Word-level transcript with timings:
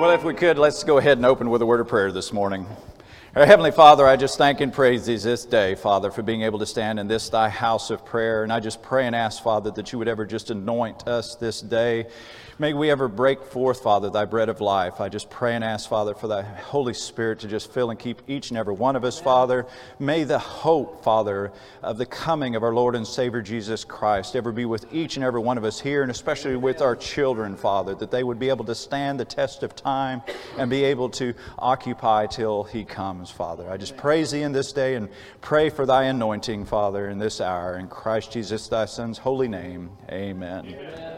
Well, 0.00 0.10
if 0.10 0.24
we 0.24 0.34
could, 0.34 0.58
let's 0.58 0.82
go 0.82 0.98
ahead 0.98 1.18
and 1.18 1.24
open 1.24 1.48
with 1.50 1.62
a 1.62 1.66
word 1.66 1.78
of 1.78 1.86
prayer 1.86 2.10
this 2.10 2.32
morning. 2.32 2.66
Our 3.36 3.46
Heavenly 3.46 3.70
Father, 3.70 4.04
I 4.04 4.16
just 4.16 4.36
thank 4.36 4.60
and 4.60 4.72
praise 4.72 5.06
Thee 5.06 5.16
this 5.16 5.44
day, 5.44 5.76
Father, 5.76 6.10
for 6.10 6.22
being 6.22 6.42
able 6.42 6.58
to 6.58 6.66
stand 6.66 6.98
in 6.98 7.06
this 7.06 7.28
Thy 7.28 7.48
house 7.48 7.90
of 7.90 8.04
prayer. 8.04 8.42
And 8.42 8.52
I 8.52 8.58
just 8.58 8.82
pray 8.82 9.06
and 9.06 9.14
ask, 9.14 9.40
Father, 9.40 9.70
that 9.70 9.92
You 9.92 10.00
would 10.00 10.08
ever 10.08 10.26
just 10.26 10.50
anoint 10.50 11.06
us 11.06 11.36
this 11.36 11.60
day 11.60 12.06
May 12.56 12.72
we 12.72 12.88
ever 12.88 13.08
break 13.08 13.42
forth, 13.42 13.82
Father, 13.82 14.10
thy 14.10 14.26
bread 14.26 14.48
of 14.48 14.60
life. 14.60 15.00
I 15.00 15.08
just 15.08 15.28
pray 15.28 15.56
and 15.56 15.64
ask, 15.64 15.88
Father, 15.88 16.14
for 16.14 16.28
thy 16.28 16.42
Holy 16.42 16.94
Spirit 16.94 17.40
to 17.40 17.48
just 17.48 17.72
fill 17.72 17.90
and 17.90 17.98
keep 17.98 18.22
each 18.28 18.50
and 18.50 18.58
every 18.58 18.74
one 18.74 18.94
of 18.94 19.02
us, 19.02 19.18
Father. 19.18 19.66
May 19.98 20.22
the 20.22 20.38
hope, 20.38 21.02
Father, 21.02 21.50
of 21.82 21.98
the 21.98 22.06
coming 22.06 22.54
of 22.54 22.62
our 22.62 22.72
Lord 22.72 22.94
and 22.94 23.04
Savior 23.04 23.42
Jesus 23.42 23.82
Christ 23.82 24.36
ever 24.36 24.52
be 24.52 24.66
with 24.66 24.86
each 24.94 25.16
and 25.16 25.24
every 25.24 25.40
one 25.40 25.58
of 25.58 25.64
us 25.64 25.80
here, 25.80 26.02
and 26.02 26.12
especially 26.12 26.54
with 26.54 26.80
our 26.80 26.94
children, 26.94 27.56
Father, 27.56 27.96
that 27.96 28.12
they 28.12 28.22
would 28.22 28.38
be 28.38 28.50
able 28.50 28.64
to 28.66 28.74
stand 28.76 29.18
the 29.18 29.24
test 29.24 29.64
of 29.64 29.74
time 29.74 30.22
and 30.56 30.70
be 30.70 30.84
able 30.84 31.08
to 31.10 31.34
occupy 31.58 32.26
till 32.26 32.62
he 32.62 32.84
comes, 32.84 33.30
Father. 33.30 33.68
I 33.68 33.78
just 33.78 33.96
praise 33.96 34.30
thee 34.30 34.42
in 34.42 34.52
this 34.52 34.72
day 34.72 34.94
and 34.94 35.08
pray 35.40 35.70
for 35.70 35.86
thy 35.86 36.04
anointing, 36.04 36.66
Father, 36.66 37.08
in 37.08 37.18
this 37.18 37.40
hour. 37.40 37.76
In 37.76 37.88
Christ 37.88 38.30
Jesus, 38.30 38.68
thy 38.68 38.84
Son's 38.84 39.18
holy 39.18 39.48
name, 39.48 39.90
amen. 40.08 40.66
amen. 40.66 41.13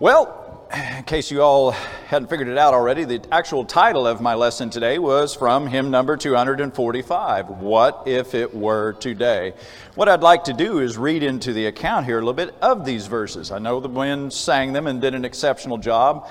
Well, 0.00 0.66
in 0.74 1.04
case 1.04 1.30
you 1.30 1.42
all 1.42 1.72
hadn't 1.72 2.28
figured 2.28 2.48
it 2.48 2.56
out 2.56 2.72
already, 2.72 3.04
the 3.04 3.20
actual 3.30 3.66
title 3.66 4.06
of 4.06 4.22
my 4.22 4.32
lesson 4.32 4.70
today 4.70 4.98
was 4.98 5.34
from 5.34 5.66
hymn 5.66 5.90
number 5.90 6.16
245 6.16 7.50
What 7.50 8.04
If 8.06 8.34
It 8.34 8.54
Were 8.54 8.94
Today? 8.94 9.52
What 9.96 10.08
I'd 10.08 10.22
like 10.22 10.44
to 10.44 10.54
do 10.54 10.78
is 10.78 10.96
read 10.96 11.22
into 11.22 11.52
the 11.52 11.66
account 11.66 12.06
here 12.06 12.16
a 12.16 12.20
little 12.20 12.32
bit 12.32 12.54
of 12.62 12.86
these 12.86 13.08
verses. 13.08 13.52
I 13.52 13.58
know 13.58 13.78
the 13.78 13.88
wind 13.88 14.32
sang 14.32 14.72
them 14.72 14.86
and 14.86 15.02
did 15.02 15.14
an 15.14 15.26
exceptional 15.26 15.76
job. 15.76 16.30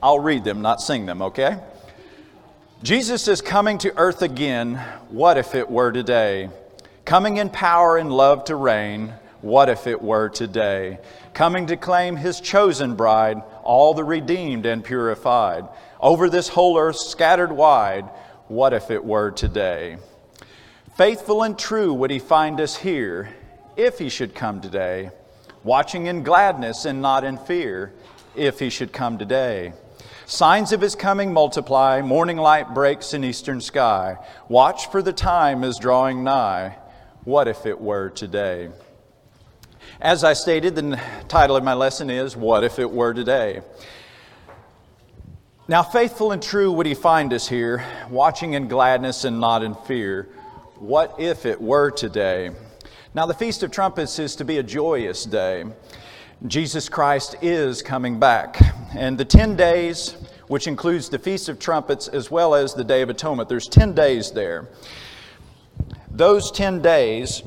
I'll 0.00 0.20
read 0.20 0.44
them, 0.44 0.62
not 0.62 0.80
sing 0.80 1.04
them, 1.04 1.22
okay? 1.22 1.58
Jesus 2.84 3.26
is 3.26 3.40
coming 3.40 3.78
to 3.78 3.92
earth 3.98 4.22
again. 4.22 4.76
What 5.08 5.38
if 5.38 5.56
it 5.56 5.68
were 5.68 5.90
today? 5.90 6.50
Coming 7.04 7.38
in 7.38 7.50
power 7.50 7.96
and 7.96 8.12
love 8.12 8.44
to 8.44 8.54
reign. 8.54 9.12
What 9.40 9.68
if 9.68 9.88
it 9.88 10.00
were 10.00 10.28
today? 10.28 11.00
Coming 11.34 11.66
to 11.66 11.76
claim 11.76 12.16
his 12.16 12.40
chosen 12.40 12.94
bride, 12.94 13.42
all 13.62 13.94
the 13.94 14.04
redeemed 14.04 14.66
and 14.66 14.84
purified. 14.84 15.66
Over 16.00 16.28
this 16.28 16.48
whole 16.48 16.78
earth 16.78 16.98
scattered 16.98 17.52
wide, 17.52 18.04
what 18.48 18.72
if 18.72 18.90
it 18.90 19.04
were 19.04 19.30
today? 19.30 19.98
Faithful 20.96 21.42
and 21.42 21.58
true 21.58 21.94
would 21.94 22.10
he 22.10 22.18
find 22.18 22.60
us 22.60 22.76
here, 22.76 23.34
if 23.76 23.98
he 23.98 24.08
should 24.08 24.34
come 24.34 24.60
today, 24.60 25.10
watching 25.64 26.06
in 26.06 26.22
gladness 26.22 26.84
and 26.84 27.00
not 27.00 27.24
in 27.24 27.38
fear, 27.38 27.92
if 28.36 28.58
he 28.58 28.68
should 28.68 28.92
come 28.92 29.16
today. 29.16 29.72
Signs 30.26 30.72
of 30.72 30.80
his 30.80 30.94
coming 30.94 31.32
multiply, 31.32 32.00
morning 32.00 32.36
light 32.36 32.74
breaks 32.74 33.14
in 33.14 33.24
eastern 33.24 33.60
sky. 33.60 34.16
Watch 34.48 34.90
for 34.90 35.02
the 35.02 35.12
time 35.12 35.64
is 35.64 35.78
drawing 35.78 36.24
nigh. 36.24 36.78
What 37.24 37.48
if 37.48 37.66
it 37.66 37.80
were 37.80 38.10
today? 38.10 38.68
As 40.02 40.24
I 40.24 40.32
stated, 40.32 40.74
the 40.74 41.00
title 41.28 41.54
of 41.54 41.62
my 41.62 41.74
lesson 41.74 42.10
is 42.10 42.36
What 42.36 42.64
If 42.64 42.80
It 42.80 42.90
Were 42.90 43.14
Today? 43.14 43.60
Now, 45.68 45.84
faithful 45.84 46.32
and 46.32 46.42
true 46.42 46.72
would 46.72 46.86
he 46.86 46.94
find 46.94 47.32
us 47.32 47.46
here, 47.46 47.84
watching 48.10 48.54
in 48.54 48.66
gladness 48.66 49.22
and 49.24 49.38
not 49.38 49.62
in 49.62 49.76
fear. 49.76 50.28
What 50.80 51.14
if 51.20 51.46
it 51.46 51.60
were 51.60 51.92
today? 51.92 52.50
Now, 53.14 53.26
the 53.26 53.34
Feast 53.34 53.62
of 53.62 53.70
Trumpets 53.70 54.18
is 54.18 54.34
to 54.34 54.44
be 54.44 54.58
a 54.58 54.62
joyous 54.64 55.24
day. 55.24 55.66
Jesus 56.48 56.88
Christ 56.88 57.36
is 57.40 57.80
coming 57.80 58.18
back. 58.18 58.60
And 58.96 59.16
the 59.16 59.24
10 59.24 59.54
days, 59.54 60.16
which 60.48 60.66
includes 60.66 61.10
the 61.10 61.18
Feast 61.20 61.48
of 61.48 61.60
Trumpets 61.60 62.08
as 62.08 62.28
well 62.28 62.56
as 62.56 62.74
the 62.74 62.82
Day 62.82 63.02
of 63.02 63.08
Atonement, 63.08 63.48
there's 63.48 63.68
10 63.68 63.94
days 63.94 64.32
there. 64.32 64.66
Those 66.10 66.50
10 66.50 66.82
days 66.82 67.44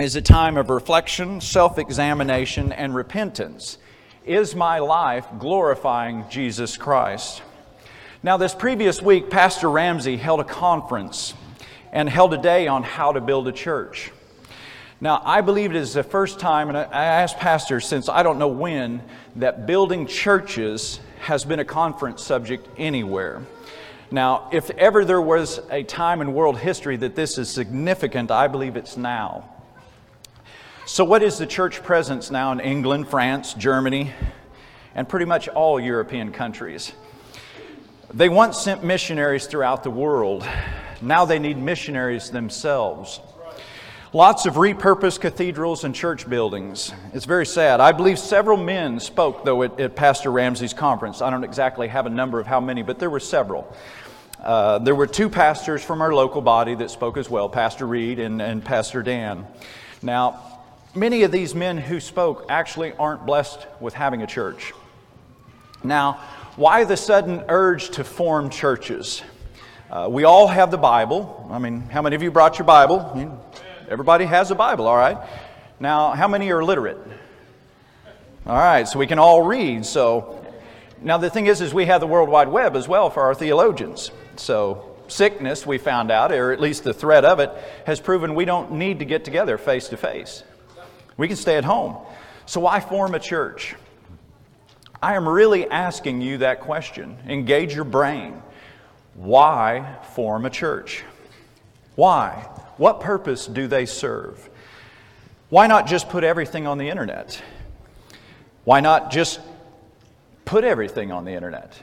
is 0.00 0.16
a 0.16 0.22
time 0.22 0.56
of 0.56 0.70
reflection, 0.70 1.40
self 1.40 1.78
examination, 1.78 2.72
and 2.72 2.94
repentance. 2.94 3.76
Is 4.24 4.54
my 4.54 4.78
life 4.78 5.26
glorifying 5.38 6.24
Jesus 6.30 6.78
Christ? 6.78 7.42
Now, 8.22 8.38
this 8.38 8.54
previous 8.54 9.02
week, 9.02 9.28
Pastor 9.28 9.68
Ramsey 9.68 10.16
held 10.16 10.40
a 10.40 10.44
conference 10.44 11.34
and 11.92 12.08
held 12.08 12.32
a 12.32 12.38
day 12.38 12.68
on 12.68 12.82
how 12.82 13.12
to 13.12 13.20
build 13.20 13.48
a 13.48 13.52
church. 13.52 14.12
Now, 15.00 15.20
I 15.24 15.42
believe 15.42 15.70
it 15.70 15.76
is 15.76 15.92
the 15.92 16.04
first 16.04 16.38
time, 16.40 16.68
and 16.68 16.78
I 16.78 17.04
asked 17.04 17.36
pastors 17.36 17.86
since 17.86 18.08
I 18.08 18.22
don't 18.22 18.38
know 18.38 18.48
when, 18.48 19.02
that 19.36 19.66
building 19.66 20.06
churches 20.06 21.00
has 21.20 21.44
been 21.44 21.58
a 21.58 21.64
conference 21.64 22.22
subject 22.22 22.66
anywhere. 22.78 23.42
Now, 24.10 24.48
if 24.52 24.70
ever 24.70 25.04
there 25.04 25.20
was 25.20 25.60
a 25.70 25.82
time 25.82 26.22
in 26.22 26.32
world 26.32 26.58
history 26.58 26.96
that 26.98 27.14
this 27.14 27.36
is 27.36 27.50
significant, 27.50 28.30
I 28.30 28.46
believe 28.46 28.76
it's 28.76 28.96
now. 28.96 29.51
So, 30.92 31.04
what 31.04 31.22
is 31.22 31.38
the 31.38 31.46
church 31.46 31.82
presence 31.82 32.30
now 32.30 32.52
in 32.52 32.60
England, 32.60 33.08
France, 33.08 33.54
Germany, 33.54 34.12
and 34.94 35.08
pretty 35.08 35.24
much 35.24 35.48
all 35.48 35.80
European 35.80 36.32
countries? 36.32 36.92
They 38.12 38.28
once 38.28 38.58
sent 38.58 38.84
missionaries 38.84 39.46
throughout 39.46 39.84
the 39.84 39.90
world. 39.90 40.46
Now 41.00 41.24
they 41.24 41.38
need 41.38 41.56
missionaries 41.56 42.28
themselves. 42.28 43.20
Lots 44.12 44.44
of 44.44 44.56
repurposed 44.56 45.20
cathedrals 45.20 45.84
and 45.84 45.94
church 45.94 46.28
buildings. 46.28 46.92
It's 47.14 47.24
very 47.24 47.46
sad. 47.46 47.80
I 47.80 47.92
believe 47.92 48.18
several 48.18 48.58
men 48.58 49.00
spoke, 49.00 49.46
though, 49.46 49.62
at, 49.62 49.80
at 49.80 49.96
Pastor 49.96 50.30
Ramsey's 50.30 50.74
conference. 50.74 51.22
I 51.22 51.30
don't 51.30 51.42
exactly 51.42 51.88
have 51.88 52.04
a 52.04 52.10
number 52.10 52.38
of 52.38 52.46
how 52.46 52.60
many, 52.60 52.82
but 52.82 52.98
there 52.98 53.08
were 53.08 53.18
several. 53.18 53.74
Uh, 54.38 54.78
there 54.78 54.94
were 54.94 55.06
two 55.06 55.30
pastors 55.30 55.82
from 55.82 56.02
our 56.02 56.12
local 56.12 56.42
body 56.42 56.74
that 56.74 56.90
spoke 56.90 57.16
as 57.16 57.30
well 57.30 57.48
Pastor 57.48 57.86
Reed 57.86 58.18
and, 58.18 58.42
and 58.42 58.62
Pastor 58.62 59.02
Dan. 59.02 59.46
Now, 60.02 60.51
Many 60.94 61.22
of 61.22 61.32
these 61.32 61.54
men 61.54 61.78
who 61.78 62.00
spoke 62.00 62.44
actually 62.50 62.92
aren't 62.92 63.24
blessed 63.24 63.66
with 63.80 63.94
having 63.94 64.20
a 64.22 64.26
church. 64.26 64.74
Now, 65.82 66.20
why 66.56 66.84
the 66.84 66.98
sudden 66.98 67.44
urge 67.48 67.92
to 67.92 68.04
form 68.04 68.50
churches? 68.50 69.22
Uh, 69.90 70.08
we 70.10 70.24
all 70.24 70.46
have 70.46 70.70
the 70.70 70.76
Bible. 70.76 71.48
I 71.50 71.58
mean, 71.58 71.80
how 71.80 72.02
many 72.02 72.14
of 72.14 72.22
you 72.22 72.30
brought 72.30 72.58
your 72.58 72.66
Bible? 72.66 73.40
everybody 73.88 74.26
has 74.26 74.50
a 74.50 74.54
Bible, 74.54 74.86
all 74.86 74.96
right? 74.96 75.16
Now, 75.80 76.10
how 76.10 76.28
many 76.28 76.50
are 76.50 76.62
literate? 76.62 76.98
All 78.46 78.54
right, 78.54 78.86
so 78.86 78.98
we 78.98 79.06
can 79.06 79.18
all 79.18 79.40
read. 79.40 79.86
So, 79.86 80.44
now 81.00 81.16
the 81.16 81.30
thing 81.30 81.46
is, 81.46 81.62
is 81.62 81.72
we 81.72 81.86
have 81.86 82.02
the 82.02 82.06
World 82.06 82.28
Wide 82.28 82.48
Web 82.48 82.76
as 82.76 82.86
well 82.86 83.08
for 83.08 83.22
our 83.22 83.34
theologians. 83.34 84.10
So, 84.36 84.94
sickness, 85.08 85.64
we 85.64 85.78
found 85.78 86.10
out, 86.10 86.32
or 86.32 86.52
at 86.52 86.60
least 86.60 86.84
the 86.84 86.92
threat 86.92 87.24
of 87.24 87.40
it, 87.40 87.50
has 87.86 87.98
proven 87.98 88.34
we 88.34 88.44
don't 88.44 88.72
need 88.72 88.98
to 88.98 89.06
get 89.06 89.24
together 89.24 89.56
face 89.56 89.88
to 89.88 89.96
face. 89.96 90.42
We 91.16 91.28
can 91.28 91.36
stay 91.36 91.56
at 91.56 91.64
home. 91.64 91.96
So 92.46 92.60
why 92.60 92.80
form 92.80 93.14
a 93.14 93.20
church? 93.20 93.74
I 95.02 95.14
am 95.14 95.28
really 95.28 95.68
asking 95.68 96.20
you 96.20 96.38
that 96.38 96.60
question. 96.60 97.18
Engage 97.26 97.74
your 97.74 97.84
brain. 97.84 98.40
Why 99.14 99.96
form 100.14 100.46
a 100.46 100.50
church? 100.50 101.02
Why? 101.96 102.48
What 102.76 103.00
purpose 103.00 103.46
do 103.46 103.66
they 103.66 103.86
serve? 103.86 104.48
Why 105.50 105.66
not 105.66 105.86
just 105.86 106.08
put 106.08 106.24
everything 106.24 106.66
on 106.66 106.78
the 106.78 106.88
internet? 106.88 107.42
Why 108.64 108.80
not 108.80 109.10
just 109.10 109.40
put 110.44 110.64
everything 110.64 111.12
on 111.12 111.24
the 111.24 111.32
internet? 111.32 111.74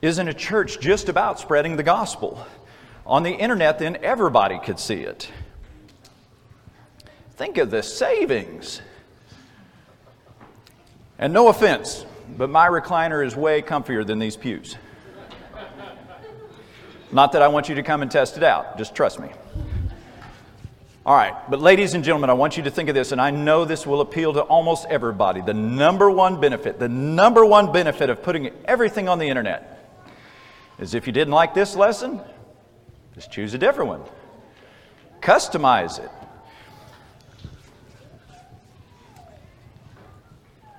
Isn't 0.00 0.28
a 0.28 0.34
church 0.34 0.80
just 0.80 1.08
about 1.08 1.38
spreading 1.38 1.76
the 1.76 1.82
gospel? 1.82 2.46
On 3.06 3.22
the 3.22 3.32
internet, 3.32 3.78
then 3.78 3.98
everybody 4.02 4.58
could 4.58 4.78
see 4.78 5.00
it. 5.00 5.30
Think 7.38 7.56
of 7.58 7.70
the 7.70 7.84
savings. 7.84 8.82
And 11.20 11.32
no 11.32 11.46
offense, 11.46 12.04
but 12.36 12.50
my 12.50 12.66
recliner 12.66 13.24
is 13.24 13.36
way 13.36 13.62
comfier 13.62 14.04
than 14.04 14.18
these 14.18 14.36
pews. 14.36 14.74
Not 17.12 17.30
that 17.32 17.42
I 17.42 17.46
want 17.46 17.68
you 17.68 17.76
to 17.76 17.82
come 17.84 18.02
and 18.02 18.10
test 18.10 18.36
it 18.38 18.42
out, 18.42 18.76
just 18.76 18.92
trust 18.92 19.20
me. 19.20 19.28
All 21.06 21.14
right, 21.14 21.32
but 21.48 21.60
ladies 21.60 21.94
and 21.94 22.02
gentlemen, 22.02 22.28
I 22.28 22.32
want 22.32 22.56
you 22.56 22.64
to 22.64 22.72
think 22.72 22.88
of 22.88 22.96
this, 22.96 23.12
and 23.12 23.20
I 23.20 23.30
know 23.30 23.64
this 23.64 23.86
will 23.86 24.00
appeal 24.00 24.32
to 24.32 24.40
almost 24.42 24.86
everybody. 24.90 25.40
The 25.40 25.54
number 25.54 26.10
one 26.10 26.40
benefit, 26.40 26.80
the 26.80 26.88
number 26.88 27.46
one 27.46 27.70
benefit 27.70 28.10
of 28.10 28.20
putting 28.20 28.50
everything 28.64 29.08
on 29.08 29.20
the 29.20 29.28
internet 29.28 29.96
is 30.80 30.92
if 30.92 31.06
you 31.06 31.12
didn't 31.12 31.34
like 31.34 31.54
this 31.54 31.76
lesson, 31.76 32.20
just 33.14 33.30
choose 33.30 33.54
a 33.54 33.58
different 33.58 33.90
one. 33.90 34.02
Customize 35.22 36.00
it. 36.00 36.10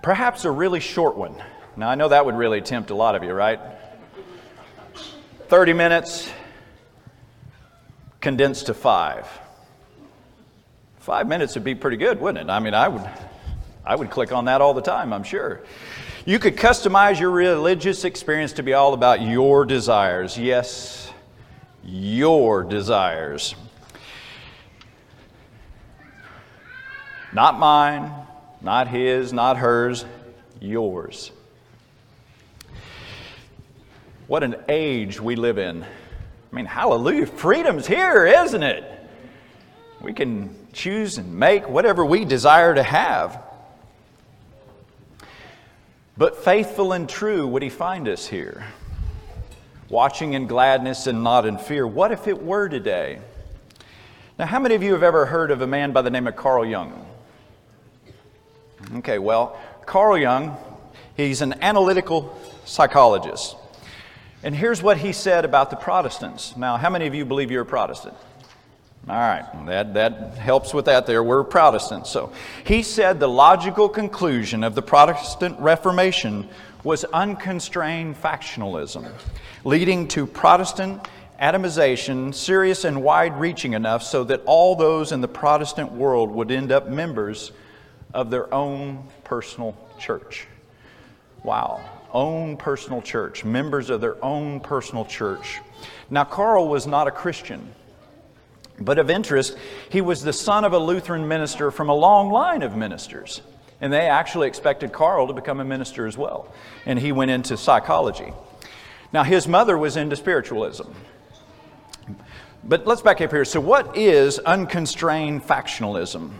Perhaps 0.01 0.45
a 0.45 0.51
really 0.51 0.79
short 0.79 1.17
one. 1.17 1.35
Now, 1.75 1.89
I 1.89 1.95
know 1.95 2.07
that 2.07 2.25
would 2.25 2.35
really 2.35 2.61
tempt 2.61 2.89
a 2.89 2.95
lot 2.95 3.15
of 3.15 3.23
you, 3.23 3.33
right? 3.33 3.59
30 5.47 5.73
minutes 5.73 6.29
condensed 8.21 8.67
to 8.67 8.73
five. 8.73 9.27
Five 10.99 11.27
minutes 11.27 11.55
would 11.55 11.63
be 11.63 11.75
pretty 11.75 11.97
good, 11.97 12.19
wouldn't 12.19 12.49
it? 12.49 12.51
I 12.51 12.59
mean, 12.59 12.73
I 12.73 12.87
would, 12.87 13.09
I 13.85 13.95
would 13.95 14.09
click 14.09 14.31
on 14.31 14.45
that 14.45 14.61
all 14.61 14.73
the 14.73 14.81
time, 14.81 15.11
I'm 15.11 15.23
sure. 15.23 15.61
You 16.25 16.37
could 16.37 16.55
customize 16.55 17.19
your 17.19 17.31
religious 17.31 18.05
experience 18.05 18.53
to 18.53 18.63
be 18.63 18.73
all 18.73 18.93
about 18.93 19.21
your 19.21 19.65
desires. 19.65 20.37
Yes, 20.37 21.11
your 21.83 22.63
desires. 22.63 23.55
Not 27.33 27.57
mine, 27.57 28.11
not 28.61 28.87
his, 28.87 29.31
not 29.33 29.57
hers, 29.57 30.05
yours. 30.59 31.31
What 34.27 34.43
an 34.43 34.57
age 34.67 35.19
we 35.19 35.35
live 35.35 35.57
in. 35.57 35.83
I 35.83 36.55
mean, 36.55 36.65
hallelujah, 36.65 37.25
freedom's 37.25 37.87
here, 37.87 38.25
isn't 38.25 38.63
it? 38.63 38.83
We 40.01 40.13
can 40.13 40.55
choose 40.71 41.17
and 41.17 41.33
make 41.33 41.67
whatever 41.67 42.05
we 42.05 42.25
desire 42.25 42.75
to 42.75 42.83
have. 42.83 43.41
But 46.17 46.43
faithful 46.43 46.93
and 46.93 47.07
true 47.07 47.47
would 47.47 47.63
he 47.63 47.69
find 47.69 48.07
us 48.07 48.27
here, 48.27 48.65
watching 49.89 50.33
in 50.33 50.47
gladness 50.47 51.07
and 51.07 51.23
not 51.23 51.45
in 51.45 51.57
fear. 51.57 51.87
What 51.87 52.11
if 52.11 52.27
it 52.27 52.43
were 52.43 52.67
today? 52.67 53.19
Now, 54.37 54.45
how 54.45 54.59
many 54.59 54.75
of 54.75 54.83
you 54.83 54.93
have 54.93 55.03
ever 55.03 55.25
heard 55.25 55.49
of 55.49 55.61
a 55.61 55.67
man 55.67 55.91
by 55.91 56.01
the 56.01 56.09
name 56.09 56.27
of 56.27 56.35
Carl 56.35 56.65
Jung? 56.65 57.08
Okay, 58.97 59.19
well, 59.19 59.59
Carl 59.85 60.17
Jung, 60.17 60.57
he's 61.15 61.41
an 61.41 61.61
analytical 61.61 62.35
psychologist. 62.65 63.55
And 64.41 64.55
here's 64.55 64.81
what 64.81 64.97
he 64.97 65.11
said 65.11 65.45
about 65.45 65.69
the 65.69 65.75
Protestants. 65.75 66.57
Now, 66.57 66.77
how 66.77 66.89
many 66.89 67.05
of 67.05 67.13
you 67.13 67.25
believe 67.25 67.51
you're 67.51 67.63
a 67.63 67.65
Protestant? 67.65 68.15
All 69.07 69.15
right, 69.15 69.45
that, 69.65 69.93
that 69.93 70.37
helps 70.37 70.73
with 70.73 70.85
that 70.85 71.05
there. 71.05 71.23
We're 71.23 71.43
Protestants. 71.43 72.09
So 72.09 72.31
he 72.63 72.83
said 72.83 73.19
the 73.19 73.29
logical 73.29 73.89
conclusion 73.89 74.63
of 74.63 74.75
the 74.75 74.81
Protestant 74.81 75.59
Reformation 75.59 76.47
was 76.83 77.03
unconstrained 77.05 78.15
factionalism, 78.15 79.11
leading 79.63 80.07
to 80.09 80.25
Protestant 80.25 81.07
atomization, 81.41 82.33
serious 82.33 82.85
and 82.85 83.01
wide 83.01 83.39
reaching 83.39 83.73
enough 83.73 84.03
so 84.03 84.23
that 84.25 84.41
all 84.45 84.75
those 84.75 85.11
in 85.11 85.21
the 85.21 85.27
Protestant 85.27 85.91
world 85.91 86.31
would 86.31 86.51
end 86.51 86.71
up 86.71 86.87
members 86.87 87.51
of 88.13 88.29
their 88.29 88.53
own 88.53 89.07
personal 89.23 89.75
church. 89.99 90.47
Wow, 91.43 91.81
own 92.11 92.57
personal 92.57 93.01
church, 93.01 93.45
members 93.45 93.89
of 93.89 94.01
their 94.01 94.23
own 94.23 94.59
personal 94.59 95.05
church. 95.05 95.59
Now, 96.09 96.23
Carl 96.23 96.67
was 96.67 96.87
not 96.87 97.07
a 97.07 97.11
Christian, 97.11 97.73
but 98.79 98.97
of 98.97 99.09
interest, 99.09 99.57
he 99.89 100.01
was 100.01 100.23
the 100.23 100.33
son 100.33 100.63
of 100.63 100.73
a 100.73 100.79
Lutheran 100.79 101.27
minister 101.27 101.71
from 101.71 101.89
a 101.89 101.95
long 101.95 102.31
line 102.31 102.61
of 102.61 102.75
ministers. 102.75 103.41
And 103.81 103.93
they 103.93 104.07
actually 104.07 104.47
expected 104.47 104.91
Carl 104.91 105.27
to 105.27 105.33
become 105.33 105.59
a 105.59 105.65
minister 105.65 106.05
as 106.05 106.17
well. 106.17 106.53
And 106.85 106.99
he 106.99 107.11
went 107.11 107.31
into 107.31 107.55
psychology. 107.55 108.33
Now, 109.13 109.23
his 109.23 109.47
mother 109.47 109.77
was 109.77 109.95
into 109.95 110.15
spiritualism. 110.15 110.87
But 112.63 112.85
let's 112.85 113.01
back 113.01 113.21
up 113.21 113.31
here. 113.31 113.45
So, 113.45 113.61
what 113.61 113.97
is 113.97 114.37
unconstrained 114.39 115.43
factionalism? 115.43 116.31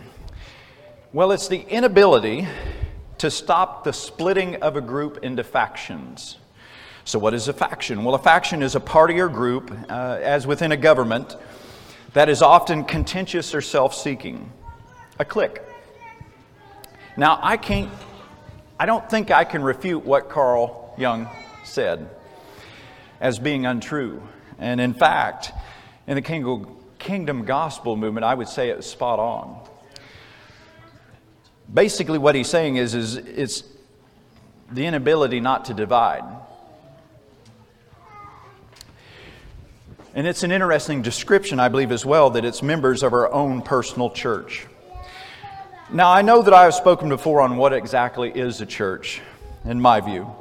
Well, 1.12 1.32
it's 1.32 1.48
the 1.48 1.62
inability 1.68 2.46
to 3.18 3.32
stop 3.32 3.82
the 3.82 3.92
splitting 3.92 4.62
of 4.62 4.76
a 4.76 4.80
group 4.80 5.24
into 5.24 5.42
factions. 5.42 6.36
So, 7.04 7.18
what 7.18 7.34
is 7.34 7.48
a 7.48 7.52
faction? 7.52 8.04
Well, 8.04 8.14
a 8.14 8.18
faction 8.20 8.62
is 8.62 8.76
a 8.76 8.80
party 8.80 9.18
or 9.18 9.28
group, 9.28 9.72
uh, 9.90 10.20
as 10.22 10.46
within 10.46 10.70
a 10.70 10.76
government, 10.76 11.36
that 12.12 12.28
is 12.28 12.42
often 12.42 12.84
contentious 12.84 13.56
or 13.56 13.60
self 13.60 13.92
seeking. 13.92 14.52
A 15.18 15.24
clique. 15.24 15.58
Now, 17.16 17.40
I 17.42 17.56
can't, 17.56 17.90
I 18.78 18.86
don't 18.86 19.10
think 19.10 19.32
I 19.32 19.42
can 19.42 19.64
refute 19.64 20.04
what 20.04 20.28
Carl 20.28 20.94
Jung 20.96 21.28
said 21.64 22.08
as 23.20 23.40
being 23.40 23.66
untrue. 23.66 24.22
And 24.60 24.80
in 24.80 24.94
fact, 24.94 25.50
in 26.06 26.14
the 26.14 26.66
kingdom 27.00 27.44
gospel 27.46 27.96
movement, 27.96 28.22
I 28.22 28.34
would 28.34 28.48
say 28.48 28.70
it's 28.70 28.86
spot 28.86 29.18
on 29.18 29.69
basically 31.72 32.18
what 32.18 32.34
he's 32.34 32.48
saying 32.48 32.76
is, 32.76 32.94
is 32.94 33.16
it's 33.16 33.64
the 34.70 34.86
inability 34.86 35.40
not 35.40 35.66
to 35.66 35.74
divide. 35.74 36.24
And 40.14 40.26
it's 40.26 40.42
an 40.42 40.50
interesting 40.50 41.02
description, 41.02 41.60
I 41.60 41.68
believe, 41.68 41.92
as 41.92 42.04
well, 42.04 42.30
that 42.30 42.44
it's 42.44 42.62
members 42.62 43.02
of 43.02 43.12
our 43.12 43.32
own 43.32 43.62
personal 43.62 44.10
church. 44.10 44.66
Now, 45.92 46.10
I 46.10 46.22
know 46.22 46.42
that 46.42 46.52
I 46.52 46.64
have 46.64 46.74
spoken 46.74 47.08
before 47.08 47.40
on 47.40 47.56
what 47.56 47.72
exactly 47.72 48.30
is 48.30 48.60
a 48.60 48.66
church, 48.66 49.20
in 49.64 49.80
my 49.80 50.00
view. 50.00 50.32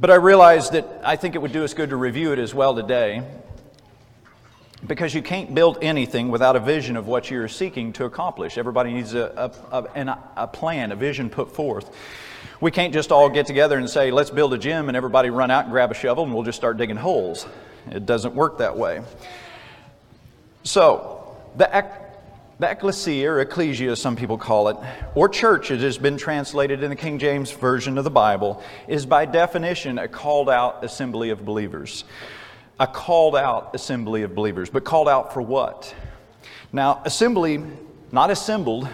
But 0.00 0.10
I 0.10 0.16
realize 0.16 0.70
that 0.70 0.86
I 1.04 1.16
think 1.16 1.34
it 1.34 1.42
would 1.42 1.52
do 1.52 1.62
us 1.62 1.74
good 1.74 1.90
to 1.90 1.96
review 1.96 2.32
it 2.32 2.38
as 2.38 2.54
well 2.54 2.74
today 2.74 3.22
because 4.86 5.14
you 5.14 5.22
can't 5.22 5.54
build 5.54 5.78
anything 5.82 6.30
without 6.30 6.56
a 6.56 6.60
vision 6.60 6.96
of 6.96 7.06
what 7.06 7.30
you're 7.30 7.48
seeking 7.48 7.92
to 7.94 8.04
accomplish. 8.04 8.56
Everybody 8.56 8.92
needs 8.92 9.14
a, 9.14 9.52
a, 9.70 9.78
a, 9.78 10.18
a, 10.36 10.48
plan, 10.48 10.92
a 10.92 10.96
vision 10.96 11.28
put 11.28 11.54
forth. 11.54 11.90
We 12.60 12.70
can't 12.70 12.92
just 12.92 13.12
all 13.12 13.28
get 13.28 13.46
together 13.46 13.78
and 13.78 13.88
say, 13.88 14.10
let's 14.10 14.30
build 14.30 14.54
a 14.54 14.58
gym 14.58 14.88
and 14.88 14.96
everybody 14.96 15.30
run 15.30 15.50
out 15.50 15.64
and 15.64 15.72
grab 15.72 15.90
a 15.90 15.94
shovel 15.94 16.24
and 16.24 16.34
we'll 16.34 16.44
just 16.44 16.56
start 16.56 16.76
digging 16.76 16.96
holes. 16.96 17.46
It 17.90 18.06
doesn't 18.06 18.34
work 18.34 18.58
that 18.58 18.76
way. 18.76 19.02
So, 20.62 21.36
the, 21.56 21.86
the 22.58 22.70
ecclesia, 22.70 23.30
or 23.30 23.40
ecclesia, 23.40 23.96
some 23.96 24.16
people 24.16 24.36
call 24.36 24.68
it, 24.68 24.76
or 25.14 25.28
church, 25.28 25.70
it 25.70 25.80
has 25.80 25.96
been 25.96 26.18
translated 26.18 26.82
in 26.82 26.90
the 26.90 26.96
King 26.96 27.18
James 27.18 27.50
Version 27.50 27.96
of 27.96 28.04
the 28.04 28.10
Bible, 28.10 28.62
is 28.86 29.06
by 29.06 29.24
definition 29.24 29.98
a 29.98 30.08
called 30.08 30.50
out 30.50 30.84
assembly 30.84 31.30
of 31.30 31.44
believers 31.44 32.04
a 32.80 32.86
called 32.86 33.36
out 33.36 33.74
assembly 33.74 34.22
of 34.22 34.34
believers. 34.34 34.70
But 34.70 34.84
called 34.84 35.08
out 35.08 35.34
for 35.34 35.42
what? 35.42 35.94
Now, 36.72 37.02
assembly, 37.04 37.62
not 38.10 38.30
assembled, 38.30 38.88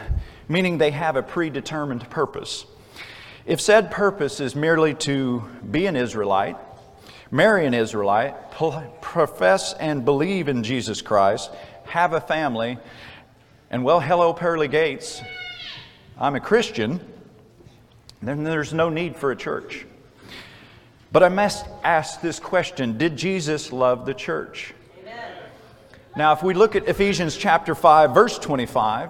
meaning 0.48 0.76
they 0.76 0.90
have 0.90 1.14
a 1.14 1.22
predetermined 1.22 2.10
purpose. 2.10 2.66
If 3.46 3.60
said 3.60 3.92
purpose 3.92 4.40
is 4.40 4.56
merely 4.56 4.92
to 4.94 5.44
be 5.70 5.86
an 5.86 5.94
Israelite, 5.94 6.56
marry 7.30 7.64
an 7.64 7.74
Israelite, 7.74 8.50
profess 8.50 9.72
and 9.74 10.04
believe 10.04 10.48
in 10.48 10.64
Jesus 10.64 11.00
Christ, 11.00 11.52
have 11.84 12.12
a 12.12 12.20
family, 12.20 12.78
and 13.70 13.84
well, 13.84 14.00
hello, 14.00 14.32
pearly 14.32 14.66
gates, 14.66 15.22
I'm 16.18 16.34
a 16.34 16.40
Christian, 16.40 17.00
then 18.20 18.42
there's 18.42 18.74
no 18.74 18.88
need 18.88 19.14
for 19.14 19.30
a 19.30 19.36
church. 19.36 19.86
But 21.16 21.22
I 21.22 21.30
must 21.30 21.64
ask 21.82 22.20
this 22.20 22.38
question 22.38 22.98
Did 22.98 23.16
Jesus 23.16 23.72
love 23.72 24.04
the 24.04 24.12
church? 24.12 24.74
Amen. 25.00 25.32
Now, 26.14 26.34
if 26.34 26.42
we 26.42 26.52
look 26.52 26.76
at 26.76 26.86
Ephesians 26.88 27.38
chapter 27.38 27.74
5, 27.74 28.12
verse 28.12 28.38
25, 28.38 29.08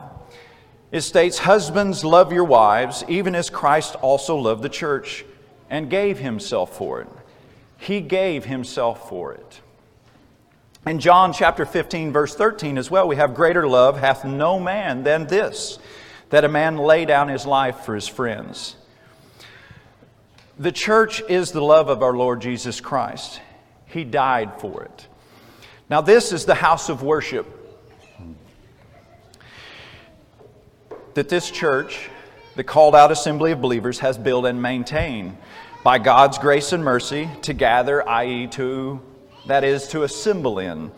it 0.93 1.01
states, 1.01 1.39
Husbands, 1.39 2.05
love 2.05 2.33
your 2.33 2.45
wives, 2.45 3.03
even 3.09 3.35
as 3.35 3.51
Christ 3.51 3.97
also 3.97 4.37
loved 4.37 4.63
the 4.63 4.69
church 4.69 5.25
and 5.69 5.91
gave 5.91 6.21
himself 6.21 6.77
for 6.77 7.01
it. 7.01 7.09
He 7.77 8.01
gave 8.01 8.45
himself 8.45 9.09
for 9.09 9.33
it. 9.33 9.61
In 10.87 11.01
John 11.01 11.33
chapter 11.33 11.67
15, 11.67 12.13
verse 12.13 12.37
13 12.37 12.79
as 12.79 12.89
well, 12.89 13.09
we 13.09 13.17
have 13.17 13.35
greater 13.35 13.67
love 13.67 13.99
hath 13.99 14.25
no 14.25 14.61
man 14.61 15.03
than 15.03 15.27
this, 15.27 15.81
that 16.31 16.45
a 16.45 16.49
man 16.49 16.77
lay 16.77 17.05
down 17.05 17.27
his 17.27 17.47
life 17.47 17.81
for 17.81 17.97
his 17.97 18.07
friends. 18.07 18.76
The 20.59 20.73
church 20.73 21.23
is 21.29 21.53
the 21.53 21.61
love 21.61 21.89
of 21.89 22.03
our 22.03 22.15
Lord 22.15 22.41
Jesus 22.41 22.81
Christ. 22.81 23.41
He 23.87 24.05
died 24.05 24.59
for 24.61 24.85
it. 24.85 25.07
Now, 25.91 26.01
this 26.01 26.33
is 26.33 26.47
the 26.47 26.55
house 26.55 26.89
of 26.89 27.03
worship 27.03 27.47
that 31.13 31.29
this 31.29 31.51
church, 31.51 32.09
the 32.57 32.65
called 32.65 32.95
out 32.95 33.13
assembly 33.13 33.53
of 33.53 33.61
believers, 33.61 33.99
has 33.99 34.17
built 34.17 34.47
and 34.47 34.61
maintained 34.61 35.37
by 35.85 35.99
God's 35.99 36.39
grace 36.39 36.73
and 36.73 36.83
mercy 36.83 37.29
to 37.43 37.53
gather, 37.53 38.07
i.e., 38.09 38.47
to, 38.49 39.01
that 39.47 39.63
is, 39.63 39.89
to 39.89 40.05
assemble 40.05 40.59
in. 40.59 40.91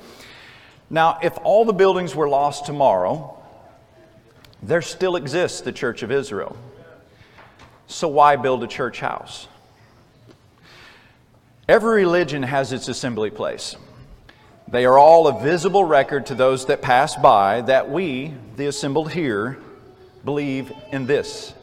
Now, 0.89 1.19
if 1.23 1.37
all 1.43 1.65
the 1.65 1.73
buildings 1.73 2.15
were 2.15 2.29
lost 2.29 2.65
tomorrow, 2.65 3.43
there 4.63 4.83
still 4.83 5.17
exists 5.17 5.61
the 5.61 5.73
Church 5.73 6.03
of 6.03 6.11
Israel. 6.11 6.57
So, 7.89 8.07
why 8.07 8.37
build 8.37 8.63
a 8.63 8.67
church 8.67 9.01
house? 9.01 9.49
Every 11.67 12.05
religion 12.05 12.43
has 12.43 12.73
its 12.73 12.87
assembly 12.89 13.31
place. 13.31 13.77
They 14.69 14.85
are 14.85 14.99
all 14.99 15.27
a 15.27 15.43
visible 15.43 15.85
record 15.85 16.27
to 16.27 16.35
those 16.35 16.67
that 16.67 16.83
pass 16.83 17.17
by 17.17 17.63
that 17.63 17.91
we, 17.91 18.35
the 18.57 18.67
assembled 18.67 19.11
here, 19.11 19.59
believe 20.25 20.71
in 20.93 21.07
this. 21.07 21.55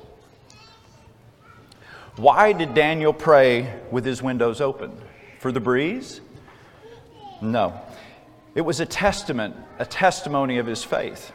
Why 2.16 2.54
did 2.54 2.74
Daniel 2.74 3.14
pray 3.14 3.80
with 3.92 4.04
his 4.04 4.24
windows 4.24 4.62
open? 4.62 4.92
For 5.40 5.52
the 5.52 5.60
breeze? 5.60 6.22
No. 7.40 7.80
It 8.56 8.62
was 8.62 8.80
a 8.80 8.86
testament, 8.86 9.56
a 9.78 9.86
testimony 9.86 10.58
of 10.58 10.66
his 10.66 10.84
faith. 10.84 11.32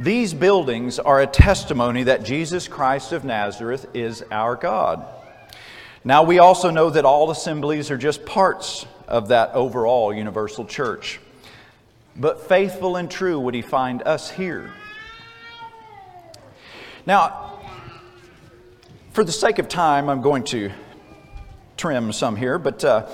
These 0.00 0.32
buildings 0.32 1.00
are 1.00 1.20
a 1.20 1.26
testimony 1.26 2.04
that 2.04 2.22
Jesus 2.22 2.68
Christ 2.68 3.10
of 3.10 3.24
Nazareth 3.24 3.84
is 3.94 4.22
our 4.30 4.54
God. 4.54 5.04
Now, 6.04 6.22
we 6.22 6.38
also 6.38 6.70
know 6.70 6.88
that 6.88 7.04
all 7.04 7.32
assemblies 7.32 7.90
are 7.90 7.98
just 7.98 8.24
parts 8.24 8.86
of 9.08 9.28
that 9.28 9.54
overall 9.54 10.14
universal 10.14 10.64
church. 10.64 11.18
But 12.14 12.48
faithful 12.48 12.94
and 12.94 13.10
true 13.10 13.40
would 13.40 13.54
he 13.54 13.62
find 13.62 14.02
us 14.02 14.30
here. 14.30 14.72
Now, 17.04 17.58
for 19.10 19.24
the 19.24 19.32
sake 19.32 19.58
of 19.58 19.68
time, 19.68 20.08
I'm 20.08 20.22
going 20.22 20.44
to 20.44 20.70
trim 21.76 22.12
some 22.12 22.36
here, 22.36 22.60
but 22.60 22.84
uh, 22.84 23.08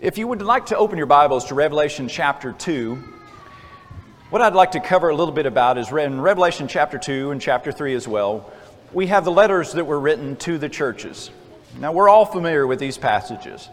if 0.00 0.18
you 0.18 0.28
would 0.28 0.42
like 0.42 0.66
to 0.66 0.76
open 0.76 0.98
your 0.98 1.06
Bibles 1.06 1.46
to 1.46 1.54
Revelation 1.54 2.08
chapter 2.08 2.52
2, 2.52 3.15
what 4.30 4.42
I'd 4.42 4.54
like 4.54 4.72
to 4.72 4.80
cover 4.80 5.08
a 5.08 5.14
little 5.14 5.32
bit 5.32 5.46
about 5.46 5.78
is 5.78 5.90
in 5.92 6.20
Revelation 6.20 6.66
chapter 6.66 6.98
2 6.98 7.30
and 7.30 7.40
chapter 7.40 7.70
3 7.70 7.94
as 7.94 8.08
well, 8.08 8.52
we 8.92 9.06
have 9.06 9.24
the 9.24 9.30
letters 9.30 9.72
that 9.74 9.84
were 9.84 10.00
written 10.00 10.34
to 10.36 10.58
the 10.58 10.68
churches. 10.68 11.30
Now, 11.78 11.92
we're 11.92 12.08
all 12.08 12.24
familiar 12.24 12.66
with 12.66 12.80
these 12.80 12.98
passages. 12.98 13.68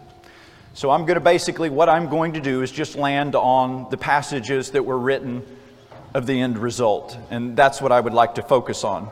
So, 0.75 0.91
I'm 0.91 1.05
going 1.05 1.15
to 1.15 1.21
basically, 1.21 1.69
what 1.69 1.89
I'm 1.89 2.07
going 2.07 2.33
to 2.33 2.39
do 2.39 2.61
is 2.61 2.71
just 2.71 2.95
land 2.95 3.35
on 3.35 3.89
the 3.89 3.97
passages 3.97 4.71
that 4.71 4.83
were 4.83 4.99
written 4.99 5.43
of 6.13 6.27
the 6.27 6.39
end 6.39 6.59
result. 6.59 7.17
And 7.31 7.57
that's 7.57 7.81
what 7.81 7.91
I 7.91 7.99
would 7.99 8.13
like 8.13 8.35
to 8.35 8.43
focus 8.43 8.83
on. 8.83 9.09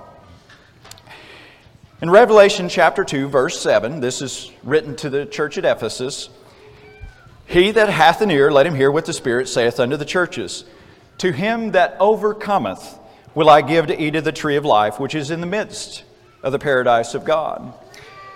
In 2.04 2.10
Revelation 2.12 2.70
chapter 2.70 3.04
2, 3.04 3.30
verse 3.30 3.60
7, 3.60 4.00
this 4.00 4.22
is 4.22 4.52
written 4.64 4.96
to 4.98 5.10
the 5.10 5.26
church 5.26 5.58
at 5.58 5.66
Ephesus. 5.66 6.30
He 7.48 7.72
that 7.72 7.90
hath 7.90 8.22
an 8.22 8.30
ear, 8.30 8.52
let 8.52 8.68
him 8.68 8.76
hear 8.76 8.92
what 8.92 9.06
the 9.06 9.14
Spirit 9.14 9.48
saith 9.48 9.80
unto 9.80 9.98
the 9.98 10.06
churches. 10.06 10.66
To 11.22 11.32
him 11.32 11.74
that 11.74 11.98
overcometh 12.00 12.98
will 13.36 13.48
I 13.48 13.62
give 13.62 13.86
to 13.86 14.02
eat 14.02 14.16
of 14.16 14.24
the 14.24 14.32
tree 14.32 14.56
of 14.56 14.66
life, 14.66 15.00
which 15.00 15.14
is 15.14 15.30
in 15.30 15.40
the 15.40 15.46
midst 15.46 16.04
of 16.42 16.52
the 16.52 16.58
paradise 16.58 17.14
of 17.14 17.26
God. 17.26 17.62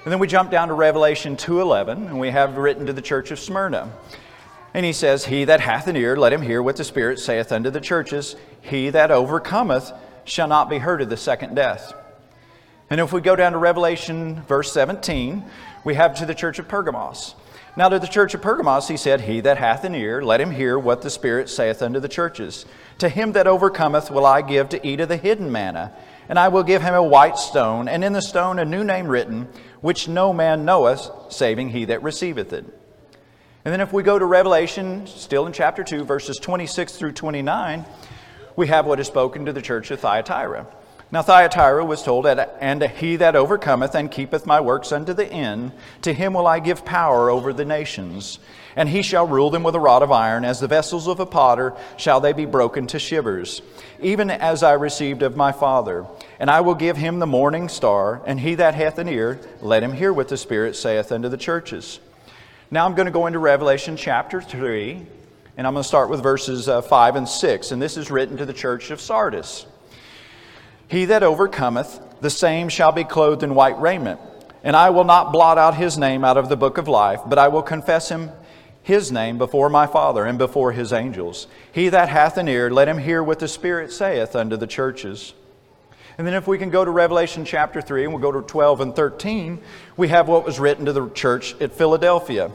And 0.04 0.12
then 0.12 0.20
we 0.20 0.28
jump 0.28 0.52
down 0.52 0.68
to 0.68 0.76
Revelation 0.76 1.36
2:11, 1.36 2.06
and 2.08 2.20
we 2.20 2.30
have 2.30 2.58
written 2.58 2.86
to 2.86 2.94
the 2.94 3.02
church 3.02 3.32
of 3.32 3.40
Smyrna. 3.40 3.90
And 4.72 4.86
he 4.86 4.94
says, 4.94 5.26
He 5.26 5.46
that 5.46 5.62
hath 5.62 5.88
an 5.88 5.96
ear, 5.96 6.16
let 6.16 6.32
him 6.32 6.44
hear 6.44 6.62
what 6.62 6.76
the 6.76 6.84
Spirit 6.84 7.18
saith 7.18 7.52
unto 7.52 7.72
the 7.72 7.82
churches. 7.82 8.36
He 8.62 8.92
that 8.92 9.10
overcometh 9.10 9.92
shall 10.24 10.48
not 10.48 10.70
be 10.70 10.78
hurt 10.78 11.02
of 11.02 11.10
the 11.10 11.18
second 11.18 11.56
death. 11.56 11.92
And 12.92 13.02
if 13.02 13.12
we 13.12 13.20
go 13.20 13.36
down 13.36 13.54
to 13.54 13.58
Revelation 13.58 14.44
verse 14.44 14.72
17, 14.72 15.44
we 15.84 15.96
have 15.96 16.14
to 16.20 16.28
the 16.28 16.36
church 16.36 16.60
of 16.60 16.68
Pergamos. 16.68 17.34
Now 17.78 17.90
to 17.90 18.00
the 18.00 18.08
church 18.08 18.34
of 18.34 18.42
Pergamos 18.42 18.88
he 18.88 18.96
said, 18.96 19.22
He 19.22 19.42
that 19.42 19.58
hath 19.58 19.84
an 19.84 19.96
ear, 19.96 20.22
let 20.22 20.40
him 20.40 20.52
hear 20.52 20.80
what 20.80 21.02
the 21.02 21.10
Spirit 21.10 21.50
saith 21.50 21.82
unto 21.82 22.00
the 22.00 22.08
churches. 22.08 22.66
To 23.00 23.10
him 23.10 23.34
that 23.34 23.48
overcometh 23.48 24.10
will 24.10 24.26
I 24.26 24.42
give 24.42 24.70
to 24.70 24.88
eat 24.88 25.02
of 25.02 25.10
the 25.10 25.18
hidden 25.18 25.52
manna, 25.52 25.94
and 26.30 26.40
I 26.40 26.48
will 26.48 26.64
give 26.64 26.82
him 26.82 26.94
a 26.94 27.04
white 27.04 27.38
stone, 27.38 27.90
and 27.90 28.02
in 28.02 28.14
the 28.14 28.22
stone 28.22 28.60
a 28.60 28.66
new 28.66 28.86
name 28.86 29.08
written, 29.08 29.50
which 29.82 30.08
no 30.08 30.32
man 30.32 30.64
knoweth, 30.64 31.10
saving 31.30 31.70
he 31.70 31.84
that 31.86 32.02
receiveth 32.02 32.54
it. 32.54 32.64
And 33.66 33.74
then 33.74 33.82
if 33.82 33.92
we 33.92 34.04
go 34.04 34.18
to 34.18 34.26
Revelation, 34.26 35.06
still 35.06 35.46
in 35.46 35.52
chapter 35.52 35.84
2, 35.84 36.06
verses 36.06 36.38
26 36.38 36.96
through 36.96 37.12
29, 37.12 37.84
we 38.56 38.68
have 38.68 38.86
what 38.86 39.02
is 39.02 39.08
spoken 39.08 39.46
to 39.48 39.54
the 39.54 39.62
church 39.62 39.92
of 39.92 40.00
Thyatira. 40.00 40.66
Now 41.12 41.22
Thyatira 41.22 41.86
was 41.86 42.02
told, 42.02 42.26
And 42.26 42.84
he 42.84 43.16
that 43.18 43.36
overcometh 43.36 43.94
and 43.94 44.12
keepeth 44.12 44.46
my 44.46 44.60
works 44.60 44.92
unto 44.92 45.14
the 45.14 45.32
end, 45.32 45.72
to 46.02 46.14
him 46.14 46.34
will 46.34 46.48
I 46.48 46.60
give 46.60 46.84
power 46.84 47.30
over 47.30 47.54
the 47.54 47.66
nations. 47.66 48.40
And 48.76 48.90
he 48.90 49.04
shall 49.04 49.28
rule 49.28 49.50
them 49.50 49.64
with 49.64 49.76
a 49.76 49.80
rod 49.80 50.02
of 50.02 50.12
iron, 50.12 50.44
as 50.44 50.60
the 50.60 50.68
vessels 50.68 51.08
of 51.08 51.20
a 51.20 51.26
potter 51.26 51.74
shall 51.96 52.20
they 52.20 52.34
be 52.34 52.46
broken 52.46 52.88
to 52.88 53.00
shivers, 53.00 53.62
even 54.02 54.30
as 54.30 54.64
I 54.64 54.74
received 54.74 55.22
of 55.22 55.38
my 55.38 55.52
Father. 55.52 56.06
And 56.40 56.50
I 56.50 56.62
will 56.62 56.76
give 56.76 56.98
him 56.98 57.20
the 57.20 57.28
morning 57.28 57.70
star, 57.70 58.22
and 58.26 58.40
he 58.40 58.56
that 58.56 58.76
hath 58.76 58.98
an 58.98 59.08
ear, 59.08 59.40
let 59.62 59.84
him 59.84 59.94
hear 59.94 60.12
what 60.12 60.28
the 60.28 60.38
Spirit 60.38 60.76
saith 60.76 61.12
unto 61.12 61.30
the 61.30 61.38
churches. 61.38 62.00
Now 62.72 62.86
I'm 62.86 62.96
going 62.96 63.06
to 63.06 63.12
go 63.12 63.28
into 63.28 63.40
Revelation 63.40 63.96
chapter 63.96 64.42
3, 64.42 65.06
and 65.56 65.68
I'm 65.68 65.74
going 65.74 65.84
to 65.84 65.88
start 65.88 66.10
with 66.10 66.22
verses 66.22 66.68
uh, 66.68 66.82
5 66.82 67.16
and 67.16 67.30
6. 67.30 67.72
And 67.72 67.82
this 67.82 67.96
is 67.96 68.12
written 68.12 68.36
to 68.38 68.46
the 68.46 68.54
church 68.54 68.92
of 68.92 69.00
Sardis. 69.00 69.68
He 70.88 71.06
that 71.06 71.24
overcometh, 71.24 72.00
the 72.22 72.30
same 72.30 72.70
shall 72.70 72.92
be 72.92 73.04
clothed 73.04 73.44
in 73.44 73.56
white 73.56 73.80
raiment. 73.80 74.20
And 74.64 74.76
I 74.76 74.90
will 74.90 75.04
not 75.04 75.32
blot 75.32 75.58
out 75.58 75.76
his 75.76 75.98
name 75.98 76.24
out 76.24 76.38
of 76.38 76.50
the 76.50 76.58
book 76.58 76.78
of 76.78 76.88
life, 76.88 77.22
but 77.26 77.38
I 77.38 77.48
will 77.48 77.62
confess 77.62 78.10
him 78.10 78.32
his 78.82 79.12
name 79.12 79.38
before 79.38 79.70
my 79.70 79.88
Father 79.88 80.26
and 80.26 80.38
before 80.38 80.72
his 80.72 80.94
angels. 80.94 81.48
He 81.72 81.90
that 81.90 82.10
hath 82.10 82.38
an 82.38 82.48
ear, 82.48 82.70
let 82.70 82.88
him 82.88 83.00
hear 83.00 83.24
what 83.24 83.40
the 83.40 83.48
Spirit 83.48 83.92
saith 83.92 84.36
unto 84.36 84.58
the 84.58 84.68
churches. 84.68 85.34
And 86.18 86.26
then, 86.26 86.34
if 86.34 86.48
we 86.48 86.58
can 86.58 86.70
go 86.70 86.86
to 86.86 86.92
Revelation 86.92 87.46
chapter 87.46 87.82
3, 87.82 88.06
and 88.06 88.14
we'll 88.14 88.22
go 88.22 88.32
to 88.32 88.48
12 88.48 88.82
and 88.82 88.96
13, 88.96 89.60
we 89.98 90.08
have 90.08 90.28
what 90.28 90.46
was 90.46 90.60
written 90.60 90.86
to 90.86 90.94
the 90.94 91.10
church 91.10 91.60
at 91.60 91.74
Philadelphia. 91.74 92.52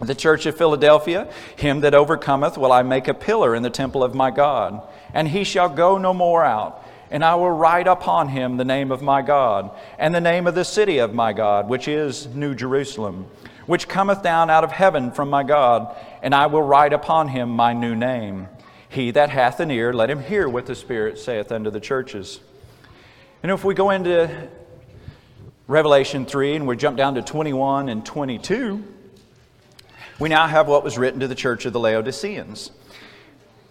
The 0.00 0.14
church 0.14 0.46
of 0.46 0.58
Philadelphia, 0.58 1.32
him 1.56 1.80
that 1.80 1.94
overcometh 1.94 2.58
will 2.58 2.72
I 2.72 2.82
make 2.82 3.08
a 3.08 3.14
pillar 3.14 3.54
in 3.54 3.62
the 3.62 3.70
temple 3.70 4.02
of 4.02 4.14
my 4.14 4.30
God, 4.30 4.82
and 5.14 5.28
he 5.28 5.44
shall 5.44 5.68
go 5.68 5.96
no 5.96 6.12
more 6.12 6.44
out 6.44 6.85
and 7.10 7.24
I 7.24 7.34
will 7.34 7.50
write 7.50 7.86
upon 7.86 8.28
him 8.28 8.56
the 8.56 8.64
name 8.64 8.90
of 8.90 9.02
my 9.02 9.22
God, 9.22 9.70
and 9.98 10.14
the 10.14 10.20
name 10.20 10.46
of 10.46 10.54
the 10.54 10.64
city 10.64 10.98
of 10.98 11.14
my 11.14 11.32
God, 11.32 11.68
which 11.68 11.88
is 11.88 12.26
New 12.28 12.54
Jerusalem, 12.54 13.26
which 13.66 13.88
cometh 13.88 14.22
down 14.22 14.50
out 14.50 14.64
of 14.64 14.72
heaven 14.72 15.10
from 15.12 15.30
my 15.30 15.42
God, 15.42 15.96
and 16.22 16.34
I 16.34 16.46
will 16.46 16.62
write 16.62 16.92
upon 16.92 17.28
him 17.28 17.50
my 17.50 17.72
new 17.72 17.94
name. 17.94 18.48
He 18.88 19.10
that 19.10 19.30
hath 19.30 19.60
an 19.60 19.70
ear, 19.70 19.92
let 19.92 20.10
him 20.10 20.22
hear 20.22 20.48
what 20.48 20.66
the 20.66 20.74
Spirit 20.74 21.18
saith 21.18 21.52
unto 21.52 21.70
the 21.70 21.80
churches. 21.80 22.40
And 23.42 23.52
if 23.52 23.64
we 23.64 23.74
go 23.74 23.90
into 23.90 24.48
Revelation 25.68 26.26
3 26.26 26.56
and 26.56 26.66
we 26.66 26.76
jump 26.76 26.96
down 26.96 27.14
to 27.16 27.22
21 27.22 27.88
and 27.88 28.06
22, 28.06 28.82
we 30.18 30.28
now 30.28 30.46
have 30.46 30.66
what 30.68 30.82
was 30.82 30.96
written 30.96 31.20
to 31.20 31.28
the 31.28 31.34
church 31.34 31.66
of 31.66 31.72
the 31.72 31.80
Laodiceans. 31.80 32.70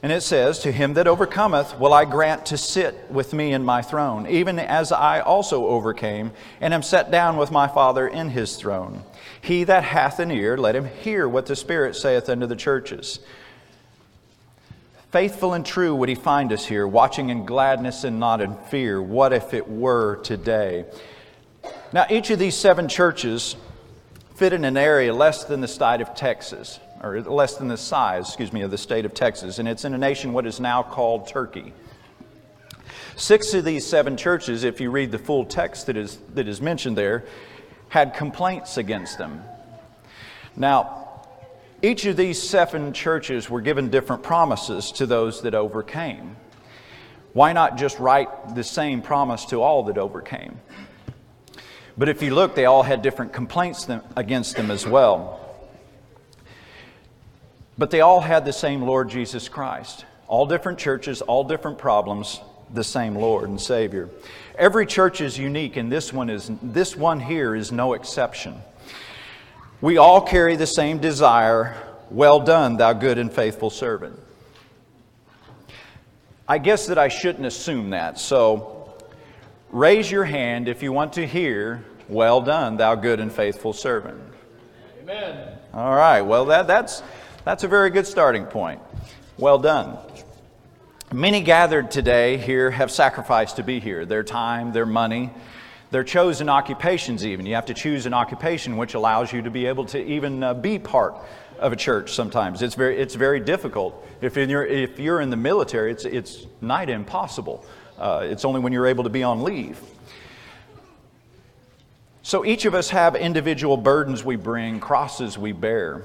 And 0.05 0.11
it 0.13 0.21
says, 0.21 0.59
To 0.59 0.71
him 0.71 0.93
that 0.93 1.07
overcometh 1.07 1.79
will 1.79 1.91
I 1.91 2.05
grant 2.05 2.45
to 2.45 2.59
sit 2.59 3.09
with 3.09 3.33
me 3.33 3.53
in 3.53 3.65
my 3.65 3.81
throne, 3.81 4.27
even 4.27 4.59
as 4.59 4.91
I 4.91 5.19
also 5.19 5.65
overcame, 5.65 6.31
and 6.61 6.75
am 6.75 6.83
set 6.83 7.09
down 7.09 7.37
with 7.37 7.49
my 7.49 7.67
Father 7.67 8.07
in 8.07 8.29
his 8.29 8.55
throne. 8.55 9.01
He 9.41 9.63
that 9.63 9.83
hath 9.83 10.19
an 10.19 10.29
ear, 10.29 10.57
let 10.57 10.75
him 10.75 10.85
hear 10.85 11.27
what 11.27 11.47
the 11.47 11.55
Spirit 11.55 11.95
saith 11.95 12.29
unto 12.29 12.45
the 12.45 12.55
churches. 12.55 13.19
Faithful 15.09 15.53
and 15.53 15.65
true 15.65 15.95
would 15.95 16.09
he 16.09 16.13
find 16.13 16.53
us 16.53 16.67
here, 16.67 16.85
watching 16.87 17.29
in 17.29 17.43
gladness 17.43 18.03
and 18.03 18.19
not 18.19 18.41
in 18.41 18.55
fear. 18.69 19.01
What 19.01 19.33
if 19.33 19.55
it 19.55 19.67
were 19.67 20.17
today? 20.17 20.85
Now, 21.91 22.05
each 22.11 22.29
of 22.29 22.37
these 22.37 22.55
seven 22.55 22.87
churches 22.87 23.55
fit 24.35 24.53
in 24.53 24.65
an 24.65 24.77
area 24.77 25.11
less 25.11 25.45
than 25.45 25.61
the 25.61 25.67
state 25.67 26.01
of 26.01 26.13
Texas 26.13 26.79
or 27.05 27.21
less 27.21 27.55
than 27.57 27.67
the 27.67 27.77
size, 27.77 28.27
excuse 28.27 28.51
me, 28.51 28.63
of 28.63 28.71
the 28.71 28.77
state 28.77 29.05
of 29.05 29.13
Texas, 29.13 29.59
and 29.59 29.67
it's 29.67 29.85
in 29.85 29.93
a 29.93 29.97
nation 29.97 30.33
what 30.33 30.47
is 30.47 30.59
now 30.59 30.81
called 30.81 31.27
Turkey. 31.27 31.71
Six 33.15 33.53
of 33.53 33.63
these 33.63 33.85
seven 33.85 34.17
churches, 34.17 34.63
if 34.63 34.81
you 34.81 34.89
read 34.89 35.11
the 35.11 35.19
full 35.19 35.45
text 35.45 35.85
that 35.85 35.97
is, 35.97 36.17
that 36.33 36.47
is 36.47 36.61
mentioned 36.61 36.97
there, 36.97 37.23
had 37.89 38.15
complaints 38.15 38.77
against 38.77 39.19
them. 39.19 39.43
Now, 40.55 41.21
each 41.83 42.05
of 42.05 42.17
these 42.17 42.41
seven 42.41 42.91
churches 42.91 43.51
were 43.51 43.61
given 43.61 43.91
different 43.91 44.23
promises 44.23 44.91
to 44.93 45.05
those 45.05 45.43
that 45.43 45.53
overcame. 45.53 46.35
Why 47.33 47.53
not 47.53 47.77
just 47.77 47.99
write 47.99 48.55
the 48.55 48.63
same 48.63 49.03
promise 49.03 49.45
to 49.45 49.61
all 49.61 49.83
that 49.83 49.99
overcame? 49.99 50.59
But 51.97 52.09
if 52.09 52.23
you 52.23 52.33
look, 52.33 52.55
they 52.55 52.65
all 52.65 52.81
had 52.81 53.03
different 53.03 53.31
complaints 53.31 53.87
against 54.15 54.55
them 54.55 54.71
as 54.71 54.87
well. 54.87 55.44
But 57.77 57.91
they 57.91 58.01
all 58.01 58.21
had 58.21 58.45
the 58.45 58.53
same 58.53 58.81
Lord 58.81 59.09
Jesus 59.09 59.49
Christ. 59.49 60.05
All 60.27 60.45
different 60.45 60.79
churches, 60.79 61.21
all 61.21 61.43
different 61.43 61.77
problems, 61.77 62.39
the 62.73 62.83
same 62.83 63.15
Lord 63.15 63.49
and 63.49 63.59
Savior. 63.59 64.09
Every 64.57 64.85
church 64.85 65.21
is 65.21 65.37
unique, 65.37 65.75
and 65.75 65.91
this 65.91 66.13
one, 66.13 66.29
is, 66.29 66.49
this 66.61 66.95
one 66.95 67.19
here 67.19 67.53
is 67.53 67.71
no 67.71 67.93
exception. 67.93 68.55
We 69.81 69.97
all 69.97 70.21
carry 70.21 70.55
the 70.55 70.67
same 70.67 70.99
desire 70.99 71.75
Well 72.09 72.39
done, 72.39 72.77
thou 72.77 72.93
good 72.93 73.17
and 73.17 73.31
faithful 73.31 73.69
servant. 73.69 74.19
I 76.47 76.59
guess 76.59 76.87
that 76.87 76.97
I 76.97 77.07
shouldn't 77.07 77.45
assume 77.45 77.89
that, 77.89 78.19
so 78.19 78.93
raise 79.71 80.09
your 80.09 80.23
hand 80.23 80.69
if 80.69 80.81
you 80.83 80.93
want 80.93 81.13
to 81.13 81.25
hear, 81.27 81.83
Well 82.07 82.41
done, 82.41 82.77
thou 82.77 82.95
good 82.95 83.19
and 83.19 83.31
faithful 83.31 83.73
servant. 83.73 84.21
Amen. 85.01 85.57
All 85.73 85.93
right, 85.93 86.21
well, 86.21 86.45
that, 86.45 86.67
that's. 86.67 87.03
That's 87.45 87.63
a 87.63 87.67
very 87.67 87.91
good 87.91 88.07
starting 88.07 88.45
point. 88.45 88.81
Well 89.37 89.59
done. 89.59 89.99
Many 91.13 91.41
gathered 91.41 91.91
today 91.91 92.37
here 92.37 92.71
have 92.71 92.89
sacrificed 92.89 93.57
to 93.57 93.63
be 93.63 93.79
here 93.79 94.03
their 94.03 94.23
time, 94.23 94.73
their 94.73 94.87
money, 94.87 95.29
They're 95.91 96.03
chosen 96.03 96.49
occupations, 96.49 97.25
even. 97.25 97.45
You 97.45 97.55
have 97.55 97.67
to 97.67 97.73
choose 97.73 98.05
an 98.05 98.13
occupation 98.13 98.77
which 98.77 98.95
allows 98.95 99.31
you 99.31 99.41
to 99.43 99.51
be 99.51 99.67
able 99.67 99.85
to 99.85 100.03
even 100.03 100.43
uh, 100.43 100.53
be 100.53 100.79
part 100.79 101.15
of 101.59 101.71
a 101.71 101.75
church 101.75 102.13
sometimes. 102.13 102.61
It's 102.61 102.75
very, 102.75 102.97
it's 102.97 103.15
very 103.15 103.39
difficult. 103.39 104.05
If 104.21 104.35
you're, 104.35 104.65
if 104.65 104.99
you're 104.99 105.21
in 105.21 105.29
the 105.29 105.37
military, 105.37 105.91
it's, 105.91 106.05
it's 106.05 106.47
nigh 106.61 106.83
impossible. 106.83 107.65
Uh, 107.97 108.21
it's 108.23 108.43
only 108.43 108.59
when 108.59 108.73
you're 108.73 108.87
able 108.87 109.03
to 109.03 109.09
be 109.09 109.23
on 109.23 109.43
leave. 109.43 109.79
So 112.23 112.43
each 112.43 112.65
of 112.65 112.73
us 112.73 112.89
have 112.89 113.15
individual 113.15 113.77
burdens 113.77 114.23
we 114.23 114.35
bring, 114.35 114.79
crosses 114.79 115.37
we 115.37 115.51
bear. 115.51 116.01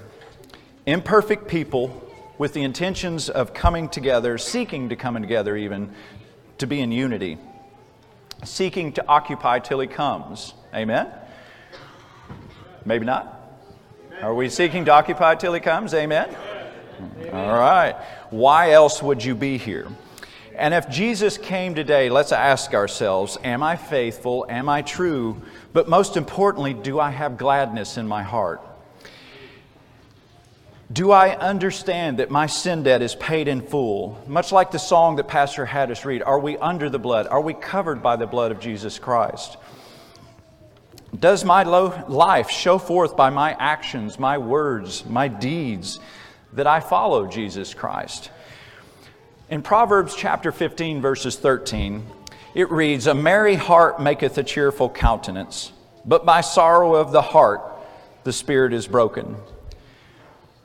Imperfect 0.91 1.47
people 1.47 2.05
with 2.37 2.53
the 2.53 2.65
intentions 2.65 3.29
of 3.29 3.55
coming 3.55 3.89
together, 3.89 4.37
seeking 4.37 4.89
to 4.89 4.97
come 4.97 5.15
together 5.23 5.57
even, 5.57 5.95
to 6.59 6.67
be 6.67 6.81
in 6.81 6.91
unity, 6.91 7.39
seeking 8.43 8.93
to 8.95 9.07
occupy 9.07 9.61
till 9.61 9.79
He 9.79 9.87
comes. 9.87 10.53
Amen? 10.75 11.07
Maybe 12.85 13.07
not. 13.07 13.41
Are 14.21 14.35
we 14.35 14.49
seeking 14.49 14.85
to 14.87 14.91
occupy 14.91 15.37
till 15.37 15.55
He 15.55 15.61
comes? 15.61 15.95
Amen? 15.95 16.29
All 17.33 17.57
right. 17.57 17.95
Why 18.31 18.73
else 18.73 19.01
would 19.01 19.23
you 19.23 19.37
be 19.37 19.59
here? 19.59 19.87
And 20.57 20.75
if 20.75 20.91
Jesus 20.91 21.39
came 21.39 21.77
today, 21.77 22.11
let's 22.11 22.33
ask 22.33 22.75
ourselves 22.75 23.39
Am 23.45 23.63
I 23.63 23.77
faithful? 23.77 24.45
Am 24.49 24.69
I 24.69 24.83
true? 24.83 25.41
But 25.73 25.89
most 25.89 26.17
importantly, 26.17 26.75
do 26.75 26.99
I 26.99 27.11
have 27.11 27.39
gladness 27.39 27.97
in 27.97 28.09
my 28.09 28.25
heart? 28.25 28.61
Do 30.93 31.13
I 31.13 31.37
understand 31.37 32.19
that 32.19 32.33
my 32.33 32.47
sin 32.47 32.83
debt 32.83 33.01
is 33.01 33.15
paid 33.15 33.47
in 33.47 33.61
full? 33.61 34.21
Much 34.27 34.51
like 34.51 34.73
the 34.73 34.79
song 34.79 35.17
that 35.17 35.29
Pastor 35.29 35.65
had 35.65 35.89
us 35.89 36.05
read, 36.05 36.21
are 36.21 36.41
we 36.41 36.59
under 36.59 36.91
the 36.91 36.99
blood? 36.99 37.29
Are 37.29 37.41
we 37.41 37.55
covered 37.55 38.03
by 38.03 38.17
the 38.17 38.27
blood 38.27 38.51
of 38.51 38.59
Jesus 38.59 38.99
Christ? 38.99 39.57
Does 41.17 41.45
my 41.45 41.63
life 41.63 42.51
show 42.51 42.79
forth 42.79 43.17
by 43.17 43.31
my 43.31 43.53
actions, 43.53 44.19
my 44.19 44.39
words, 44.39 45.07
my 45.07 45.29
deeds 45.29 46.01
that 46.55 46.67
I 46.67 46.81
follow 46.81 47.29
Jesus 47.29 47.73
Christ? 47.73 48.31
In 49.49 49.63
Proverbs 49.63 50.17
chapter 50.17 50.51
15, 50.51 51.01
verses 51.01 51.37
13, 51.37 52.05
it 52.55 52.69
reads, 52.69 53.07
A 53.07 53.15
merry 53.15 53.55
heart 53.55 54.01
maketh 54.01 54.39
a 54.39 54.43
cheerful 54.43 54.89
countenance, 54.89 55.71
but 56.05 56.27
by 56.27 56.41
sorrow 56.41 56.97
of 56.97 57.13
the 57.13 57.23
heart 57.23 57.61
the 58.25 58.33
spirit 58.33 58.73
is 58.73 58.89
broken. 58.89 59.37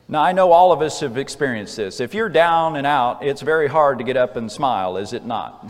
Now, 0.08 0.22
I 0.22 0.34
know 0.34 0.52
all 0.52 0.72
of 0.72 0.84
us 0.84 1.00
have 1.00 1.18
experienced 1.18 1.78
this. 1.78 2.00
If 2.00 2.14
you're 2.14 2.30
down 2.30 2.76
and 2.76 2.86
out, 2.86 3.26
it's 3.26 3.42
very 3.42 3.68
hard 3.68 3.98
to 3.98 4.04
get 4.04 4.16
up 4.16 4.36
and 4.36 4.52
smile, 4.52 4.98
is 4.98 5.14
it 5.14 5.26
not? 5.26 5.68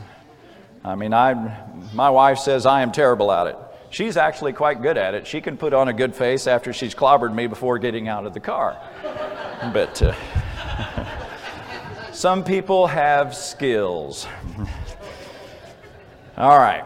I 0.84 0.96
mean, 0.96 1.14
I, 1.14 1.66
my 1.94 2.10
wife 2.10 2.40
says 2.40 2.66
I 2.66 2.82
am 2.82 2.92
terrible 2.92 3.32
at 3.32 3.48
it. 3.48 3.56
She's 3.92 4.18
actually 4.18 4.52
quite 4.52 4.82
good 4.82 4.98
at 4.98 5.14
it. 5.14 5.26
She 5.26 5.40
can 5.40 5.56
put 5.56 5.74
on 5.74 5.88
a 5.88 5.94
good 5.94 6.14
face 6.14 6.48
after 6.48 6.74
she's 6.74 6.94
clobbered 6.94 7.34
me 7.34 7.48
before 7.48 7.80
getting 7.80 8.10
out 8.10 8.26
of 8.26 8.34
the 8.34 8.42
car. 8.42 8.78
But 9.72 10.02
uh, 10.02 10.14
some 12.12 12.44
people 12.44 12.88
have 12.88 13.34
skills. 13.34 14.28
All 16.38 16.58
right. 16.58 16.84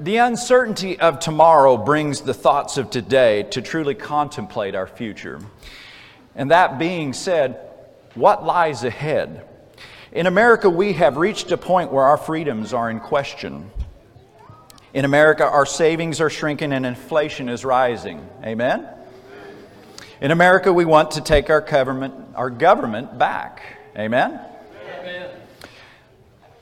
The 0.00 0.16
uncertainty 0.16 0.98
of 0.98 1.20
tomorrow 1.20 1.76
brings 1.76 2.22
the 2.22 2.34
thoughts 2.34 2.78
of 2.78 2.90
today 2.90 3.44
to 3.44 3.62
truly 3.62 3.94
contemplate 3.94 4.74
our 4.74 4.88
future. 4.88 5.40
And 6.34 6.50
that 6.50 6.78
being 6.78 7.12
said, 7.12 7.58
what 8.14 8.44
lies 8.44 8.84
ahead? 8.84 9.46
In 10.12 10.26
America, 10.26 10.68
we 10.68 10.94
have 10.94 11.16
reached 11.16 11.52
a 11.52 11.56
point 11.56 11.92
where 11.92 12.04
our 12.04 12.16
freedoms 12.16 12.72
are 12.72 12.90
in 12.90 13.00
question. 13.00 13.70
In 14.92 15.04
America, 15.04 15.44
our 15.44 15.66
savings 15.66 16.20
are 16.20 16.30
shrinking 16.30 16.72
and 16.72 16.84
inflation 16.84 17.48
is 17.48 17.64
rising. 17.64 18.28
Amen? 18.42 18.88
In 20.20 20.32
America, 20.32 20.72
we 20.72 20.84
want 20.84 21.12
to 21.12 21.20
take 21.20 21.48
our 21.48 21.60
government, 21.60 22.14
our 22.34 22.50
government 22.50 23.18
back. 23.18 23.62
Amen? 23.96 24.40
Amen? 24.98 25.30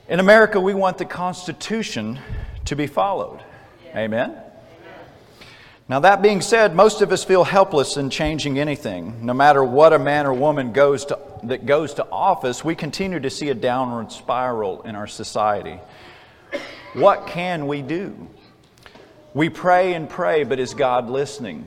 In 0.08 0.20
America, 0.20 0.60
we 0.60 0.74
want 0.74 0.98
the 0.98 1.04
Constitution 1.04 2.18
to 2.66 2.76
be 2.76 2.86
followed. 2.86 3.42
Amen? 3.96 4.36
Now, 5.90 6.00
that 6.00 6.20
being 6.20 6.42
said, 6.42 6.74
most 6.74 7.00
of 7.00 7.12
us 7.12 7.24
feel 7.24 7.44
helpless 7.44 7.96
in 7.96 8.10
changing 8.10 8.58
anything. 8.58 9.24
No 9.24 9.32
matter 9.32 9.64
what 9.64 9.94
a 9.94 9.98
man 9.98 10.26
or 10.26 10.34
woman 10.34 10.72
goes 10.72 11.06
to, 11.06 11.18
that 11.44 11.64
goes 11.64 11.94
to 11.94 12.06
office, 12.12 12.62
we 12.62 12.74
continue 12.74 13.20
to 13.20 13.30
see 13.30 13.48
a 13.48 13.54
downward 13.54 14.12
spiral 14.12 14.82
in 14.82 14.94
our 14.94 15.06
society. 15.06 15.80
What 16.92 17.26
can 17.26 17.66
we 17.66 17.80
do? 17.80 18.28
We 19.32 19.48
pray 19.48 19.94
and 19.94 20.10
pray, 20.10 20.44
but 20.44 20.58
is 20.58 20.74
God 20.74 21.08
listening? 21.08 21.66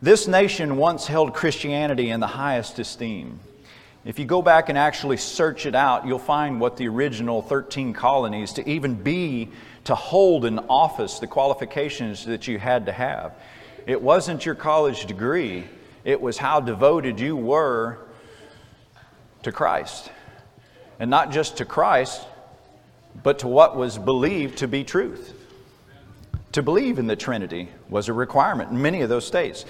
This 0.00 0.26
nation 0.26 0.78
once 0.78 1.06
held 1.06 1.34
Christianity 1.34 2.08
in 2.08 2.20
the 2.20 2.26
highest 2.26 2.78
esteem. 2.78 3.40
If 4.06 4.18
you 4.18 4.24
go 4.24 4.40
back 4.40 4.70
and 4.70 4.78
actually 4.78 5.18
search 5.18 5.66
it 5.66 5.74
out, 5.74 6.06
you'll 6.06 6.18
find 6.18 6.60
what 6.60 6.78
the 6.78 6.88
original 6.88 7.42
13 7.42 7.92
colonies 7.92 8.54
to 8.54 8.66
even 8.68 8.94
be 8.94 9.50
to 9.84 9.94
hold 9.94 10.44
an 10.44 10.58
office, 10.68 11.18
the 11.18 11.26
qualifications 11.26 12.24
that 12.26 12.46
you 12.46 12.58
had 12.58 12.86
to 12.86 12.92
have. 12.92 13.34
It 13.86 14.00
wasn't 14.00 14.46
your 14.46 14.54
college 14.54 15.06
degree, 15.06 15.64
it 16.04 16.20
was 16.20 16.38
how 16.38 16.60
devoted 16.60 17.18
you 17.20 17.36
were 17.36 17.98
to 19.42 19.52
Christ. 19.52 20.10
And 20.98 21.10
not 21.10 21.32
just 21.32 21.56
to 21.56 21.64
Christ, 21.64 22.22
but 23.22 23.40
to 23.40 23.48
what 23.48 23.76
was 23.76 23.98
believed 23.98 24.58
to 24.58 24.68
be 24.68 24.84
truth. 24.84 25.34
To 26.52 26.62
believe 26.62 26.98
in 26.98 27.06
the 27.06 27.16
Trinity 27.16 27.68
was 27.88 28.08
a 28.08 28.12
requirement 28.12 28.70
in 28.70 28.80
many 28.80 29.00
of 29.00 29.08
those 29.08 29.26
states. 29.26 29.64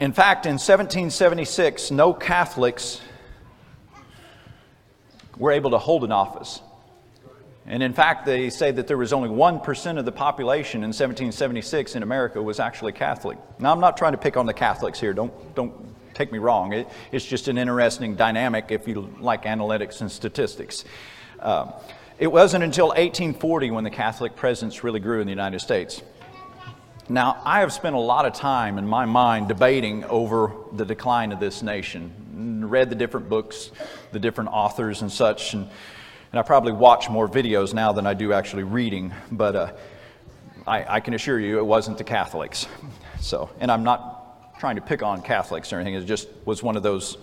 In 0.00 0.12
fact, 0.12 0.46
in 0.46 0.52
1776, 0.52 1.90
no 1.90 2.12
Catholics 2.12 3.00
were 5.36 5.52
able 5.52 5.70
to 5.72 5.78
hold 5.78 6.04
an 6.04 6.12
office. 6.12 6.60
And 7.70 7.82
in 7.82 7.92
fact, 7.92 8.24
they 8.24 8.48
say 8.48 8.70
that 8.70 8.86
there 8.86 8.96
was 8.96 9.12
only 9.12 9.28
1% 9.28 9.98
of 9.98 10.04
the 10.06 10.12
population 10.12 10.78
in 10.78 10.88
1776 10.88 11.96
in 11.96 12.02
America 12.02 12.42
was 12.42 12.60
actually 12.60 12.92
Catholic. 12.92 13.36
Now, 13.58 13.72
I'm 13.72 13.80
not 13.80 13.98
trying 13.98 14.12
to 14.12 14.18
pick 14.18 14.38
on 14.38 14.46
the 14.46 14.54
Catholics 14.54 14.98
here. 14.98 15.12
Don't, 15.12 15.54
don't 15.54 15.74
take 16.14 16.32
me 16.32 16.38
wrong. 16.38 16.72
It, 16.72 16.88
it's 17.12 17.26
just 17.26 17.46
an 17.46 17.58
interesting 17.58 18.16
dynamic 18.16 18.68
if 18.70 18.88
you 18.88 19.14
like 19.20 19.44
analytics 19.44 20.00
and 20.00 20.10
statistics. 20.10 20.86
Um, 21.40 21.74
it 22.18 22.28
wasn't 22.28 22.64
until 22.64 22.88
1840 22.88 23.70
when 23.70 23.84
the 23.84 23.90
Catholic 23.90 24.34
presence 24.34 24.82
really 24.82 24.98
grew 24.98 25.20
in 25.20 25.26
the 25.26 25.32
United 25.32 25.60
States. 25.60 26.00
Now, 27.10 27.40
I 27.44 27.60
have 27.60 27.72
spent 27.74 27.94
a 27.94 28.00
lot 28.00 28.24
of 28.24 28.32
time 28.32 28.78
in 28.78 28.86
my 28.86 29.04
mind 29.04 29.46
debating 29.46 30.04
over 30.04 30.52
the 30.72 30.86
decline 30.86 31.32
of 31.32 31.40
this 31.40 31.62
nation, 31.62 32.64
read 32.66 32.88
the 32.88 32.96
different 32.96 33.28
books, 33.28 33.70
the 34.12 34.18
different 34.18 34.50
authors, 34.54 35.02
and 35.02 35.12
such. 35.12 35.52
And, 35.52 35.68
and 36.32 36.38
I 36.38 36.42
probably 36.42 36.72
watch 36.72 37.08
more 37.08 37.28
videos 37.28 37.72
now 37.72 37.92
than 37.92 38.06
I 38.06 38.14
do 38.14 38.32
actually 38.32 38.64
reading, 38.64 39.12
but 39.32 39.56
uh, 39.56 39.72
I, 40.66 40.96
I, 40.96 41.00
can 41.00 41.14
assure 41.14 41.40
you 41.40 41.58
it 41.58 41.64
wasn't 41.64 41.96
the 41.98 42.04
Catholics. 42.04 42.66
So, 43.20 43.50
and 43.60 43.70
I'm 43.70 43.82
not 43.82 44.58
trying 44.60 44.76
to 44.76 44.82
pick 44.82 45.02
on 45.02 45.22
Catholics 45.22 45.72
or 45.72 45.76
anything, 45.76 45.94
it 45.94 46.04
just 46.04 46.28
was 46.44 46.62
one 46.62 46.76
of 46.76 46.82
those 46.82 47.16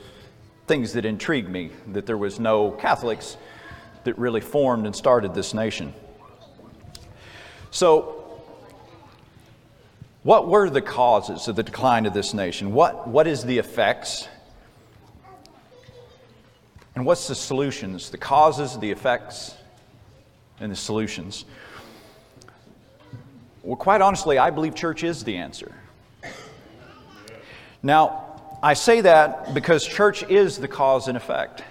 things 0.68 0.94
that 0.94 1.06
intrigued 1.06 1.50
me 1.50 1.70
that 1.94 2.06
there 2.06 2.18
was 2.18 2.40
no 2.40 2.72
Catholics 2.72 3.38
that 4.04 4.18
really 4.18 4.42
formed 4.42 4.86
and 4.86 4.96
started 4.96 5.34
this 5.34 5.54
nation. 5.54 5.94
So, 7.72 8.24
what 10.24 10.48
were 10.48 10.70
the 10.70 10.82
causes 10.82 11.48
of 11.48 11.56
the 11.56 11.64
decline 11.64 12.06
of 12.06 12.14
this 12.14 12.34
nation? 12.34 12.74
What, 12.74 13.08
what 13.08 13.28
is 13.28 13.44
the 13.44 13.60
effects? 13.60 14.28
And 16.96 17.06
what's 17.06 17.28
the 17.28 17.36
solutions? 17.36 18.10
The 18.10 18.18
causes, 18.18 18.80
the 18.80 18.90
effects, 18.90 19.56
and 20.60 20.72
the 20.72 20.76
solutions. 20.76 21.46
Well, 23.64 23.76
quite 23.76 24.02
honestly, 24.02 24.38
I 24.38 24.50
believe 24.50 24.76
church 24.76 25.04
is 25.04 25.24
the 25.24 25.36
answer. 25.36 25.74
Now, 27.84 28.58
I 28.64 28.74
say 28.74 29.02
that 29.02 29.54
because 29.54 29.86
church 29.86 30.24
is 30.24 30.58
the 30.58 30.68
cause 30.68 31.08
and 31.08 31.18
effect. 31.18 31.64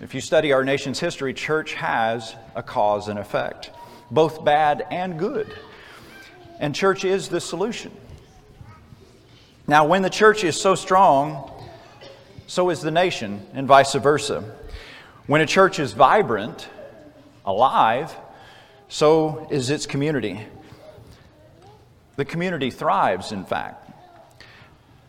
If 0.00 0.14
you 0.14 0.20
study 0.20 0.52
our 0.52 0.64
nation's 0.64 1.00
history, 1.00 1.32
church 1.32 1.74
has 1.74 2.34
a 2.54 2.62
cause 2.62 3.08
and 3.08 3.18
effect, 3.18 3.70
both 4.10 4.44
bad 4.44 4.86
and 4.90 5.18
good. 5.18 5.54
And 6.60 6.74
church 6.74 7.04
is 7.04 7.28
the 7.28 7.40
solution. 7.40 7.92
Now, 9.66 9.86
when 9.86 10.02
the 10.02 10.10
church 10.10 10.44
is 10.44 10.60
so 10.60 10.74
strong, 10.74 11.50
so 12.52 12.68
is 12.68 12.82
the 12.82 12.90
nation, 12.90 13.46
and 13.54 13.66
vice 13.66 13.94
versa. 13.94 14.44
When 15.26 15.40
a 15.40 15.46
church 15.46 15.78
is 15.78 15.94
vibrant, 15.94 16.68
alive, 17.46 18.14
so 18.90 19.48
is 19.50 19.70
its 19.70 19.86
community. 19.86 20.38
The 22.16 22.26
community 22.26 22.70
thrives, 22.70 23.32
in 23.32 23.46
fact. 23.46 23.90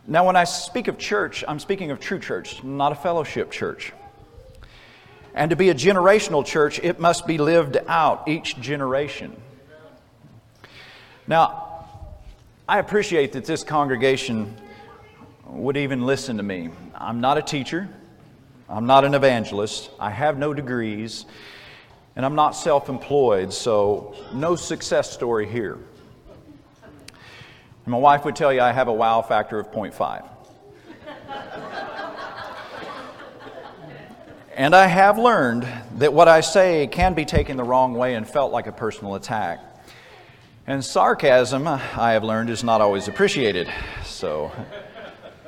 Now, 0.07 0.25
when 0.25 0.37
I 0.37 0.45
speak 0.45 0.87
of 0.87 0.97
church, 0.97 1.43
I'm 1.45 1.59
speaking 1.59 1.91
of 1.91 1.99
true 1.99 2.17
church, 2.17 2.63
not 2.63 2.93
a 2.93 2.95
fellowship 2.95 3.51
church. 3.51 3.91
And 5.35 5.49
to 5.49 5.57
be 5.57 5.67
a 5.67 5.75
generational 5.75 6.45
church, 6.45 6.79
it 6.81 7.01
must 7.01 7.27
be 7.27 7.37
lived 7.37 7.75
out 7.89 8.25
each 8.25 8.57
generation. 8.61 9.35
Now, 11.27 11.89
I 12.69 12.79
appreciate 12.79 13.33
that 13.33 13.43
this 13.43 13.65
congregation 13.65 14.55
would 15.53 15.77
even 15.77 16.05
listen 16.05 16.37
to 16.37 16.43
me. 16.43 16.69
I'm 16.95 17.21
not 17.21 17.37
a 17.37 17.41
teacher, 17.41 17.87
I'm 18.67 18.85
not 18.85 19.05
an 19.05 19.13
evangelist, 19.13 19.91
I 19.99 20.09
have 20.09 20.37
no 20.37 20.53
degrees, 20.53 21.25
and 22.15 22.25
I'm 22.25 22.35
not 22.35 22.51
self 22.51 22.89
employed, 22.89 23.53
so 23.53 24.15
no 24.33 24.55
success 24.55 25.11
story 25.11 25.47
here. 25.47 25.77
And 27.85 27.91
my 27.91 27.97
wife 27.97 28.25
would 28.25 28.35
tell 28.35 28.53
you 28.53 28.61
I 28.61 28.71
have 28.71 28.87
a 28.87 28.93
wow 28.93 29.21
factor 29.21 29.59
of 29.59 29.71
0.5. 29.71 30.29
And 34.55 34.75
I 34.75 34.85
have 34.85 35.17
learned 35.17 35.67
that 35.97 36.13
what 36.13 36.27
I 36.27 36.41
say 36.41 36.85
can 36.85 37.15
be 37.15 37.25
taken 37.25 37.57
the 37.57 37.63
wrong 37.63 37.95
way 37.95 38.13
and 38.13 38.27
felt 38.27 38.51
like 38.51 38.67
a 38.67 38.71
personal 38.71 39.15
attack. 39.15 39.59
And 40.67 40.85
sarcasm, 40.85 41.67
I 41.67 42.11
have 42.13 42.23
learned, 42.23 42.51
is 42.51 42.63
not 42.63 42.79
always 42.79 43.07
appreciated. 43.07 43.67
So, 44.05 44.51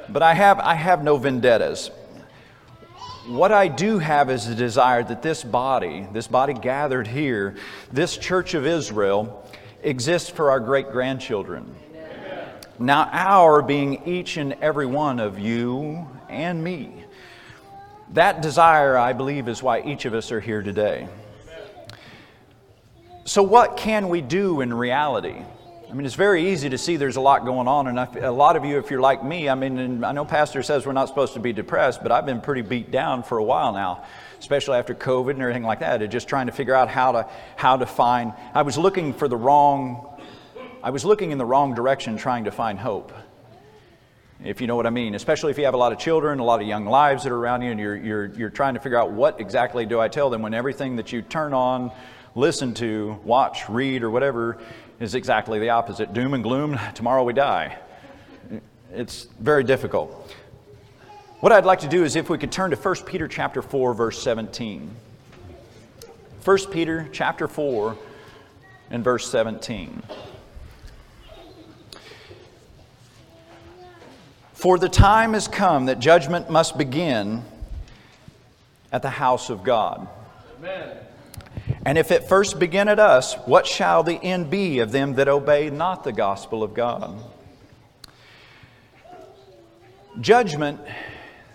but 0.09 0.21
I 0.21 0.33
have, 0.33 0.59
I 0.59 0.75
have 0.75 1.03
no 1.03 1.17
vendettas. 1.17 1.91
What 3.27 3.51
I 3.51 3.67
do 3.67 3.97
have 3.97 4.29
is 4.29 4.47
a 4.47 4.55
desire 4.55 5.03
that 5.03 5.21
this 5.21 5.43
body, 5.43 6.07
this 6.13 6.27
body 6.27 6.53
gathered 6.53 7.07
here, 7.07 7.55
this 7.91 8.17
church 8.17 8.53
of 8.53 8.67
Israel, 8.67 9.43
exists 9.81 10.29
for 10.29 10.51
our 10.51 10.59
great 10.59 10.91
grandchildren. 10.91 11.75
Now, 12.77 13.09
our 13.11 13.61
being 13.61 14.03
each 14.05 14.37
and 14.37 14.53
every 14.53 14.85
one 14.85 15.19
of 15.19 15.39
you 15.39 16.07
and 16.29 16.63
me. 16.63 17.03
That 18.11 18.41
desire, 18.41 18.97
I 18.97 19.13
believe, 19.13 19.47
is 19.47 19.63
why 19.63 19.81
each 19.81 20.05
of 20.05 20.13
us 20.13 20.31
are 20.31 20.39
here 20.39 20.61
today. 20.61 21.07
So, 23.23 23.41
what 23.41 23.77
can 23.77 24.09
we 24.09 24.21
do 24.21 24.61
in 24.61 24.73
reality? 24.73 25.41
I 25.89 25.93
mean, 25.93 26.05
it's 26.05 26.15
very 26.15 26.51
easy 26.51 26.69
to 26.69 26.79
see 26.79 26.97
there's 26.97 27.15
a 27.15 27.21
lot 27.21 27.45
going 27.45 27.67
on, 27.67 27.87
and 27.87 27.99
a 28.17 28.31
lot 28.31 28.55
of 28.55 28.65
you, 28.65 28.79
if 28.79 28.89
you're 28.89 29.01
like 29.01 29.23
me, 29.23 29.47
I 29.47 29.53
mean, 29.53 30.03
I 30.03 30.13
know 30.13 30.25
Pastor 30.25 30.63
says 30.63 30.83
we're 30.85 30.93
not 30.93 31.09
supposed 31.09 31.33
to 31.35 31.39
be 31.39 31.53
depressed, 31.53 32.01
but 32.01 32.11
I've 32.11 32.25
been 32.25 32.41
pretty 32.41 32.61
beat 32.61 32.89
down 32.89 33.21
for 33.21 33.37
a 33.37 33.43
while 33.43 33.71
now, 33.71 34.03
especially 34.39 34.77
after 34.77 34.95
COVID 34.95 35.31
and 35.31 35.41
everything 35.41 35.63
like 35.63 35.81
that, 35.81 36.01
and 36.01 36.11
just 36.11 36.27
trying 36.27 36.47
to 36.47 36.51
figure 36.51 36.73
out 36.73 36.89
how 36.89 37.11
to 37.11 37.29
how 37.55 37.77
to 37.77 37.85
find. 37.85 38.33
I 38.55 38.63
was 38.63 38.79
looking 38.79 39.13
for 39.13 39.27
the 39.27 39.37
wrong, 39.37 40.07
I 40.81 40.89
was 40.89 41.05
looking 41.05 41.29
in 41.29 41.37
the 41.37 41.45
wrong 41.45 41.75
direction, 41.75 42.17
trying 42.17 42.45
to 42.45 42.51
find 42.51 42.79
hope 42.79 43.13
if 44.43 44.59
you 44.59 44.67
know 44.67 44.75
what 44.75 44.85
I 44.85 44.89
mean, 44.89 45.15
especially 45.15 45.51
if 45.51 45.57
you 45.57 45.63
have 45.63 45.73
a 45.75 45.77
lot 45.77 45.93
of 45.93 45.97
children, 45.97 46.39
a 46.39 46.43
lot 46.43 46.61
of 46.61 46.67
young 46.67 46.85
lives 46.85 47.23
that 47.23 47.31
are 47.31 47.37
around 47.37 47.61
you, 47.61 47.71
and 47.71 47.79
you're, 47.79 47.95
you're, 47.95 48.25
you're 48.25 48.49
trying 48.49 48.73
to 48.73 48.81
figure 48.81 48.99
out 48.99 49.11
what 49.11 49.39
exactly 49.39 49.85
do 49.85 49.99
I 49.99 50.09
tell 50.09 50.29
them 50.29 50.41
when 50.41 50.53
everything 50.53 50.97
that 50.97 51.13
you 51.13 51.21
turn 51.21 51.53
on, 51.53 51.89
listen 52.35 52.73
to, 52.75 53.17
watch, 53.23 53.69
read, 53.69 54.03
or 54.03 54.09
whatever 54.09 54.57
is 54.99 55.15
exactly 55.15 55.59
the 55.59 55.69
opposite 55.69 56.13
doom 56.13 56.33
and 56.33 56.43
gloom, 56.43 56.79
tomorrow 56.93 57.23
we 57.23 57.33
die. 57.33 57.77
It's 58.91 59.27
very 59.39 59.63
difficult. 59.63 60.33
What 61.41 61.51
I'd 61.51 61.65
like 61.65 61.79
to 61.81 61.87
do 61.87 62.03
is 62.03 62.15
if 62.15 62.29
we 62.29 62.37
could 62.37 62.51
turn 62.51 62.71
to 62.71 62.77
1 62.77 62.95
Peter 63.05 63.27
chapter 63.27 63.61
4 63.61 63.93
verse 63.93 64.21
17. 64.21 64.89
1 66.43 66.57
Peter 66.71 67.09
chapter 67.11 67.47
4 67.47 67.97
and 68.89 69.03
verse 69.03 69.29
17. 69.29 70.01
For 74.53 74.79
the 74.79 74.89
time 74.89 75.33
has 75.33 75.47
come 75.47 75.87
that 75.87 75.99
judgment 75.99 76.49
must 76.49 76.77
begin 76.77 77.43
at 78.91 79.01
the 79.01 79.09
house 79.09 79.49
of 79.49 79.63
God. 79.63 80.07
Amen. 80.57 81.04
And 81.85 81.97
if 81.97 82.11
it 82.11 82.27
first 82.27 82.59
begin 82.59 82.87
at 82.87 82.99
us, 82.99 83.35
what 83.45 83.65
shall 83.65 84.03
the 84.03 84.21
end 84.23 84.49
be 84.49 84.79
of 84.79 84.91
them 84.91 85.15
that 85.15 85.27
obey 85.27 85.69
not 85.69 86.03
the 86.03 86.11
gospel 86.11 86.63
of 86.63 86.73
God? 86.73 87.17
Judgment 90.21 90.79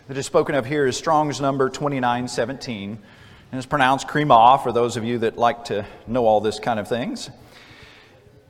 that 0.09 0.17
is 0.17 0.27
spoken 0.27 0.55
of 0.55 0.67
here 0.67 0.87
is 0.87 0.97
Strong's 0.97 1.41
number 1.41 1.69
2917, 1.69 2.99
and 3.53 3.59
is 3.59 3.67
pronounced 3.67 4.09
krima 4.09 4.63
for 4.63 4.73
those 4.73 4.97
of 4.97 5.05
you 5.05 5.19
that 5.19 5.39
like 5.39 5.65
to 5.67 5.87
know 6.07 6.27
all 6.27 6.41
this 6.41 6.59
kind 6.59 6.81
of 6.81 6.89
things. 6.89 7.31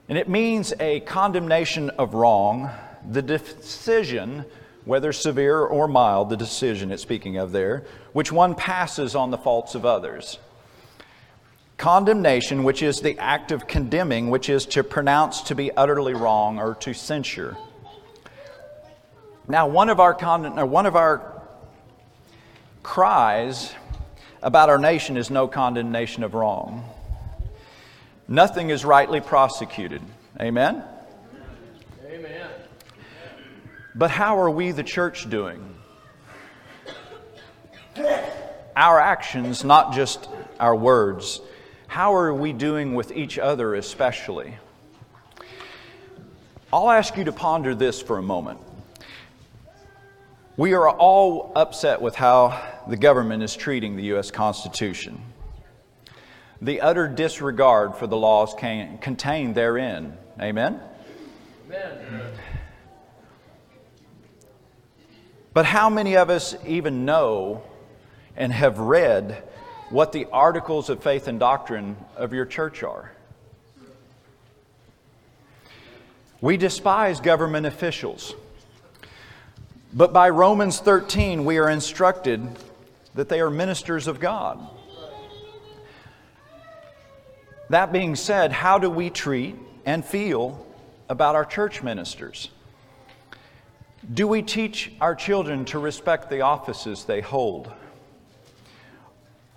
And 0.08 0.18
it 0.18 0.28
means 0.28 0.72
a 0.80 1.00
condemnation 1.00 1.90
of 1.90 2.14
wrong 2.14 2.70
the 3.08 3.22
decision, 3.22 4.44
whether 4.84 5.12
severe 5.12 5.60
or 5.60 5.86
mild, 5.88 6.30
the 6.30 6.36
decision 6.36 6.90
it's 6.90 7.02
speaking 7.02 7.36
of 7.36 7.52
there, 7.52 7.84
which 8.12 8.32
one 8.32 8.54
passes 8.54 9.14
on 9.14 9.30
the 9.30 9.38
faults 9.38 9.74
of 9.74 9.86
others. 9.86 10.38
Condemnation, 11.80 12.62
which 12.62 12.82
is 12.82 13.00
the 13.00 13.18
act 13.18 13.52
of 13.52 13.66
condemning, 13.66 14.28
which 14.28 14.50
is 14.50 14.66
to 14.66 14.84
pronounce 14.84 15.40
to 15.40 15.54
be 15.54 15.72
utterly 15.74 16.12
wrong 16.12 16.58
or 16.58 16.74
to 16.74 16.92
censure. 16.92 17.56
Now, 19.48 19.66
one 19.66 19.88
of 19.88 19.98
our, 19.98 20.12
con- 20.12 20.70
one 20.70 20.84
of 20.84 20.94
our 20.94 21.40
cries 22.82 23.72
about 24.42 24.68
our 24.68 24.76
nation 24.76 25.16
is 25.16 25.30
no 25.30 25.48
condemnation 25.48 26.22
of 26.22 26.34
wrong. 26.34 26.84
Nothing 28.28 28.68
is 28.68 28.84
rightly 28.84 29.22
prosecuted. 29.22 30.02
Amen? 30.38 30.84
Amen. 32.04 32.48
But 33.94 34.10
how 34.10 34.38
are 34.38 34.50
we, 34.50 34.72
the 34.72 34.84
church, 34.84 35.30
doing? 35.30 35.76
Our 38.76 39.00
actions, 39.00 39.64
not 39.64 39.94
just 39.94 40.28
our 40.58 40.76
words. 40.76 41.40
How 41.90 42.14
are 42.14 42.32
we 42.32 42.52
doing 42.52 42.94
with 42.94 43.10
each 43.10 43.36
other, 43.36 43.74
especially? 43.74 44.56
I'll 46.72 46.88
ask 46.88 47.16
you 47.16 47.24
to 47.24 47.32
ponder 47.32 47.74
this 47.74 48.00
for 48.00 48.16
a 48.16 48.22
moment. 48.22 48.60
We 50.56 50.72
are 50.74 50.88
all 50.88 51.50
upset 51.56 52.00
with 52.00 52.14
how 52.14 52.62
the 52.88 52.96
government 52.96 53.42
is 53.42 53.56
treating 53.56 53.96
the 53.96 54.04
U.S. 54.04 54.30
Constitution, 54.30 55.20
the 56.62 56.80
utter 56.80 57.08
disregard 57.08 57.96
for 57.96 58.06
the 58.06 58.16
laws 58.16 58.54
contained 58.54 59.56
therein. 59.56 60.16
Amen? 60.40 60.78
Amen. 61.66 62.32
But 65.52 65.66
how 65.66 65.90
many 65.90 66.16
of 66.16 66.30
us 66.30 66.54
even 66.64 67.04
know 67.04 67.64
and 68.36 68.52
have 68.52 68.78
read 68.78 69.42
what 69.90 70.12
the 70.12 70.26
articles 70.32 70.88
of 70.88 71.02
faith 71.02 71.28
and 71.28 71.38
doctrine 71.38 71.96
of 72.16 72.32
your 72.32 72.46
church 72.46 72.82
are? 72.82 73.12
We 76.40 76.56
despise 76.56 77.20
government 77.20 77.66
officials. 77.66 78.34
But 79.92 80.12
by 80.12 80.30
Romans 80.30 80.78
13, 80.78 81.44
we 81.44 81.58
are 81.58 81.68
instructed 81.68 82.48
that 83.14 83.28
they 83.28 83.40
are 83.40 83.50
ministers 83.50 84.06
of 84.06 84.20
God. 84.20 84.58
That 87.68 87.92
being 87.92 88.16
said, 88.16 88.52
how 88.52 88.78
do 88.78 88.88
we 88.88 89.10
treat 89.10 89.56
and 89.84 90.04
feel 90.04 90.66
about 91.08 91.34
our 91.34 91.44
church 91.44 91.82
ministers? 91.82 92.50
Do 94.14 94.26
we 94.26 94.42
teach 94.42 94.92
our 95.00 95.14
children 95.14 95.64
to 95.66 95.78
respect 95.78 96.30
the 96.30 96.40
offices 96.40 97.04
they 97.04 97.20
hold? 97.20 97.70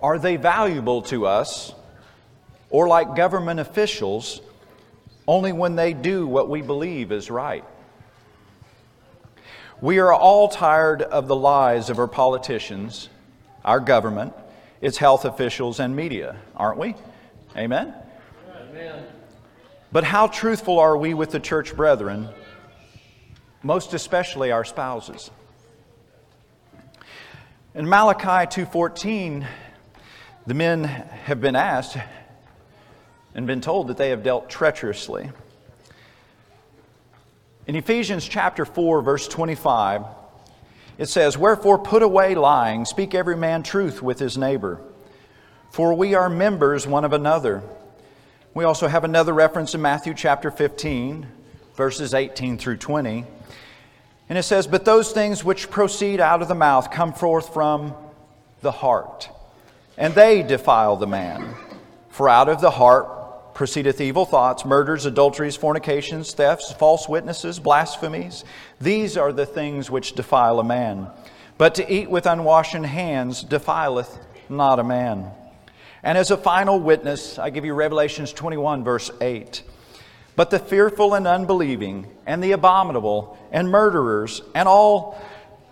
Are 0.04 0.18
they 0.18 0.36
valuable 0.36 1.00
to 1.04 1.24
us, 1.26 1.72
or 2.68 2.86
like 2.88 3.16
government 3.16 3.58
officials, 3.58 4.42
only 5.26 5.50
when 5.50 5.76
they 5.76 5.94
do 5.94 6.26
what 6.26 6.50
we 6.50 6.60
believe 6.60 7.10
is 7.10 7.30
right? 7.30 7.64
We 9.80 10.00
are 10.00 10.12
all 10.12 10.48
tired 10.48 11.00
of 11.00 11.26
the 11.26 11.34
lies 11.34 11.88
of 11.88 11.98
our 11.98 12.06
politicians, 12.06 13.08
our 13.64 13.80
government, 13.80 14.34
its 14.82 14.98
health 14.98 15.24
officials, 15.24 15.80
and 15.80 15.96
media, 15.96 16.36
aren't 16.54 16.76
we? 16.76 16.96
Amen? 17.56 17.94
Amen. 18.60 19.06
But 19.90 20.04
how 20.04 20.26
truthful 20.26 20.80
are 20.80 20.98
we 20.98 21.14
with 21.14 21.30
the 21.30 21.40
church 21.40 21.74
brethren 21.74 22.28
most 23.62 23.94
especially 23.94 24.52
our 24.52 24.66
spouses. 24.66 25.30
In 27.74 27.88
Malachi 27.88 28.46
2:14, 28.46 29.46
the 30.46 30.54
men 30.54 30.84
have 30.84 31.40
been 31.40 31.56
asked 31.56 31.96
and 33.34 33.46
been 33.46 33.60
told 33.60 33.88
that 33.88 33.96
they 33.96 34.10
have 34.10 34.22
dealt 34.22 34.48
treacherously. 34.48 35.30
In 37.66 37.76
Ephesians 37.76 38.26
chapter 38.26 38.64
4 38.64 39.02
verse 39.02 39.26
25, 39.26 40.04
it 40.98 41.08
says, 41.08 41.36
"Wherefore 41.36 41.78
put 41.78 42.02
away 42.02 42.34
lying, 42.34 42.84
speak 42.84 43.14
every 43.14 43.36
man 43.36 43.62
truth 43.62 44.02
with 44.02 44.18
his 44.18 44.38
neighbor, 44.38 44.80
for 45.70 45.94
we 45.94 46.14
are 46.14 46.28
members 46.28 46.86
one 46.86 47.04
of 47.04 47.12
another." 47.12 47.62
We 48.54 48.62
also 48.62 48.86
have 48.86 49.02
another 49.02 49.32
reference 49.32 49.74
in 49.74 49.82
Matthew 49.82 50.14
chapter 50.14 50.48
15, 50.48 51.26
verses 51.74 52.14
18 52.14 52.56
through 52.56 52.76
20. 52.76 53.24
And 54.28 54.38
it 54.38 54.44
says, 54.44 54.68
But 54.68 54.84
those 54.84 55.10
things 55.10 55.42
which 55.42 55.70
proceed 55.70 56.20
out 56.20 56.40
of 56.40 56.46
the 56.46 56.54
mouth 56.54 56.92
come 56.92 57.12
forth 57.12 57.52
from 57.52 57.94
the 58.60 58.70
heart. 58.70 59.28
And 59.96 60.14
they 60.14 60.42
defile 60.42 60.96
the 60.96 61.06
man. 61.06 61.54
For 62.08 62.28
out 62.28 62.48
of 62.48 62.60
the 62.60 62.70
heart 62.70 63.54
proceedeth 63.54 64.00
evil 64.00 64.24
thoughts, 64.24 64.64
murders, 64.64 65.06
adulteries, 65.06 65.56
fornications, 65.56 66.32
thefts, 66.32 66.72
false 66.72 67.08
witnesses, 67.08 67.60
blasphemies. 67.60 68.44
These 68.80 69.16
are 69.16 69.32
the 69.32 69.46
things 69.46 69.90
which 69.90 70.12
defile 70.12 70.58
a 70.58 70.64
man. 70.64 71.08
But 71.56 71.76
to 71.76 71.92
eat 71.92 72.10
with 72.10 72.24
unwashen 72.24 72.84
hands 72.84 73.42
defileth 73.42 74.18
not 74.48 74.80
a 74.80 74.84
man. 74.84 75.30
And 76.02 76.18
as 76.18 76.30
a 76.30 76.36
final 76.36 76.80
witness, 76.80 77.38
I 77.38 77.50
give 77.50 77.64
you 77.64 77.74
Revelations 77.74 78.32
21, 78.32 78.84
verse 78.84 79.10
8. 79.20 79.62
But 80.36 80.50
the 80.50 80.58
fearful 80.58 81.14
and 81.14 81.26
unbelieving, 81.26 82.08
and 82.26 82.42
the 82.42 82.52
abominable, 82.52 83.38
and 83.52 83.70
murderers, 83.70 84.42
and 84.54 84.68
all 84.68 85.20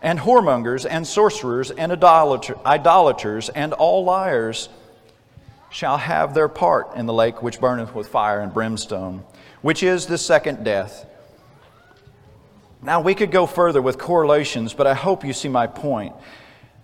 and 0.03 0.19
whoremongers, 0.19 0.85
and 0.89 1.07
sorcerers, 1.07 1.71
and 1.71 1.93
idolater, 1.93 2.59
idolaters, 2.67 3.49
and 3.49 3.73
all 3.73 4.05
liars 4.05 4.69
shall 5.71 5.97
have 5.97 6.35
their 6.35 6.49
part 6.49 6.97
in 6.97 7.07
the 7.07 7.13
lake 7.13 7.43
which 7.43 7.61
burneth 7.61 7.95
with 7.95 8.09
fire 8.09 8.41
and 8.41 8.53
brimstone, 8.53 9.23
which 9.63 9.83
is 9.83 10.07
the 10.07 10.19
second 10.19 10.65
death. 10.65 11.07
Now, 12.83 13.01
we 13.01 13.15
could 13.15 13.31
go 13.31 13.47
further 13.47 13.81
with 13.81 13.97
correlations, 13.97 14.75
but 14.75 14.89
I 14.89 14.95
hope 14.95 15.25
you 15.25 15.33
see 15.33 15.49
my 15.49 15.69
point. 15.69 16.15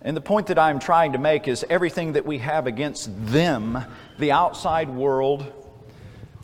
And 0.01 0.15
the 0.15 0.21
point 0.21 0.47
that 0.47 0.57
I'm 0.57 0.79
trying 0.79 1.11
to 1.11 1.17
make 1.17 1.49
is 1.49 1.65
everything 1.69 2.13
that 2.13 2.25
we 2.25 2.37
have 2.37 2.67
against 2.67 3.09
them, 3.27 3.83
the 4.17 4.31
outside 4.31 4.89
world, 4.89 5.45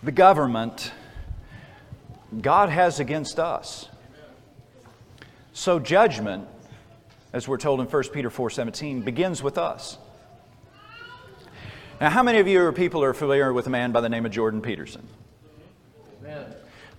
the 0.03 0.11
government, 0.11 0.91
God 2.41 2.67
has 2.67 2.99
against 2.99 3.39
us. 3.39 3.87
So 5.53 5.79
judgment 5.79 6.49
as 7.35 7.49
we're 7.49 7.57
told 7.57 7.81
in 7.81 7.85
1 7.85 8.13
Peter 8.13 8.29
4:17, 8.29 9.01
begins 9.01 9.43
with 9.43 9.57
us. 9.57 9.97
Now, 11.99 12.09
how 12.09 12.23
many 12.23 12.39
of 12.39 12.47
you 12.47 12.61
or 12.61 12.71
people 12.71 13.03
are 13.03 13.13
familiar 13.13 13.51
with 13.51 13.67
a 13.67 13.69
man 13.69 13.91
by 13.91 13.99
the 13.99 14.07
name 14.07 14.25
of 14.25 14.31
Jordan 14.31 14.61
Peterson? 14.61 15.05
Amen. 16.21 16.45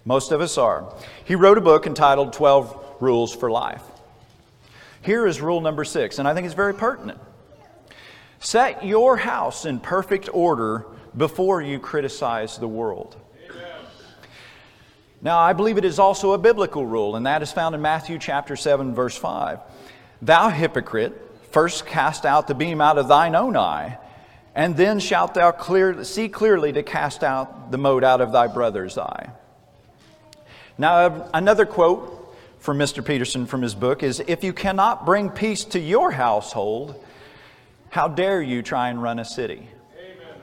Most 0.05 0.33
of 0.33 0.43
us 0.43 0.59
are. 0.59 0.93
He 1.25 1.35
wrote 1.35 1.57
a 1.57 1.63
book 1.63 1.87
entitled 1.87 2.35
12 2.35 2.97
Rules 3.01 3.35
for 3.35 3.51
Life. 3.51 3.83
Here 5.01 5.27
is 5.27 5.41
rule 5.41 5.63
number 5.63 5.85
six, 5.85 6.19
and 6.19 6.29
I 6.29 6.35
think 6.35 6.45
it's 6.45 6.55
very 6.55 6.75
pertinent. 6.75 7.19
Set 8.39 8.85
your 8.85 9.17
house 9.17 9.65
in 9.65 9.81
perfect 9.81 10.29
order 10.35 10.85
before 11.17 11.63
you 11.63 11.79
criticize 11.79 12.59
the 12.59 12.69
world. 12.69 13.17
Now, 15.23 15.39
I 15.39 15.55
believe 15.55 15.79
it 15.79 15.85
is 15.85 15.99
also 15.99 16.33
a 16.33 16.39
biblical 16.39 16.85
rule, 16.85 17.17
and 17.17 17.25
that 17.25 17.43
is 17.43 17.51
found 17.51 17.75
in 17.75 17.81
Matthew 17.81 18.19
chapter 18.19 18.55
7, 18.55 18.95
verse 18.95 19.17
5. 19.17 19.61
Thou 20.23 20.49
hypocrite, 20.49 21.13
first 21.51 21.87
cast 21.87 22.25
out 22.25 22.49
the 22.49 22.55
beam 22.55 22.81
out 22.81 22.99
of 22.99 23.09
thine 23.09 23.35
own 23.35 23.57
eye, 23.57 23.99
and 24.55 24.77
then 24.77 24.99
shalt 24.99 25.35
thou 25.35 25.53
clear, 25.53 26.03
see 26.05 26.29
clearly 26.29 26.73
to 26.73 26.83
cast 26.83 27.23
out 27.23 27.71
the 27.71 27.79
mote 27.79 28.05
out 28.05 28.21
of 28.21 28.33
thy 28.33 28.47
brother's 28.47 28.97
eye. 28.97 29.31
Now, 30.79 31.29
another 31.33 31.67
quote 31.67 32.37
from 32.59 32.79
Mr. 32.79 33.05
Peterson 33.05 33.47
from 33.47 33.63
his 33.63 33.75
book 33.75 34.03
is 34.03 34.21
If 34.27 34.43
you 34.43 34.53
cannot 34.53 35.07
bring 35.07 35.31
peace 35.31 35.65
to 35.65 35.79
your 35.79 36.11
household, 36.11 37.03
how 37.91 38.09
dare 38.09 38.43
you 38.43 38.63
try 38.63 38.89
and 38.89 39.03
run 39.03 39.19
a 39.19 39.25
city? 39.25 39.69
Amen. 39.99 40.43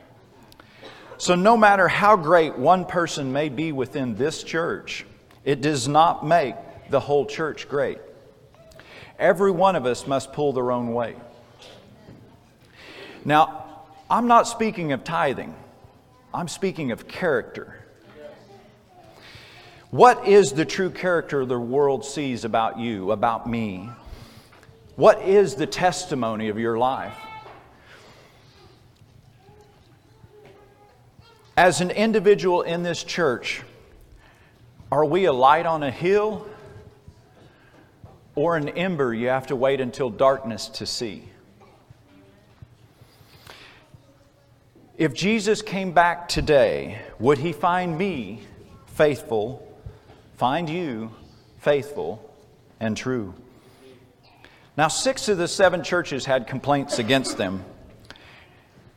So, 1.18 1.36
no 1.36 1.58
matter 1.58 1.88
how 1.88 2.16
great 2.16 2.58
one 2.58 2.86
person 2.86 3.34
may 3.34 3.50
be 3.50 3.72
within 3.72 4.16
this 4.16 4.44
church, 4.44 5.06
it 5.44 5.62
does 5.62 5.88
not 5.88 6.26
make 6.26 6.56
the 6.90 7.00
whole 7.00 7.26
church 7.26 7.68
great. 7.68 8.00
Every 9.20 9.52
one 9.52 9.76
of 9.76 9.86
us 9.86 10.08
must 10.08 10.34
pull 10.34 10.54
their 10.54 10.72
own 10.72 10.94
weight. 10.94 11.18
Now, 13.26 13.66
I'm 14.10 14.28
not 14.28 14.48
speaking 14.48 14.92
of 14.92 15.04
tithing, 15.04 15.56
I'm 16.34 16.48
speaking 16.48 16.92
of 16.92 17.08
character. 17.08 17.80
What 19.92 20.28
is 20.28 20.54
the 20.54 20.66
true 20.66 20.90
character 20.90 21.46
the 21.46 21.60
world 21.60 22.04
sees 22.04 22.46
about 22.46 22.80
you, 22.80 23.12
about 23.12 23.48
me? 23.48 23.90
What 24.96 25.22
is 25.22 25.54
the 25.56 25.68
testimony 25.68 26.50
of 26.50 26.58
your 26.58 26.80
life? 26.80 27.16
As 31.56 31.82
an 31.82 31.92
individual 31.92 32.64
in 32.64 32.82
this 32.82 33.04
church, 33.04 33.62
are 34.92 35.06
we 35.06 35.26
a 35.26 35.34
light 35.34 35.68
on 35.68 35.84
a 35.84 35.92
hill 35.92 36.48
or 38.36 38.58
an 38.58 38.70
ember 38.70 39.14
you 39.14 39.28
have 39.28 39.48
to 39.48 39.56
wait 39.56 39.80
until 39.80 40.10
darkness 40.10 40.68
to 40.68 40.86
see. 40.86 41.24
If 44.98 45.14
Jesus 45.14 45.62
came 45.62 45.92
back 45.92 46.28
today, 46.28 47.02
would 47.20 47.40
he 47.40 47.52
find 47.52 47.98
me 47.98 48.42
faithful, 48.86 49.68
find 50.38 50.70
you 50.70 51.12
faithful 51.60 52.34
and 52.80 52.96
true? 52.96 53.34
Now, 54.78 54.88
six 54.88 55.30
of 55.30 55.38
the 55.38 55.48
seven 55.48 55.84
churches 55.84 56.26
had 56.26 56.48
complaints 56.48 57.00
against 57.00 57.38
them. 57.38 57.64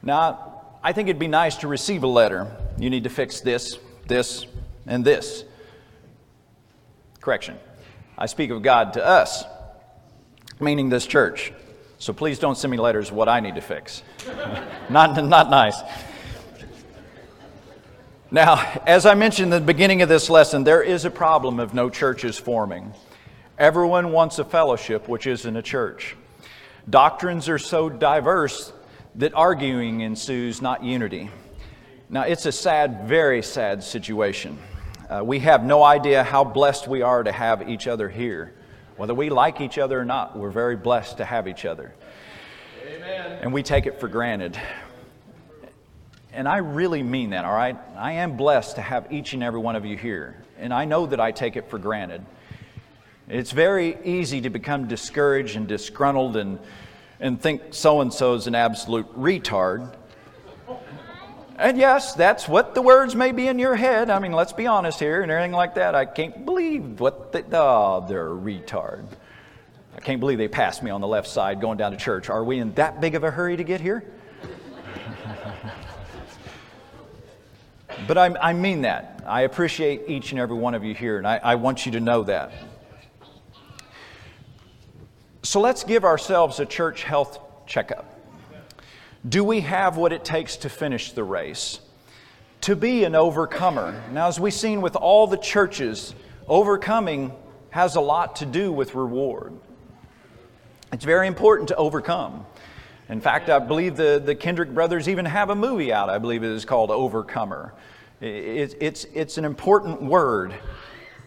Now, 0.03 0.62
I 0.83 0.92
think 0.92 1.09
it'd 1.09 1.18
be 1.18 1.29
nice 1.29 1.57
to 1.57 1.68
receive 1.68 2.03
a 2.03 2.07
letter. 2.07 2.46
You 2.79 2.90
need 2.90 3.05
to 3.05 3.11
fix 3.11 3.40
this, 3.40 3.79
this, 4.07 4.46
and 4.87 5.05
this. 5.05 5.44
Correction. 7.20 7.59
I 8.18 8.26
speak 8.26 8.50
of 8.50 8.62
God 8.62 8.94
to 8.94 9.05
us, 9.05 9.44
meaning 10.59 10.88
this 10.88 11.07
church. 11.07 11.52
So 11.98 12.12
please 12.12 12.38
don't 12.38 12.57
send 12.57 12.70
me 12.70 12.79
letters 12.79 13.11
what 13.11 13.29
I 13.29 13.40
need 13.40 13.55
to 13.55 13.61
fix. 13.61 14.02
not, 14.90 15.22
not 15.24 15.50
nice. 15.50 15.81
Now, 18.31 18.57
as 18.87 19.07
I 19.07 19.14
mentioned 19.14 19.52
in 19.52 19.61
the 19.61 19.66
beginning 19.66 20.02
of 20.02 20.09
this 20.09 20.29
lesson, 20.29 20.64
there 20.64 20.83
is 20.83 21.05
a 21.05 21.11
problem 21.11 21.61
of 21.61 21.74
no 21.74 21.88
churches 21.88 22.38
forming. 22.38 22.92
Everyone 23.59 24.12
wants 24.12 24.38
a 24.38 24.44
fellowship, 24.44 25.09
which 25.09 25.26
isn't 25.26 25.57
a 25.57 25.62
church. 25.62 26.16
Doctrines 26.88 27.48
are 27.48 27.59
so 27.59 27.88
diverse 27.88 28.72
that 29.14 29.33
arguing 29.35 30.00
ensues, 30.00 30.61
not 30.61 30.85
unity. 30.85 31.31
Now, 32.11 32.22
it's 32.22 32.46
a 32.46 32.52
sad, 32.52 33.09
very 33.09 33.42
sad 33.42 33.83
situation. 33.83 34.59
Uh, 35.08 35.22
we 35.24 35.38
have 35.38 35.64
no 35.64 35.84
idea 35.84 36.24
how 36.24 36.42
blessed 36.42 36.88
we 36.88 37.00
are 37.00 37.22
to 37.22 37.30
have 37.30 37.68
each 37.68 37.86
other 37.86 38.08
here. 38.08 38.52
Whether 38.96 39.14
we 39.14 39.30
like 39.30 39.60
each 39.60 39.78
other 39.78 40.00
or 40.00 40.04
not, 40.04 40.36
we're 40.36 40.50
very 40.50 40.74
blessed 40.74 41.18
to 41.18 41.24
have 41.24 41.46
each 41.46 41.64
other. 41.64 41.94
Amen. 42.84 43.38
And 43.40 43.52
we 43.52 43.62
take 43.62 43.86
it 43.86 44.00
for 44.00 44.08
granted. 44.08 44.60
And 46.32 46.48
I 46.48 46.56
really 46.56 47.04
mean 47.04 47.30
that, 47.30 47.44
all 47.44 47.54
right? 47.54 47.76
I 47.96 48.12
am 48.12 48.36
blessed 48.36 48.76
to 48.76 48.82
have 48.82 49.12
each 49.12 49.32
and 49.32 49.44
every 49.44 49.60
one 49.60 49.76
of 49.76 49.84
you 49.84 49.96
here. 49.96 50.42
And 50.58 50.74
I 50.74 50.86
know 50.86 51.06
that 51.06 51.20
I 51.20 51.30
take 51.30 51.54
it 51.54 51.70
for 51.70 51.78
granted. 51.78 52.24
It's 53.28 53.52
very 53.52 53.96
easy 54.04 54.40
to 54.40 54.50
become 54.50 54.88
discouraged 54.88 55.54
and 55.54 55.68
disgruntled 55.68 56.36
and, 56.36 56.58
and 57.20 57.40
think 57.40 57.62
so 57.70 58.00
and 58.00 58.12
so 58.12 58.34
is 58.34 58.48
an 58.48 58.56
absolute 58.56 59.06
retard. 59.16 59.94
And 61.58 61.78
yes, 61.78 62.12
that's 62.12 62.46
what 62.46 62.74
the 62.74 62.82
words 62.82 63.14
may 63.14 63.32
be 63.32 63.48
in 63.48 63.58
your 63.58 63.76
head. 63.76 64.10
I 64.10 64.18
mean, 64.18 64.32
let's 64.32 64.52
be 64.52 64.66
honest 64.66 64.98
here 65.00 65.22
and 65.22 65.30
everything 65.30 65.52
like 65.52 65.76
that. 65.76 65.94
I 65.94 66.04
can't 66.04 66.44
believe 66.44 67.00
what 67.00 67.32
the, 67.32 67.44
oh, 67.52 68.04
they're 68.06 68.26
a 68.26 68.36
retard. 68.36 69.06
I 69.96 70.00
can't 70.00 70.20
believe 70.20 70.36
they 70.36 70.48
passed 70.48 70.82
me 70.82 70.90
on 70.90 71.00
the 71.00 71.06
left 71.06 71.28
side 71.28 71.62
going 71.62 71.78
down 71.78 71.92
to 71.92 71.96
church. 71.96 72.28
Are 72.28 72.44
we 72.44 72.58
in 72.58 72.74
that 72.74 73.00
big 73.00 73.14
of 73.14 73.24
a 73.24 73.30
hurry 73.30 73.56
to 73.56 73.64
get 73.64 73.80
here? 73.80 74.04
but 78.06 78.18
I, 78.18 78.34
I, 78.38 78.52
mean 78.52 78.82
that. 78.82 79.24
I 79.26 79.42
appreciate 79.42 80.02
each 80.08 80.32
and 80.32 80.40
every 80.40 80.56
one 80.56 80.74
of 80.74 80.84
you 80.84 80.94
here, 80.94 81.16
and 81.16 81.26
I, 81.26 81.40
I 81.42 81.54
want 81.54 81.86
you 81.86 81.92
to 81.92 82.00
know 82.00 82.24
that. 82.24 82.52
So 85.42 85.60
let's 85.60 85.84
give 85.84 86.04
ourselves 86.04 86.60
a 86.60 86.66
church 86.66 87.02
health 87.02 87.38
checkup. 87.66 88.15
Do 89.26 89.42
we 89.42 89.60
have 89.62 89.96
what 89.96 90.12
it 90.12 90.24
takes 90.24 90.56
to 90.58 90.68
finish 90.68 91.12
the 91.12 91.24
race? 91.24 91.80
To 92.62 92.76
be 92.76 93.04
an 93.04 93.14
overcomer. 93.14 94.00
Now, 94.12 94.28
as 94.28 94.38
we've 94.38 94.54
seen 94.54 94.80
with 94.80 94.94
all 94.94 95.26
the 95.26 95.36
churches, 95.36 96.14
overcoming 96.46 97.32
has 97.70 97.96
a 97.96 98.00
lot 98.00 98.36
to 98.36 98.46
do 98.46 98.70
with 98.70 98.94
reward. 98.94 99.52
It's 100.92 101.04
very 101.04 101.26
important 101.26 101.68
to 101.68 101.76
overcome. 101.76 102.46
In 103.08 103.20
fact, 103.20 103.50
I 103.50 103.58
believe 103.58 103.96
the, 103.96 104.22
the 104.24 104.34
Kendrick 104.34 104.72
brothers 104.72 105.08
even 105.08 105.24
have 105.24 105.50
a 105.50 105.54
movie 105.54 105.92
out, 105.92 106.08
I 106.08 106.18
believe 106.18 106.42
it 106.42 106.50
is 106.50 106.64
called 106.64 106.90
Overcomer. 106.90 107.72
It, 108.20 108.76
it's, 108.80 109.04
it's 109.12 109.38
an 109.38 109.44
important 109.44 110.02
word. 110.02 110.54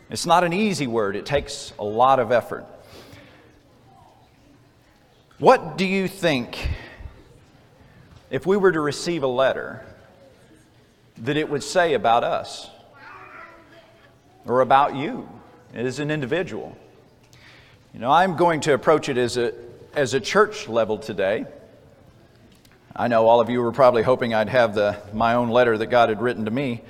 It's 0.09 0.25
not 0.25 0.43
an 0.43 0.53
easy 0.53 0.87
word, 0.87 1.15
it 1.15 1.25
takes 1.25 1.73
a 1.79 1.83
lot 1.83 2.19
of 2.19 2.31
effort. 2.31 2.65
What 5.37 5.77
do 5.77 5.85
you 5.85 6.07
think 6.07 6.69
if 8.29 8.45
we 8.45 8.57
were 8.57 8.71
to 8.71 8.79
receive 8.79 9.23
a 9.23 9.27
letter 9.27 9.83
that 11.17 11.35
it 11.35 11.49
would 11.49 11.63
say 11.63 11.93
about 11.93 12.23
us 12.23 12.69
or 14.45 14.61
about 14.61 14.95
you 14.95 15.27
as 15.73 15.99
an 15.99 16.11
individual. 16.11 16.77
You 17.93 17.99
know, 17.99 18.11
I'm 18.11 18.35
going 18.35 18.61
to 18.61 18.73
approach 18.73 19.09
it 19.09 19.17
as 19.17 19.37
a, 19.37 19.53
as 19.95 20.13
a 20.13 20.19
church 20.19 20.67
level 20.67 20.97
today. 20.97 21.45
I 22.95 23.07
know 23.07 23.27
all 23.27 23.39
of 23.39 23.49
you 23.49 23.61
were 23.61 23.71
probably 23.71 24.03
hoping 24.03 24.33
I'd 24.33 24.49
have 24.49 24.75
the, 24.75 24.97
my 25.13 25.33
own 25.35 25.49
letter 25.49 25.77
that 25.77 25.87
God 25.87 26.09
had 26.09 26.21
written 26.21 26.45
to 26.45 26.51
me, 26.51 26.81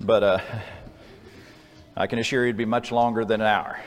but 0.00 0.22
uh, 0.22 0.38
I 1.96 2.06
can 2.06 2.18
assure 2.18 2.42
you 2.42 2.48
it'd 2.48 2.56
be 2.56 2.64
much 2.64 2.90
longer 2.90 3.24
than 3.24 3.40
an 3.40 3.46
hour. 3.46 3.78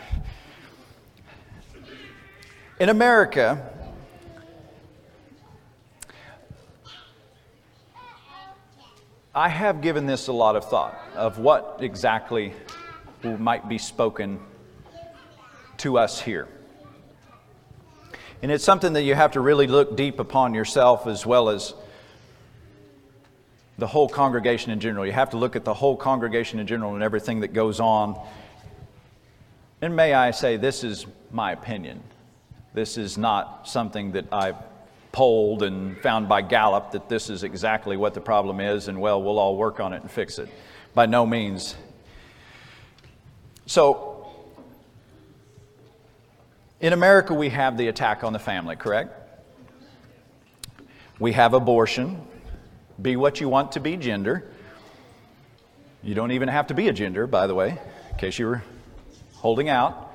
In 2.79 2.89
America, 2.89 3.71
I 9.35 9.49
have 9.49 9.81
given 9.81 10.05
this 10.05 10.27
a 10.27 10.31
lot 10.31 10.55
of 10.55 10.69
thought 10.69 10.97
of 11.13 11.39
what 11.39 11.79
exactly 11.81 12.53
might 13.21 13.67
be 13.67 13.77
spoken 13.77 14.39
to 15.79 15.97
us 15.97 16.21
here. 16.21 16.47
And 18.41 18.49
it's 18.49 18.63
something 18.63 18.93
that 18.93 19.01
you 19.01 19.13
have 19.13 19.31
to 19.31 19.41
really 19.41 19.67
look 19.67 19.97
deep 19.97 20.19
upon 20.19 20.53
yourself 20.53 21.05
as 21.05 21.25
well 21.25 21.49
as 21.49 21.73
the 23.77 23.87
whole 23.87 24.07
congregation 24.07 24.71
in 24.71 24.79
general. 24.79 25.05
You 25.05 25.11
have 25.11 25.31
to 25.31 25.37
look 25.37 25.57
at 25.57 25.65
the 25.65 25.73
whole 25.73 25.97
congregation 25.97 26.59
in 26.59 26.67
general 26.67 26.93
and 26.93 27.03
everything 27.03 27.41
that 27.41 27.51
goes 27.51 27.81
on. 27.81 28.17
And 29.81 29.97
may 29.97 30.13
I 30.13 30.31
say, 30.31 30.55
this 30.55 30.81
is 30.85 31.05
my 31.29 31.51
opinion. 31.51 32.01
This 32.73 32.97
is 32.97 33.17
not 33.17 33.67
something 33.67 34.13
that 34.13 34.31
I've 34.31 34.55
polled 35.15 35.63
and 35.63 35.97
found 35.99 36.27
by 36.27 36.41
Gallup 36.41 36.91
that 36.91 37.07
this 37.07 37.29
is 37.29 37.43
exactly 37.43 37.95
what 37.95 38.13
the 38.13 38.19
problem 38.19 38.59
is, 38.59 38.89
and 38.89 38.99
well, 38.99 39.23
we'll 39.23 39.39
all 39.39 39.55
work 39.55 39.79
on 39.79 39.93
it 39.93 40.01
and 40.01 40.11
fix 40.11 40.39
it. 40.39 40.49
By 40.93 41.05
no 41.05 41.25
means. 41.25 41.77
So, 43.65 44.27
in 46.81 46.91
America, 46.91 47.33
we 47.33 47.47
have 47.47 47.77
the 47.77 47.87
attack 47.87 48.25
on 48.25 48.33
the 48.33 48.39
family, 48.39 48.75
correct? 48.75 49.13
We 51.17 51.31
have 51.31 51.53
abortion. 51.53 52.21
Be 53.01 53.15
what 53.15 53.39
you 53.39 53.47
want 53.47 53.71
to 53.71 53.79
be 53.79 53.95
gender. 53.95 54.51
You 56.03 56.13
don't 56.13 56.31
even 56.31 56.49
have 56.49 56.67
to 56.67 56.73
be 56.73 56.89
a 56.89 56.93
gender, 56.93 57.25
by 57.25 57.47
the 57.47 57.55
way, 57.55 57.79
in 58.11 58.17
case 58.17 58.37
you 58.37 58.47
were 58.47 58.63
holding 59.35 59.69
out. 59.69 60.13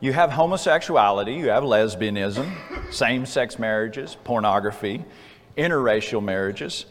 You 0.00 0.14
have 0.14 0.30
homosexuality, 0.30 1.34
you 1.34 1.50
have 1.50 1.64
lesbianism, 1.64 2.50
same 2.90 3.26
sex 3.26 3.58
marriages, 3.58 4.16
pornography, 4.24 5.04
interracial 5.56 6.22
marriages. 6.22 6.86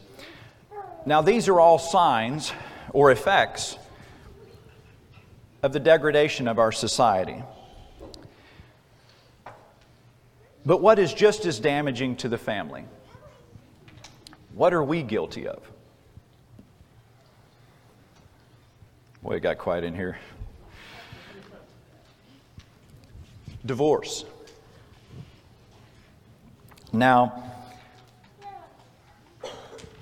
Now, 1.06 1.22
these 1.22 1.48
are 1.48 1.60
all 1.60 1.80
signs 1.80 2.52
or 2.92 3.12
effects 3.12 3.78
of 5.64 5.74
the 5.74 5.80
degradation 5.80 6.48
of 6.48 6.60
our 6.60 6.72
society. 6.72 7.44
But 10.66 10.82
what 10.82 11.00
is 11.00 11.14
just 11.14 11.46
as 11.46 11.60
damaging 11.60 12.18
to 12.18 12.30
the 12.30 12.38
family? 12.38 12.84
What 14.54 14.74
are 14.74 14.84
we 14.84 15.02
guilty 15.02 15.48
of? 15.48 15.64
Boy, 19.24 19.36
it 19.36 19.40
got 19.42 19.58
quiet 19.58 19.84
in 19.84 19.96
here. 19.96 20.18
Divorce. 23.66 24.26
Now, 26.98 27.44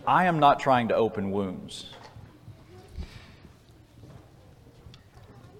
I 0.08 0.25
am 0.25 0.39
not 0.39 0.62
trying 0.62 0.88
to 0.88 0.95
open 0.95 1.31
wounds. 1.31 1.89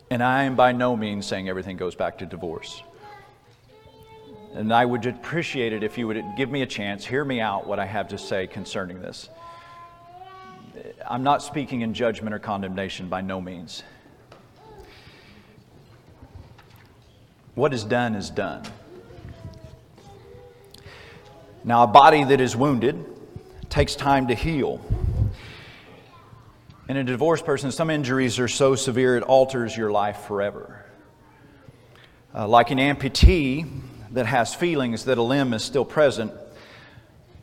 And 0.10 0.24
I 0.24 0.44
am 0.44 0.56
by 0.56 0.72
no 0.72 0.96
means 0.96 1.26
saying 1.26 1.50
everything 1.50 1.76
goes 1.76 1.94
back 1.94 2.20
to 2.20 2.26
divorce. 2.26 2.82
And 4.54 4.74
I 4.74 4.86
would 4.86 5.06
appreciate 5.06 5.74
it 5.74 5.84
if 5.84 5.98
you 5.98 6.08
would 6.08 6.24
give 6.38 6.50
me 6.50 6.62
a 6.62 6.66
chance, 6.66 7.06
hear 7.06 7.26
me 7.26 7.42
out 7.42 7.68
what 7.68 7.80
I 7.80 7.86
have 7.86 8.08
to 8.10 8.18
say 8.18 8.48
concerning 8.48 9.02
this. 9.02 9.28
I'm 11.06 11.24
not 11.24 11.44
speaking 11.44 11.82
in 11.82 11.94
judgment 11.94 12.34
or 12.34 12.40
condemnation 12.40 13.10
by 13.10 13.20
no 13.20 13.42
means. 13.42 13.84
What 17.56 17.74
is 17.74 17.84
done 17.84 18.16
is 18.16 18.30
done. 18.30 18.64
Now, 21.66 21.84
a 21.84 21.88
body 21.88 22.24
that 22.24 22.40
is 22.40 22.56
wounded 22.56 23.04
takes 23.70 23.96
time 23.96 24.28
to 24.28 24.36
heal. 24.36 24.80
In 26.88 26.96
a 26.96 27.04
divorced 27.04 27.44
person, 27.44 27.72
some 27.72 27.90
injuries 27.90 28.38
are 28.38 28.48
so 28.48 28.76
severe 28.76 29.18
it 29.18 29.24
alters 29.24 29.76
your 29.76 29.92
life 29.92 30.20
forever. 30.28 30.86
Uh, 32.34 32.48
like 32.48 32.70
an 32.70 32.78
amputee, 32.78 33.68
that 34.16 34.26
has 34.26 34.56
feelings 34.56 35.06
that 35.06 35.18
a 35.18 35.22
limb 35.22 35.54
is 35.54 35.64
still 35.64 35.84
present. 35.84 36.32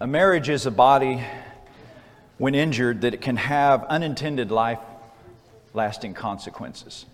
A 0.00 0.06
marriage 0.06 0.48
is 0.48 0.66
a 0.66 0.70
body, 0.70 1.22
when 2.38 2.54
injured, 2.54 3.02
that 3.02 3.14
it 3.14 3.20
can 3.20 3.36
have 3.36 3.84
unintended 3.84 4.50
life 4.50 4.78
lasting 5.74 6.14
consequences. 6.14 7.04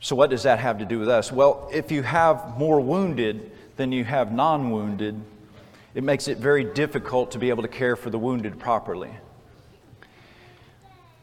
So, 0.00 0.14
what 0.14 0.30
does 0.30 0.42
that 0.44 0.60
have 0.60 0.78
to 0.78 0.84
do 0.84 0.98
with 0.98 1.08
us? 1.08 1.32
Well, 1.32 1.68
if 1.72 1.90
you 1.90 2.02
have 2.02 2.58
more 2.58 2.78
wounded 2.80 3.50
than 3.76 3.92
you 3.92 4.04
have 4.04 4.32
non 4.32 4.70
wounded, 4.70 5.20
it 5.94 6.02
makes 6.02 6.28
it 6.28 6.38
very 6.38 6.64
difficult 6.64 7.30
to 7.32 7.38
be 7.38 7.50
able 7.50 7.62
to 7.62 7.68
care 7.68 7.96
for 7.96 8.10
the 8.10 8.18
wounded 8.18 8.58
properly. 8.58 9.10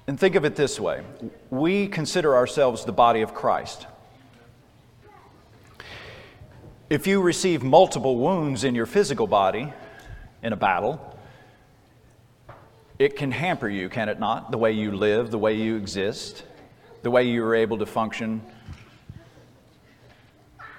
And 0.08 0.20
think 0.20 0.36
of 0.36 0.46
it 0.46 0.56
this 0.56 0.80
way 0.80 1.04
we 1.50 1.88
consider 1.88 2.36
ourselves 2.36 2.86
the 2.86 2.92
body 2.92 3.22
of 3.22 3.34
Christ. 3.34 3.88
If 6.90 7.08
you 7.08 7.22
receive 7.22 7.64
multiple 7.64 8.18
wounds 8.18 8.66
in 8.66 8.76
your 8.76 8.86
physical 8.86 9.26
body 9.26 9.72
in 10.44 10.52
a 10.52 10.58
battle, 10.58 11.18
it 13.00 13.16
can 13.16 13.32
hamper 13.32 13.70
you, 13.70 13.88
can 13.88 14.10
it 14.10 14.20
not? 14.20 14.52
The 14.52 14.58
way 14.58 14.74
you 14.74 14.92
live, 14.92 15.32
the 15.32 15.38
way 15.38 15.54
you 15.54 15.78
exist, 15.78 16.44
the 17.02 17.10
way 17.10 17.24
you 17.24 17.44
are 17.46 17.56
able 17.56 17.78
to 17.78 17.86
function. 17.86 18.42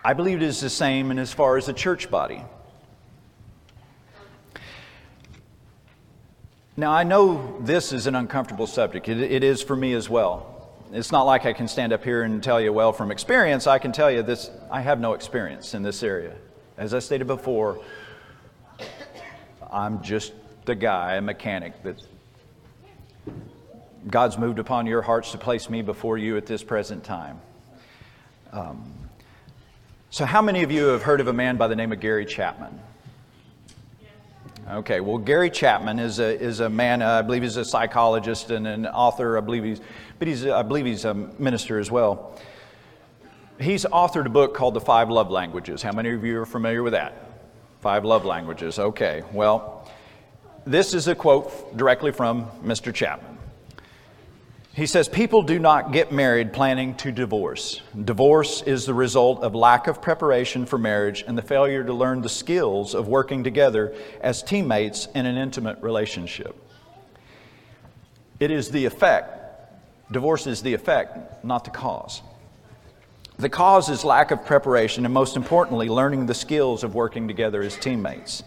I 0.05 0.15
believe 0.15 0.39
it 0.39 0.43
is 0.43 0.61
the 0.61 0.71
same 0.71 1.11
in 1.11 1.19
as 1.19 1.33
far 1.33 1.57
as 1.57 1.67
the 1.67 1.73
church 1.73 2.11
body. 2.11 2.43
Now, 6.77 6.91
I 6.91 7.05
know 7.05 7.59
this 7.61 7.93
is 7.93 8.07
an 8.07 8.15
uncomfortable 8.15 8.67
subject. 8.67 9.09
it, 9.09 9.21
it 9.21 9.45
is 9.45 9.63
for 9.63 9.77
me 9.77 9.93
as 9.93 10.09
well 10.09 10.53
it's 10.93 11.11
not 11.11 11.23
like 11.23 11.47
I 11.47 11.55
can 11.55 11.69
stand 11.69 11.93
up 11.93 12.05
here 12.05 12.23
and 12.23 12.43
tell 12.43 12.61
you, 12.61 12.73
well, 12.73 12.93
from 12.93 13.11
experience, 13.11 13.67
I 13.67 13.79
can 13.79 13.93
tell 13.93 14.11
you 14.11 14.23
this, 14.23 14.51
I 14.71 14.83
have 14.83 15.01
no 15.01 15.15
experience 15.15 15.73
in 15.73 15.83
this 15.83 16.03
area. 16.03 16.35
As 16.77 16.93
I 16.93 16.99
stated 16.99 17.27
before, 17.27 17.81
I'm 19.73 20.03
just 20.03 20.35
the 20.67 20.75
guy, 20.75 21.15
a 21.15 21.23
mechanic 21.23 21.83
that 21.83 22.03
God's 24.09 24.37
moved 24.37 24.59
upon 24.59 24.87
your 24.87 25.01
hearts 25.01 25.33
to 25.33 25.39
place 25.39 25.71
me 25.71 25.81
before 25.81 26.19
you 26.19 26.37
at 26.37 26.45
this 26.45 26.63
present 26.63 27.05
time. 27.05 27.41
Um, 28.53 28.93
so, 30.13 30.27
how 30.27 30.43
many 30.43 30.63
of 30.63 30.71
you 30.71 30.89
have 30.89 31.03
heard 31.03 31.23
of 31.23 31.29
a 31.29 31.33
man 31.33 31.57
by 31.57 31.69
the 31.69 31.75
name 31.75 31.91
of 31.91 31.99
Gary 31.99 32.27
Chapman? 32.27 32.79
Okay, 34.71 35.01
well, 35.01 35.17
Gary 35.17 35.49
Chapman 35.49 35.99
is 35.99 36.19
a, 36.19 36.39
is 36.39 36.61
a 36.61 36.69
man, 36.69 37.01
uh, 37.01 37.21
I 37.21 37.23
believe 37.23 37.41
he's 37.41 37.57
a 37.57 37.65
psychologist 37.65 38.51
and 38.51 38.67
an 38.67 38.87
author. 38.87 39.39
I 39.39 39.41
believe 39.41 39.65
he's, 39.65 39.81
but 40.19 40.29
he's, 40.29 40.47
I 40.47 40.61
believe 40.65 40.85
he's 40.85 41.07
a 41.07 41.15
minister 41.15 41.79
as 41.79 41.91
well. 41.91 42.39
He's 43.59 43.87
authored 43.87 44.27
a 44.27 44.29
book 44.29 44.55
called 44.55 44.75
The 44.75 44.83
Five 44.83 45.09
Love 45.09 45.31
Languages. 45.31 45.81
How 45.81 45.93
many 45.93 46.11
of 46.11 46.23
you 46.23 46.43
are 46.43 46.47
familiar 46.47 46.83
with 46.83 46.93
that? 46.93 47.31
Five 47.81 48.05
Love 48.05 48.27
Languages. 48.27 48.79
Okay, 48.79 49.23
well, 49.33 49.91
this 50.67 50.93
is 50.93 51.09
a 51.09 51.15
quote 51.15 51.75
directly 51.75 52.13
from 52.13 52.51
Mr. 52.63 52.93
Chapman. 52.93 53.39
He 54.75 54.87
says, 54.87 55.07
People 55.07 55.43
do 55.43 55.59
not 55.59 55.93
get 55.93 56.13
married 56.13 56.53
planning 56.53 56.95
to 56.97 57.13
divorce. 57.13 57.83
Divorce 58.05 58.63
is 58.63 58.87
the 58.87 58.95
result 58.95 59.43
of 59.43 59.55
lack 59.55 59.87
of 59.87 60.01
preparation 60.01 60.65
for 60.65 60.79
marriage 60.79 61.23
and 61.27 61.37
the 61.37 61.43
failure 61.43 61.85
to 61.85 61.93
learn 61.93 62.23
the 62.23 62.31
skills 62.31 62.95
of 62.95 63.07
working 63.07 63.45
together 63.45 63.95
as 64.23 64.43
teammates 64.43 65.09
in 65.15 65.27
an 65.27 65.37
intimate 65.37 65.83
relationship. 65.83 66.57
It 68.41 68.51
is 68.51 68.71
the 68.71 68.87
effect. 68.87 69.39
Divorce 70.11 70.47
is 70.47 70.63
the 70.63 70.73
effect, 70.73 71.45
not 71.45 71.65
the 71.65 71.71
cause. 71.71 72.23
The 73.39 73.51
cause 73.51 73.91
is 73.91 74.05
lack 74.05 74.31
of 74.31 74.45
preparation, 74.47 75.05
and 75.05 75.13
most 75.13 75.37
importantly, 75.37 75.89
learning 75.89 76.27
the 76.27 76.35
skills 76.35 76.83
of 76.83 76.95
working 76.95 77.29
together 77.29 77.63
as 77.63 77.77
teammates. 77.77 78.43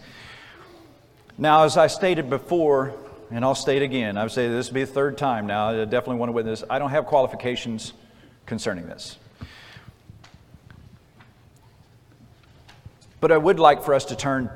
Now, 1.38 1.64
as 1.64 1.76
I 1.76 1.86
stated 1.86 2.30
before, 2.30 2.94
and 3.30 3.44
I'll 3.44 3.54
state 3.54 3.82
again, 3.82 4.16
I 4.16 4.22
would 4.22 4.32
say 4.32 4.48
this 4.48 4.68
will 4.68 4.74
be 4.74 4.84
the 4.84 4.92
third 4.92 5.18
time 5.18 5.46
now. 5.46 5.70
I 5.70 5.84
definitely 5.84 6.16
want 6.16 6.28
to 6.28 6.34
witness. 6.34 6.62
I 6.70 6.78
don't 6.78 6.90
have 6.90 7.06
qualifications 7.06 7.92
concerning 8.46 8.86
this. 8.86 9.18
But 13.20 13.32
I 13.32 13.36
would 13.36 13.58
like 13.58 13.82
for 13.82 13.94
us 13.94 14.04
to 14.06 14.16
turn 14.16 14.50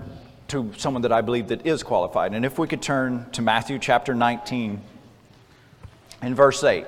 to 0.49 0.73
someone 0.77 1.03
that 1.03 1.13
I 1.13 1.21
believe 1.21 1.49
that 1.49 1.67
is 1.67 1.83
qualified. 1.83 2.33
And 2.35 2.45
if 2.45 2.59
we 2.59 2.69
could 2.69 2.83
turn 2.83 3.29
to 3.33 3.43
Matthew 3.43 3.79
chapter 3.79 4.15
19 4.15 4.81
and 6.23 6.37
verse 6.37 6.63
8. 6.63 6.87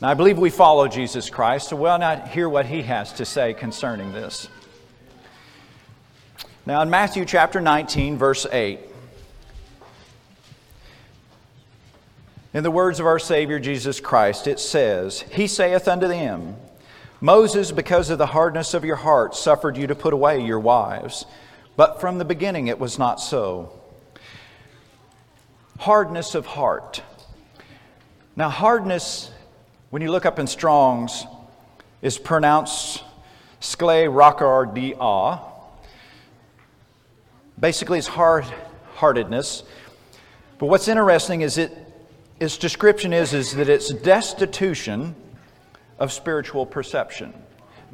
Now, 0.00 0.08
I 0.08 0.14
believe 0.14 0.38
we 0.38 0.50
follow 0.50 0.88
Jesus 0.88 1.30
Christ, 1.30 1.68
so 1.68 1.76
why 1.76 1.96
not 1.96 2.28
hear 2.28 2.48
what 2.48 2.66
he 2.66 2.82
has 2.82 3.12
to 3.14 3.24
say 3.24 3.54
concerning 3.54 4.12
this? 4.12 4.48
Now, 6.66 6.82
in 6.82 6.90
Matthew 6.90 7.24
chapter 7.24 7.60
19, 7.60 8.18
verse 8.18 8.46
8, 8.50 8.80
in 12.54 12.62
the 12.62 12.70
words 12.70 13.00
of 13.00 13.06
our 13.06 13.18
Savior 13.18 13.58
Jesus 13.58 14.00
Christ, 14.00 14.46
it 14.46 14.60
says, 14.60 15.22
He 15.32 15.46
saith 15.46 15.88
unto 15.88 16.06
them, 16.06 16.56
Moses, 17.20 17.72
because 17.72 18.10
of 18.10 18.18
the 18.18 18.26
hardness 18.26 18.74
of 18.74 18.84
your 18.84 18.96
heart, 18.96 19.34
suffered 19.34 19.76
you 19.76 19.86
to 19.86 19.94
put 19.94 20.12
away 20.12 20.44
your 20.44 20.60
wives. 20.60 21.24
But 21.76 22.00
from 22.00 22.18
the 22.18 22.24
beginning 22.24 22.66
it 22.66 22.78
was 22.78 22.98
not 22.98 23.20
so. 23.20 23.72
Hardness 25.78 26.34
of 26.34 26.46
heart. 26.46 27.02
Now, 28.36 28.50
hardness, 28.50 29.30
when 29.90 30.02
you 30.02 30.10
look 30.10 30.26
up 30.26 30.38
in 30.38 30.46
Strong's, 30.46 31.24
is 32.02 32.18
pronounced 32.18 33.02
skle 33.60 34.08
rakar 34.08 34.74
di 34.74 34.94
ah. 34.98 35.40
Basically, 37.58 37.98
it's 37.98 38.08
hard 38.08 38.44
heartedness. 38.94 39.62
But 40.58 40.66
what's 40.66 40.88
interesting 40.88 41.40
is 41.40 41.58
it, 41.58 41.76
its 42.42 42.58
description 42.58 43.12
is, 43.12 43.32
is 43.32 43.54
that 43.54 43.68
it's 43.68 43.90
destitution 43.92 45.14
of 45.98 46.12
spiritual 46.12 46.66
perception. 46.66 47.32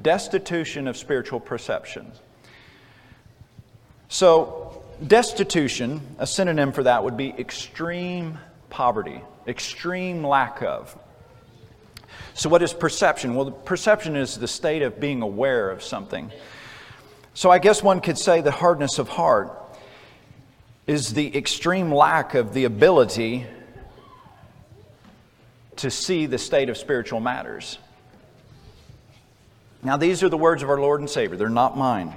Destitution 0.01 0.89
of 0.89 0.97
spiritual 0.97 1.39
perception. 1.39 2.11
So, 4.09 4.83
destitution, 5.07 6.01
a 6.19 6.27
synonym 6.27 6.73
for 6.73 6.85
that 6.85 7.05
would 7.05 7.19
be 7.19 7.29
extreme 7.39 8.39
poverty, 8.71 9.21
extreme 9.47 10.25
lack 10.25 10.63
of. 10.63 10.97
So, 12.33 12.49
what 12.49 12.63
is 12.63 12.73
perception? 12.73 13.35
Well, 13.35 13.51
perception 13.51 14.17
is 14.17 14.39
the 14.39 14.49
state 14.49 14.81
of 14.81 14.99
being 14.99 15.21
aware 15.21 15.71
of 15.71 15.83
something. 15.83 16.33
So 17.35 17.51
I 17.51 17.59
guess 17.59 17.85
one 17.85 18.01
could 18.01 18.19
say 18.19 18.41
the 18.41 18.51
hardness 18.51 18.99
of 18.99 19.09
heart 19.09 19.53
is 20.89 21.13
the 21.13 21.37
extreme 21.37 21.93
lack 21.93 22.35
of 22.35 22.53
the 22.53 22.65
ability 22.65 23.47
to 25.79 25.91
see 25.91 26.27
the 26.27 26.39
state 26.39 26.69
of 26.69 26.77
spiritual 26.77 27.21
matters. 27.21 27.79
Now, 29.83 29.97
these 29.97 30.23
are 30.23 30.29
the 30.29 30.37
words 30.37 30.63
of 30.63 30.71
our 30.71 30.81
Lord 30.81 31.01
and 31.01 31.09
Savior, 31.09 31.37
they're 31.37 31.49
not 31.49 31.77
mine. 31.77 32.15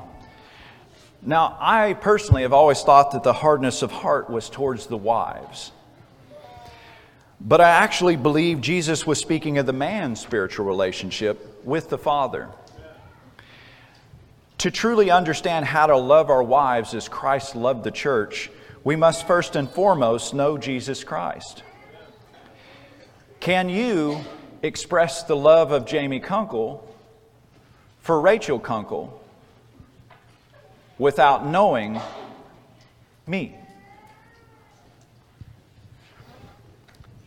Now, 1.23 1.55
I 1.59 1.93
personally 1.93 2.41
have 2.41 2.53
always 2.53 2.81
thought 2.81 3.11
that 3.11 3.21
the 3.21 3.33
hardness 3.33 3.83
of 3.83 3.91
heart 3.91 4.29
was 4.29 4.49
towards 4.49 4.87
the 4.87 4.97
wives. 4.97 5.71
But 7.39 7.61
I 7.61 7.69
actually 7.69 8.15
believe 8.15 8.61
Jesus 8.61 9.05
was 9.05 9.19
speaking 9.19 9.59
of 9.59 9.67
the 9.67 9.73
man's 9.73 10.19
spiritual 10.19 10.65
relationship 10.65 11.63
with 11.63 11.89
the 11.89 11.97
Father. 11.97 12.49
To 14.59 14.71
truly 14.71 15.11
understand 15.11 15.65
how 15.65 15.87
to 15.87 15.97
love 15.97 16.29
our 16.29 16.43
wives 16.43 16.93
as 16.95 17.07
Christ 17.07 17.55
loved 17.55 17.83
the 17.83 17.91
church, 17.91 18.49
we 18.83 18.95
must 18.95 19.27
first 19.27 19.55
and 19.55 19.69
foremost 19.69 20.33
know 20.33 20.57
Jesus 20.57 21.03
Christ. 21.03 21.63
Can 23.41 23.69
you 23.69 24.21
express 24.61 25.23
the 25.23 25.35
love 25.35 25.71
of 25.71 25.87
Jamie 25.87 26.19
Kunkel 26.19 26.87
for 28.01 28.21
Rachel 28.21 28.59
Kunkel 28.59 29.19
without 30.99 31.47
knowing 31.47 31.99
me? 33.25 33.55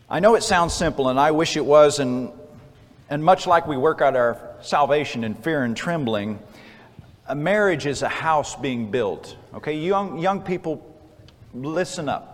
I 0.09 0.21
know 0.21 0.37
it 0.37 0.45
sounds 0.45 0.73
simple, 0.73 1.09
and 1.09 1.19
I 1.19 1.33
wish 1.33 1.57
it 1.57 1.65
was, 1.65 1.99
and, 1.99 2.31
and 3.11 3.25
much 3.25 3.49
like 3.49 3.67
we 3.67 3.77
work 3.77 4.01
out 4.01 4.15
our 4.15 4.39
salvation 4.62 5.25
in 5.25 5.35
fear 5.35 5.65
and 5.65 5.77
trembling, 5.77 6.39
a 7.27 7.35
marriage 7.35 7.87
is 7.87 8.03
a 8.03 8.09
house 8.09 8.55
being 8.55 8.89
built. 8.89 9.37
Okay, 9.53 9.77
young, 9.77 10.21
young 10.21 10.43
people, 10.43 10.97
listen 11.53 12.09
up. 12.09 12.34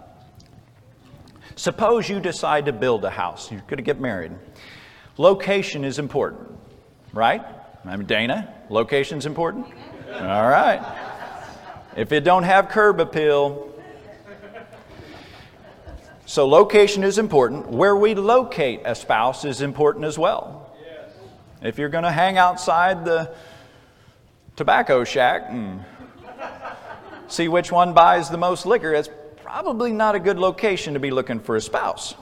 Suppose 1.61 2.09
you 2.09 2.21
decide 2.21 2.65
to 2.65 2.73
build 2.73 3.05
a 3.05 3.11
house, 3.11 3.53
you're 3.53 3.61
going 3.61 3.77
to 3.77 3.83
get 3.83 4.01
married. 4.01 4.33
Location 5.19 5.85
is 5.85 5.99
important, 5.99 6.49
right? 7.13 7.45
I'm 7.85 8.07
Dana. 8.07 8.51
Location's 8.71 9.27
important? 9.27 9.67
All 10.11 10.49
right. 10.49 10.81
If 11.99 12.13
it 12.13 12.25
don't 12.25 12.45
have 12.45 12.71
curb 12.71 12.99
appeal, 12.99 13.75
so 16.25 16.49
location 16.49 17.05
is 17.05 17.19
important. 17.19 17.69
Where 17.69 17.95
we 17.95 18.15
locate 18.15 18.81
a 18.87 18.95
spouse 18.95 19.45
is 19.45 19.61
important 19.61 20.07
as 20.07 20.19
well. 20.19 20.75
If 21.61 21.77
you're 21.77 21.91
going 21.91 22.05
to 22.05 22.11
hang 22.11 22.39
outside 22.39 23.05
the 23.05 23.35
tobacco 24.57 25.05
shack 25.05 25.43
and 25.51 25.85
see 27.29 27.49
which 27.49 27.71
one 27.71 27.93
buys 27.93 28.31
the 28.31 28.39
most 28.39 28.65
liquor, 28.65 28.95
it's 28.95 29.11
probably 29.53 29.91
not 29.91 30.15
a 30.15 30.21
good 30.21 30.39
location 30.39 30.95
to 30.95 31.01
be 31.01 31.11
looking 31.11 31.41
for 31.41 31.57
a 31.57 31.61
spouse. 31.61 32.15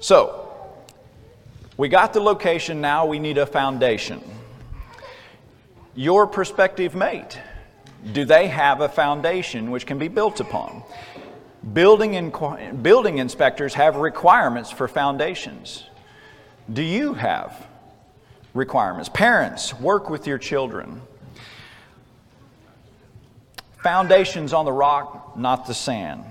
So, 0.00 0.52
we 1.76 1.88
got 1.88 2.12
the 2.12 2.20
location, 2.20 2.80
now 2.80 3.06
we 3.06 3.20
need 3.20 3.38
a 3.38 3.46
foundation. 3.46 4.20
Your 5.94 6.26
prospective 6.26 6.96
mate, 6.96 7.38
do 8.12 8.24
they 8.24 8.48
have 8.48 8.80
a 8.80 8.88
foundation 8.88 9.70
which 9.70 9.86
can 9.86 9.98
be 9.98 10.08
built 10.08 10.40
upon? 10.40 10.82
Building, 11.72 12.14
in, 12.14 12.82
building 12.82 13.18
inspectors 13.18 13.74
have 13.74 13.94
requirements 13.94 14.72
for 14.72 14.88
foundations. 14.88 15.84
Do 16.72 16.82
you 16.82 17.14
have 17.14 17.68
requirements. 18.54 19.08
Parents, 19.08 19.78
work 19.78 20.10
with 20.10 20.26
your 20.26 20.38
children. 20.38 21.02
Foundations 23.82 24.52
on 24.52 24.64
the 24.64 24.72
rock, 24.72 25.36
not 25.36 25.66
the 25.66 25.74
sand. 25.74 26.24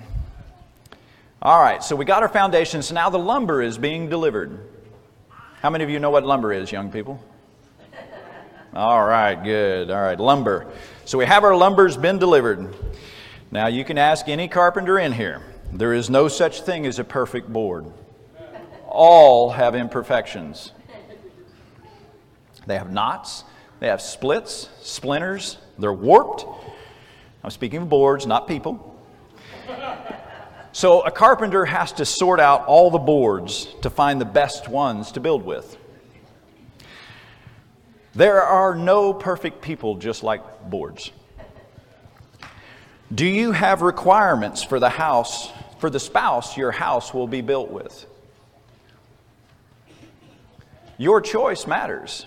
All 1.41 1.59
right, 1.61 1.83
so 1.83 1.95
we 1.95 2.05
got 2.05 2.21
our 2.21 2.29
foundations. 2.29 2.91
Now 2.91 3.09
the 3.09 3.17
lumber 3.17 3.61
is 3.61 3.77
being 3.77 4.09
delivered. 4.09 4.59
How 5.61 5.69
many 5.69 5.83
of 5.83 5.89
you 5.89 5.99
know 5.99 6.09
what 6.09 6.25
lumber 6.25 6.53
is, 6.53 6.71
young 6.71 6.91
people? 6.91 7.23
All 8.73 9.03
right, 9.03 9.35
good. 9.35 9.89
All 9.89 10.01
right, 10.01 10.19
lumber. 10.19 10.67
So 11.05 11.17
we 11.17 11.25
have 11.25 11.43
our 11.43 11.55
lumbers 11.55 11.97
been 11.99 12.19
delivered. 12.19 12.75
Now 13.51 13.67
you 13.67 13.83
can 13.83 13.97
ask 13.97 14.29
any 14.29 14.47
carpenter 14.47 14.99
in 14.99 15.11
here. 15.11 15.41
There 15.73 15.93
is 15.93 16.09
no 16.09 16.27
such 16.27 16.61
thing 16.61 16.85
as 16.85 16.99
a 16.99 17.03
perfect 17.03 17.51
board. 17.51 17.85
All 18.85 19.49
have 19.51 19.75
imperfections. 19.75 20.71
They 22.67 22.77
have 22.77 22.91
knots, 22.91 23.43
they 23.79 23.87
have 23.87 24.01
splits, 24.01 24.69
splinters, 24.81 25.57
they're 25.79 25.91
warped. 25.91 26.45
I'm 27.43 27.51
speaking 27.51 27.83
of 27.83 27.89
boards, 27.89 28.27
not 28.27 28.47
people. 28.47 28.95
So 30.71 31.01
a 31.01 31.11
carpenter 31.11 31.65
has 31.65 31.91
to 31.93 32.05
sort 32.05 32.39
out 32.39 32.65
all 32.65 32.91
the 32.91 32.99
boards 32.99 33.67
to 33.81 33.89
find 33.89 34.21
the 34.21 34.25
best 34.25 34.67
ones 34.67 35.11
to 35.13 35.19
build 35.19 35.43
with. 35.43 35.77
There 38.13 38.41
are 38.41 38.75
no 38.75 39.13
perfect 39.13 39.61
people 39.61 39.95
just 39.95 40.23
like 40.23 40.69
boards. 40.69 41.11
Do 43.13 43.25
you 43.25 43.51
have 43.51 43.81
requirements 43.81 44.61
for 44.63 44.79
the 44.79 44.89
house, 44.89 45.51
for 45.79 45.89
the 45.89 45.99
spouse 45.99 46.55
your 46.57 46.71
house 46.71 47.13
will 47.13 47.27
be 47.27 47.41
built 47.41 47.71
with? 47.71 48.05
Your 50.97 51.21
choice 51.21 51.65
matters. 51.65 52.25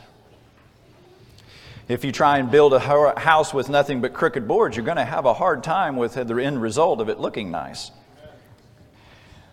If 1.92 2.06
you 2.06 2.10
try 2.10 2.38
and 2.38 2.50
build 2.50 2.72
a 2.72 2.80
house 2.80 3.52
with 3.52 3.68
nothing 3.68 4.00
but 4.00 4.14
crooked 4.14 4.48
boards, 4.48 4.78
you're 4.78 4.84
going 4.86 4.96
to 4.96 5.04
have 5.04 5.26
a 5.26 5.34
hard 5.34 5.62
time 5.62 5.96
with 5.96 6.14
the 6.14 6.36
end 6.36 6.62
result 6.62 7.02
of 7.02 7.10
it 7.10 7.20
looking 7.20 7.50
nice. 7.50 7.90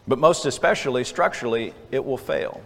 But 0.07 0.19
most 0.19 0.45
especially 0.45 1.03
structurally, 1.03 1.73
it 1.91 2.05
will 2.05 2.17
fail. 2.17 2.61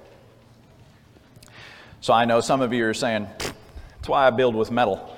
So 2.02 2.14
I 2.14 2.26
know 2.26 2.40
some 2.40 2.62
of 2.62 2.72
you 2.72 2.86
are 2.86 2.94
saying, 2.94 3.28
that's 3.40 4.08
why 4.08 4.28
I 4.28 4.30
build 4.30 4.54
with 4.54 4.70
metal. 4.70 5.18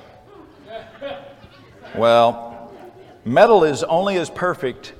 Well, 1.94 2.72
metal 3.26 3.66
is 3.66 3.84
only 3.84 4.16
as 4.16 4.30
perfect 4.30 4.94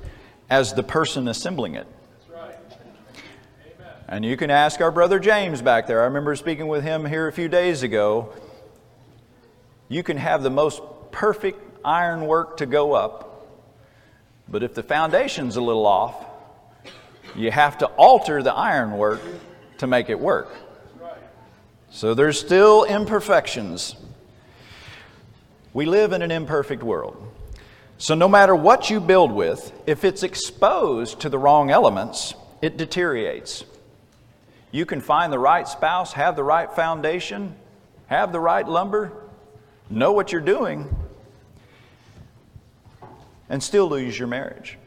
as 0.50 0.74
the 0.74 0.82
person 0.82 1.28
assembling 1.28 1.76
it. 1.76 1.86
And 4.06 4.22
you 4.22 4.36
can 4.36 4.50
ask 4.50 4.82
our 4.82 4.90
brother 4.90 5.18
James 5.18 5.62
back 5.62 5.86
there. 5.86 6.02
I 6.02 6.04
remember 6.04 6.36
speaking 6.36 6.68
with 6.68 6.84
him 6.84 7.06
here 7.06 7.26
a 7.26 7.32
few 7.32 7.48
days 7.48 7.82
ago 7.82 8.34
you 9.88 10.02
can 10.02 10.16
have 10.16 10.42
the 10.42 10.50
most 10.50 10.82
perfect 11.12 11.60
ironwork 11.84 12.58
to 12.58 12.66
go 12.66 12.92
up, 12.92 13.46
but 14.48 14.62
if 14.62 14.74
the 14.74 14.82
foundation's 14.82 15.56
a 15.56 15.60
little 15.60 15.86
off, 15.86 16.24
you 17.34 17.50
have 17.50 17.78
to 17.78 17.86
alter 17.86 18.42
the 18.42 18.52
ironwork 18.52 19.20
to 19.78 19.86
make 19.86 20.08
it 20.08 20.18
work. 20.18 20.48
So 21.90 22.14
there's 22.14 22.38
still 22.38 22.84
imperfections. 22.84 23.94
We 25.72 25.86
live 25.86 26.12
in 26.12 26.22
an 26.22 26.30
imperfect 26.30 26.82
world. 26.82 27.22
So 27.98 28.14
no 28.14 28.28
matter 28.28 28.54
what 28.54 28.90
you 28.90 29.00
build 29.00 29.32
with, 29.32 29.72
if 29.86 30.04
it's 30.04 30.22
exposed 30.22 31.20
to 31.20 31.28
the 31.28 31.38
wrong 31.38 31.70
elements, 31.70 32.34
it 32.60 32.76
deteriorates. 32.76 33.64
You 34.70 34.84
can 34.84 35.00
find 35.00 35.32
the 35.32 35.38
right 35.38 35.66
spouse, 35.66 36.12
have 36.12 36.36
the 36.36 36.44
right 36.44 36.70
foundation, 36.70 37.54
have 38.08 38.32
the 38.32 38.40
right 38.40 38.68
lumber, 38.68 39.12
know 39.90 40.12
what 40.12 40.32
you're 40.32 40.40
doing, 40.40 40.94
and 43.48 43.62
still 43.62 43.88
lose 43.88 44.18
your 44.18 44.28
marriage. 44.28 44.78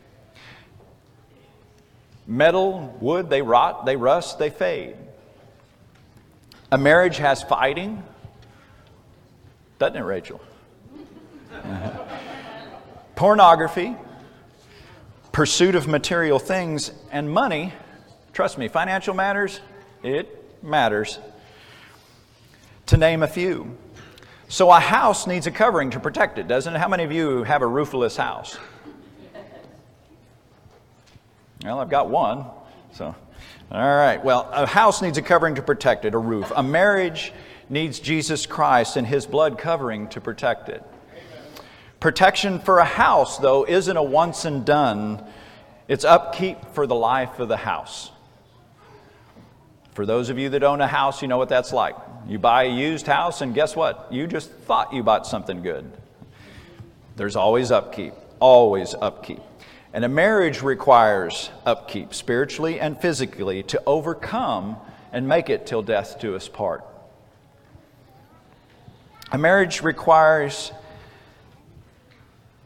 Metal, 2.28 2.96
wood, 3.00 3.30
they 3.30 3.42
rot, 3.42 3.86
they 3.86 3.96
rust, 3.96 4.38
they 4.38 4.50
fade. 4.50 4.96
A 6.72 6.78
marriage 6.78 7.18
has 7.18 7.42
fighting, 7.42 8.04
doesn't 9.80 9.98
it, 9.98 10.04
Rachel? 10.04 10.40
Pornography, 13.16 13.96
pursuit 15.32 15.74
of 15.74 15.88
material 15.88 16.38
things, 16.38 16.92
and 17.12 17.32
money. 17.32 17.74
Trust 18.34 18.58
me, 18.58 18.68
financial 18.68 19.16
matters, 19.16 19.60
it 20.04 20.64
matters. 20.64 21.20
To 22.88 22.98
name 22.98 23.24
a 23.24 23.28
few. 23.28 23.78
So 24.52 24.72
a 24.72 24.80
house 24.80 25.28
needs 25.28 25.46
a 25.46 25.52
covering 25.52 25.92
to 25.92 26.00
protect 26.00 26.40
it, 26.40 26.48
doesn't 26.48 26.76
it? 26.76 26.80
How 26.80 26.88
many 26.88 27.04
of 27.04 27.12
you 27.12 27.44
have 27.44 27.62
a 27.62 27.68
roofless 27.68 28.18
house? 28.18 28.58
Well, 31.64 31.80
I've 31.80 31.90
got 31.90 32.10
one. 32.10 32.46
So, 32.92 33.14
all 33.72 33.96
right. 33.96 34.24
Well, 34.24 34.50
a 34.52 34.66
house 34.66 35.04
needs 35.04 35.20
a 35.20 35.22
covering 35.22 35.54
to 35.54 35.62
protect 35.62 36.04
it, 36.04 36.16
a 36.16 36.18
roof. 36.18 36.52
A 36.56 36.64
marriage 36.64 37.32
needs 37.70 38.00
Jesus 38.00 38.48
Christ 38.48 38.98
and 38.98 39.06
his 39.06 39.28
blood 39.28 39.60
covering 39.60 40.08
to 40.10 40.20
protect 40.20 40.68
it. 40.68 40.84
Protection 42.00 42.58
for 42.60 42.80
a 42.80 42.86
house, 42.86 43.38
though, 43.38 43.68
isn't 43.68 43.98
a 43.98 44.02
once 44.02 44.46
and 44.46 44.66
done, 44.66 45.24
it's 45.88 46.04
upkeep 46.04 46.58
for 46.74 46.88
the 46.88 46.96
life 46.96 47.38
of 47.38 47.50
the 47.50 47.58
house. 47.58 48.10
For 49.94 50.08
those 50.08 50.30
of 50.30 50.40
you 50.40 50.50
that 50.50 50.64
own 50.64 50.82
a 50.82 50.88
house, 50.88 51.22
you 51.22 51.28
know 51.28 51.38
what 51.38 51.50
that's 51.50 51.72
like. 51.72 51.96
You 52.28 52.40
buy 52.40 52.64
a 52.64 52.70
used 52.70 53.08
house, 53.08 53.42
and 53.42 53.54
guess 53.54 53.76
what? 53.76 54.08
You 54.12 54.28
just 54.28 54.52
thought 54.52 54.94
you 54.94 55.04
bought 55.04 55.26
something 55.26 55.62
good. 55.62 55.92
There's 57.16 57.36
always 57.36 57.72
upkeep, 57.72 58.14
always 58.40 58.94
upkeep. 58.94 59.42
And 59.94 60.06
a 60.06 60.10
marriage 60.10 60.62
requires 60.62 61.50
upkeep, 61.66 62.14
spiritually 62.14 62.80
and 62.80 63.00
physically, 63.00 63.64
to 63.64 63.82
overcome 63.86 64.78
and 65.12 65.28
make 65.28 65.50
it 65.50 65.66
till 65.66 65.82
death 65.82 66.20
do 66.20 66.36
us 66.36 66.48
part. 66.48 66.84
A 69.32 69.38
marriage 69.38 69.82
requires 69.82 70.72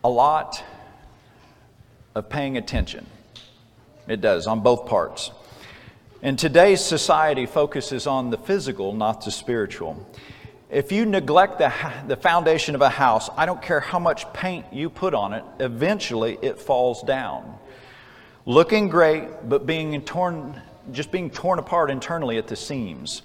a 0.03 0.09
lot 0.09 0.63
of 2.15 2.29
paying 2.29 2.57
attention. 2.57 3.05
It 4.07 4.19
does, 4.19 4.47
on 4.47 4.59
both 4.59 4.85
parts. 4.85 5.31
And 6.23 6.39
today's 6.39 6.79
society 6.79 7.45
focuses 7.45 8.07
on 8.07 8.29
the 8.29 8.37
physical, 8.37 8.93
not 8.93 9.25
the 9.25 9.29
spiritual. 9.29 10.09
If 10.69 10.89
you 10.89 11.05
neglect 11.05 11.57
the, 11.57 11.73
the 12.07 12.15
foundation 12.15 12.75
of 12.75 12.81
a 12.81 12.87
house, 12.87 13.29
I 13.35 13.45
don't 13.45 13.61
care 13.61 13.81
how 13.81 13.99
much 13.99 14.31
paint 14.31 14.67
you 14.71 14.89
put 14.89 15.13
on 15.13 15.33
it, 15.33 15.43
eventually 15.59 16.39
it 16.41 16.59
falls 16.59 17.03
down. 17.03 17.57
Looking 18.45 18.87
great, 18.87 19.49
but 19.49 19.65
being 19.65 20.01
torn, 20.03 20.61
just 20.93 21.11
being 21.11 21.29
torn 21.29 21.59
apart 21.59 21.91
internally 21.91 22.37
at 22.37 22.47
the 22.47 22.55
seams. 22.55 23.21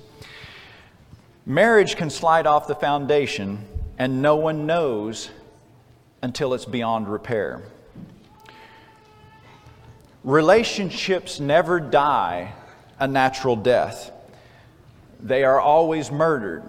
Marriage 1.47 1.95
can 1.95 2.11
slide 2.11 2.49
off 2.49 2.67
the 2.67 2.75
foundation, 2.75 3.65
and 3.97 4.23
no 4.23 4.35
one 4.35 4.67
knows 4.67 5.31
until 6.21 6.53
it's 6.53 6.65
beyond 6.65 7.07
repair. 7.07 7.63
Relationships 10.25 11.39
never 11.39 11.79
die 11.79 12.55
a 12.99 13.07
natural 13.07 13.57
death. 13.57 14.11
They 15.21 15.45
are 15.45 15.61
always 15.61 16.11
murdered 16.11 16.65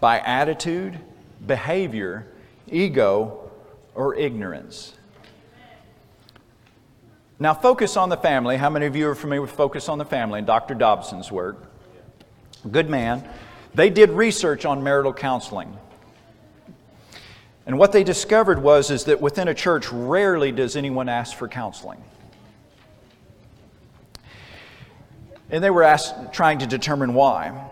by 0.00 0.20
attitude, 0.20 0.98
behavior, 1.46 2.26
ego, 2.68 3.50
or 3.94 4.14
ignorance. 4.14 4.94
Now, 7.38 7.54
focus 7.54 7.96
on 7.96 8.10
the 8.10 8.16
family. 8.16 8.56
How 8.56 8.68
many 8.68 8.86
of 8.86 8.94
you 8.94 9.08
are 9.08 9.14
familiar 9.14 9.40
with 9.40 9.52
Focus 9.52 9.88
on 9.88 9.96
the 9.96 10.04
Family 10.04 10.38
and 10.38 10.46
Dr. 10.46 10.74
Dobson's 10.74 11.32
work? 11.32 11.56
Good 12.70 12.90
man. 12.90 13.26
They 13.74 13.88
did 13.88 14.10
research 14.10 14.66
on 14.66 14.82
marital 14.82 15.14
counseling. 15.14 15.76
And 17.64 17.78
what 17.78 17.92
they 17.92 18.04
discovered 18.04 18.62
was 18.62 18.90
is 18.90 19.04
that 19.04 19.20
within 19.20 19.48
a 19.48 19.54
church 19.54 19.90
rarely 19.90 20.52
does 20.52 20.76
anyone 20.76 21.08
ask 21.08 21.36
for 21.36 21.48
counseling. 21.48 22.02
And 25.50 25.62
they 25.64 25.70
were 25.70 25.82
asked, 25.82 26.32
trying 26.32 26.60
to 26.60 26.66
determine 26.66 27.14
why. 27.14 27.68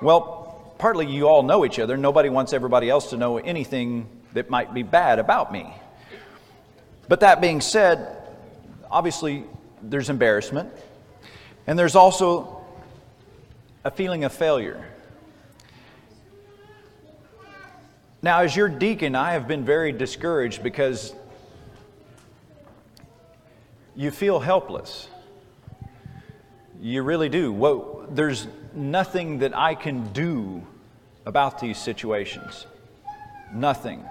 Well, 0.00 0.74
partly 0.78 1.06
you 1.06 1.28
all 1.28 1.42
know 1.42 1.64
each 1.64 1.78
other. 1.78 1.96
Nobody 1.96 2.28
wants 2.28 2.52
everybody 2.52 2.88
else 2.88 3.10
to 3.10 3.16
know 3.16 3.38
anything 3.38 4.08
that 4.32 4.50
might 4.50 4.74
be 4.74 4.82
bad 4.82 5.18
about 5.18 5.52
me. 5.52 5.72
But 7.08 7.20
that 7.20 7.40
being 7.40 7.60
said, 7.60 8.16
obviously 8.90 9.44
there's 9.82 10.08
embarrassment, 10.10 10.70
and 11.66 11.78
there's 11.78 11.94
also 11.94 12.64
a 13.84 13.90
feeling 13.90 14.24
of 14.24 14.32
failure. 14.32 14.84
Now, 18.22 18.40
as 18.40 18.56
your 18.56 18.70
deacon, 18.70 19.14
I 19.14 19.32
have 19.32 19.46
been 19.46 19.66
very 19.66 19.92
discouraged 19.92 20.62
because 20.62 21.14
you 23.94 24.10
feel 24.10 24.40
helpless. 24.40 25.08
You 26.84 27.02
really 27.02 27.30
do. 27.30 27.50
Well, 27.50 28.04
there's 28.10 28.46
nothing 28.74 29.38
that 29.38 29.56
I 29.56 29.74
can 29.74 30.12
do 30.12 30.66
about 31.24 31.58
these 31.58 31.78
situations. 31.78 32.66
Nothing. 33.54 34.04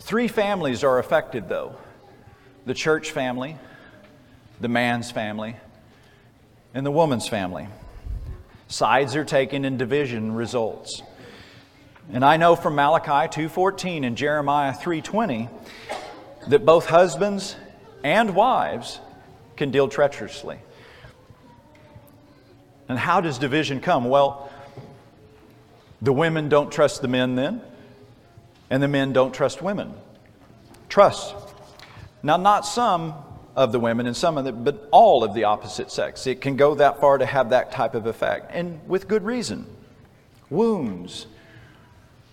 Three 0.00 0.26
families 0.26 0.82
are 0.82 0.98
affected, 0.98 1.48
though 1.48 1.76
the 2.66 2.74
church 2.74 3.12
family, 3.12 3.56
the 4.60 4.66
man's 4.66 5.12
family, 5.12 5.54
and 6.74 6.84
the 6.84 6.90
woman's 6.90 7.28
family. 7.28 7.68
Sides 8.66 9.14
are 9.14 9.24
taken 9.24 9.64
and 9.64 9.78
division 9.78 10.34
results. 10.34 11.00
And 12.12 12.24
I 12.24 12.38
know 12.38 12.56
from 12.56 12.74
Malachi 12.74 13.28
2:14 13.28 14.02
and 14.02 14.16
Jeremiah 14.16 14.72
3:20 14.74 15.48
that 16.48 16.64
both 16.64 16.86
husbands 16.86 17.54
and 18.02 18.34
wives 18.34 19.00
can 19.56 19.70
deal 19.70 19.88
treacherously. 19.88 20.58
And 22.88 22.98
how 22.98 23.20
does 23.20 23.38
division 23.38 23.80
come? 23.80 24.08
Well, 24.08 24.50
the 26.00 26.12
women 26.12 26.48
don't 26.48 26.72
trust 26.72 27.02
the 27.02 27.08
men 27.08 27.34
then, 27.34 27.60
and 28.70 28.82
the 28.82 28.88
men 28.88 29.12
don't 29.12 29.34
trust 29.34 29.60
women. 29.60 29.92
Trust. 30.88 31.34
Now, 32.22 32.36
not 32.36 32.64
some 32.64 33.14
of 33.56 33.72
the 33.72 33.80
women 33.80 34.06
and 34.06 34.16
some 34.16 34.38
of 34.38 34.44
the, 34.44 34.52
but 34.52 34.88
all 34.92 35.24
of 35.24 35.34
the 35.34 35.44
opposite 35.44 35.90
sex. 35.90 36.26
It 36.26 36.40
can 36.40 36.56
go 36.56 36.76
that 36.76 37.00
far 37.00 37.18
to 37.18 37.26
have 37.26 37.50
that 37.50 37.72
type 37.72 37.94
of 37.94 38.06
effect, 38.06 38.50
and 38.54 38.80
with 38.88 39.08
good 39.08 39.24
reason. 39.24 39.66
Wounds, 40.48 41.26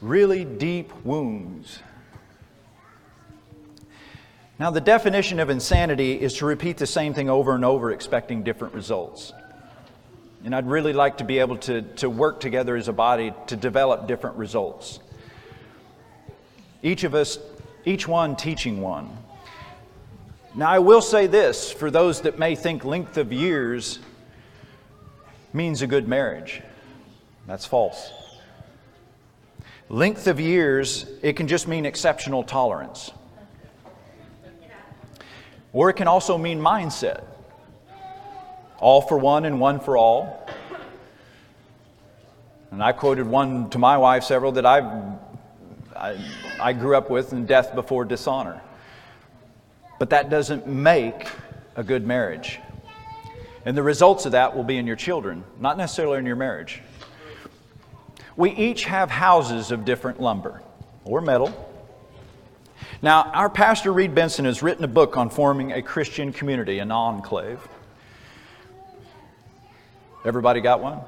really 0.02 0.46
deep 0.46 0.94
wounds 1.04 1.80
now, 4.58 4.72
the 4.72 4.82
definition 4.82 5.42
of 5.42 5.50
insanity 5.50 6.14
is 6.14 6.36
to 6.36 6.46
repeat 6.46 6.78
the 6.78 6.88
same 6.88 7.14
thing 7.14 7.30
over 7.30 7.54
and 7.54 7.66
over, 7.66 7.92
expecting 7.92 8.44
different 8.44 8.74
results. 8.74 9.34
And 10.46 10.56
I'd 10.56 10.68
really 10.68 10.94
like 10.94 11.18
to 11.18 11.26
be 11.26 11.40
able 11.40 11.58
to, 11.58 11.82
to 11.82 12.10
work 12.10 12.40
together 12.40 12.78
as 12.78 12.88
a 12.88 12.94
body 12.94 13.34
to 13.48 13.58
develop 13.58 14.08
different 14.08 14.38
results. 14.38 15.00
Each 16.82 17.04
of 17.04 17.16
us, 17.16 17.38
each 17.84 18.08
one 18.08 18.38
teaching 18.38 18.80
one. 18.80 19.18
Now, 20.54 20.70
I 20.70 20.80
will 20.80 21.02
say 21.02 21.28
this 21.28 21.70
for 21.70 21.92
those 21.92 22.22
that 22.22 22.40
may 22.40 22.56
think 22.56 22.86
length 22.86 23.18
of 23.18 23.34
years 23.34 24.00
means 25.52 25.82
a 25.82 25.88
good 25.88 26.08
marriage. 26.08 26.62
That's 27.46 27.66
false. 27.66 28.10
Length 29.90 30.28
of 30.28 30.40
years, 30.40 31.06
it 31.22 31.34
can 31.34 31.50
just 31.50 31.68
mean 31.68 31.86
exceptional 31.86 32.44
tolerance. 32.44 33.12
Or 35.76 35.90
it 35.90 35.96
can 35.96 36.08
also 36.08 36.38
mean 36.38 36.62
mindset 36.62 37.26
all 38.80 39.02
for 39.02 39.18
one 39.18 39.44
and 39.44 39.60
one 39.60 39.82
for 39.82 39.98
all. 39.98 40.48
And 42.72 42.82
I 42.82 42.94
quoted 42.94 43.28
one 43.28 43.70
to 43.72 43.78
my 43.78 43.98
wife, 43.98 44.24
several 44.24 44.54
that 44.54 44.66
I've, 44.66 44.86
I, 45.94 46.18
I 46.62 46.72
grew 46.72 46.96
up 46.96 47.10
with 47.10 47.34
in 47.34 47.46
death 47.46 47.76
before 47.76 48.06
dishonor. 48.06 48.62
But 50.00 50.12
that 50.12 50.30
doesn't 50.30 50.66
make 50.66 51.28
a 51.76 51.84
good 51.84 52.08
marriage. 52.08 52.60
And 53.66 53.76
the 53.76 53.84
results 53.84 54.26
of 54.26 54.32
that 54.32 54.56
will 54.56 54.64
be 54.64 54.78
in 54.78 54.88
your 54.88 54.96
children, 54.96 55.44
not 55.60 55.78
necessarily 55.78 56.20
in 56.20 56.26
your 56.26 56.38
marriage. 56.38 56.82
We 58.38 58.52
each 58.52 58.86
have 58.86 59.12
houses 59.12 59.72
of 59.72 59.84
different 59.84 60.22
lumber 60.22 60.62
or 61.04 61.20
metal 61.20 61.75
now, 63.06 63.22
our 63.36 63.52
pastor, 63.52 63.94
Reed 63.94 64.16
Benson, 64.16 64.46
has 64.46 64.64
written 64.64 64.84
a 64.84 64.88
book 64.88 65.16
on 65.16 65.30
forming 65.30 65.72
a 65.72 65.84
Christian 65.84 66.34
community, 66.34 66.80
an 66.80 66.92
enclave. 66.92 67.60
Everybody 70.26 70.60
got 70.60 70.82
one? 70.82 71.02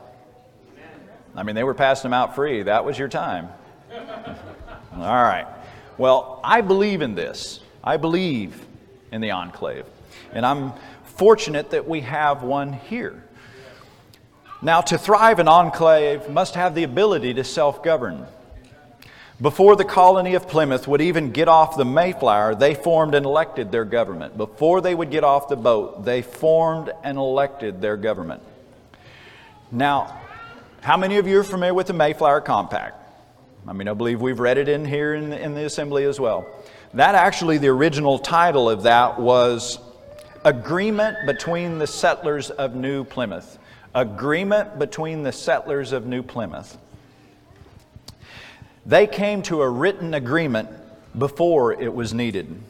I 1.35 1.41
mean, 1.41 1.55
they 1.55 1.63
were 1.63 1.73
passing 1.73 2.11
them 2.11 2.13
out 2.13 2.35
free. 2.35 2.61
That 2.61 2.85
was 2.85 2.99
your 2.99 3.07
time. 3.07 3.49
All 3.91 4.99
right. 4.99 5.47
Well, 5.97 6.39
I 6.43 6.61
believe 6.61 7.01
in 7.01 7.15
this. 7.15 7.61
I 7.83 7.97
believe 7.97 8.63
in 9.11 9.19
the 9.19 9.31
enclave. 9.31 9.85
And 10.33 10.45
I'm 10.45 10.73
fortunate 11.03 11.71
that 11.71 11.87
we 11.87 12.01
have 12.01 12.43
one 12.43 12.73
here. 12.73 13.23
Now, 14.61 14.81
to 14.81 14.99
thrive, 14.99 15.39
an 15.39 15.47
enclave 15.47 16.29
must 16.29 16.53
have 16.53 16.75
the 16.75 16.83
ability 16.83 17.33
to 17.33 17.43
self 17.43 17.81
govern. 17.81 18.27
Before 19.39 19.75
the 19.75 19.85
colony 19.85 20.33
of 20.33 20.47
Plymouth 20.47 20.87
would 20.87 21.01
even 21.01 21.31
get 21.31 21.47
off 21.47 21.77
the 21.77 21.85
Mayflower, 21.85 22.55
they 22.55 22.73
formed 22.73 23.13
and 23.13 23.23
elected 23.23 23.71
their 23.71 23.85
government. 23.85 24.35
Before 24.35 24.81
they 24.81 24.95
would 24.95 25.11
get 25.11 25.23
off 25.23 25.47
the 25.47 25.55
boat, 25.55 26.05
they 26.05 26.23
formed 26.23 26.91
and 27.03 27.19
elected 27.19 27.79
their 27.79 27.97
government. 27.97 28.41
Now, 29.71 30.19
how 30.81 30.97
many 30.97 31.17
of 31.17 31.27
you 31.27 31.39
are 31.39 31.43
familiar 31.43 31.75
with 31.75 31.85
the 31.85 31.93
Mayflower 31.93 32.41
Compact? 32.41 32.95
I 33.67 33.73
mean, 33.73 33.87
I 33.87 33.93
believe 33.93 34.21
we've 34.21 34.39
read 34.39 34.57
it 34.57 34.67
in 34.67 34.85
here 34.85 35.13
in 35.13 35.29
the, 35.29 35.39
in 35.39 35.53
the 35.53 35.65
assembly 35.65 36.05
as 36.05 36.19
well. 36.19 36.47
That 36.95 37.13
actually, 37.13 37.59
the 37.59 37.67
original 37.67 38.17
title 38.17 38.67
of 38.67 38.83
that 38.83 39.19
was 39.19 39.77
Agreement 40.45 41.27
Between 41.27 41.77
the 41.77 41.85
Settlers 41.85 42.49
of 42.49 42.73
New 42.73 43.03
Plymouth. 43.03 43.59
Agreement 43.93 44.79
Between 44.79 45.21
the 45.21 45.31
Settlers 45.31 45.91
of 45.91 46.07
New 46.07 46.23
Plymouth. 46.23 46.77
They 48.87 49.05
came 49.05 49.41
to 49.43 49.61
a 49.61 49.69
written 49.69 50.13
agreement 50.13 50.69
before 51.17 51.73
it 51.73 51.93
was 51.93 52.13
needed. 52.13 52.63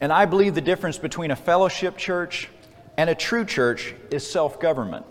And 0.00 0.12
I 0.12 0.24
believe 0.24 0.56
the 0.56 0.60
difference 0.60 0.98
between 0.98 1.30
a 1.30 1.36
fellowship 1.36 1.96
church 1.96 2.48
and 2.96 3.08
a 3.08 3.14
true 3.14 3.44
church 3.44 3.94
is 4.10 4.28
self 4.28 4.58
government. 4.58 5.06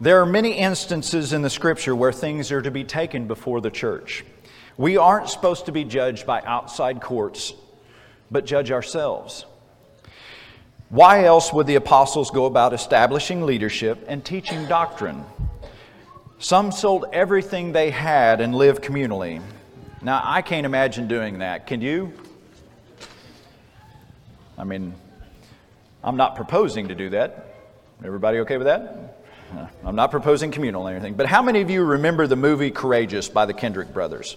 There 0.00 0.20
are 0.20 0.26
many 0.26 0.52
instances 0.52 1.32
in 1.32 1.42
the 1.42 1.50
scripture 1.50 1.96
where 1.96 2.12
things 2.12 2.52
are 2.52 2.62
to 2.62 2.70
be 2.70 2.84
taken 2.84 3.26
before 3.26 3.60
the 3.60 3.72
church. 3.72 4.24
We 4.76 4.96
aren't 4.96 5.28
supposed 5.28 5.66
to 5.66 5.72
be 5.72 5.82
judged 5.82 6.24
by 6.24 6.40
outside 6.42 7.00
courts, 7.00 7.54
but 8.30 8.46
judge 8.46 8.70
ourselves. 8.70 9.44
Why 10.90 11.24
else 11.24 11.52
would 11.52 11.66
the 11.66 11.74
apostles 11.74 12.30
go 12.30 12.44
about 12.44 12.72
establishing 12.72 13.44
leadership 13.44 14.04
and 14.06 14.24
teaching 14.24 14.64
doctrine? 14.66 15.24
Some 16.38 16.70
sold 16.70 17.06
everything 17.12 17.72
they 17.72 17.90
had 17.90 18.40
and 18.40 18.54
lived 18.54 18.82
communally. 18.82 19.42
Now, 20.02 20.22
I 20.24 20.42
can't 20.42 20.64
imagine 20.64 21.08
doing 21.08 21.40
that. 21.40 21.66
Can 21.66 21.80
you? 21.80 22.12
I 24.56 24.64
mean, 24.64 24.94
I'm 26.04 26.16
not 26.16 26.36
proposing 26.36 26.88
to 26.88 26.94
do 26.94 27.10
that. 27.10 27.56
Everybody 28.04 28.38
okay 28.40 28.56
with 28.56 28.66
that? 28.66 29.18
I'm 29.84 29.96
not 29.96 30.12
proposing 30.12 30.52
communal 30.52 30.86
or 30.86 30.92
anything. 30.92 31.14
But 31.14 31.26
how 31.26 31.42
many 31.42 31.60
of 31.60 31.70
you 31.70 31.84
remember 31.84 32.28
the 32.28 32.36
movie 32.36 32.70
Courageous 32.70 33.28
by 33.28 33.44
the 33.44 33.54
Kendrick 33.54 33.92
brothers? 33.92 34.36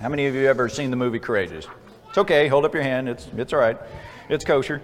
How 0.00 0.08
many 0.08 0.26
of 0.26 0.34
you 0.34 0.46
ever 0.46 0.70
seen 0.70 0.90
the 0.90 0.96
movie 0.96 1.18
Courageous? 1.18 1.66
It's 2.08 2.18
okay. 2.18 2.48
Hold 2.48 2.64
up 2.64 2.72
your 2.72 2.82
hand. 2.82 3.08
It's, 3.08 3.28
it's 3.36 3.52
all 3.52 3.58
right. 3.58 3.76
It's 4.30 4.44
kosher. 4.44 4.80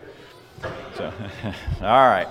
So, 0.96 1.12
all 1.80 2.08
right. 2.08 2.28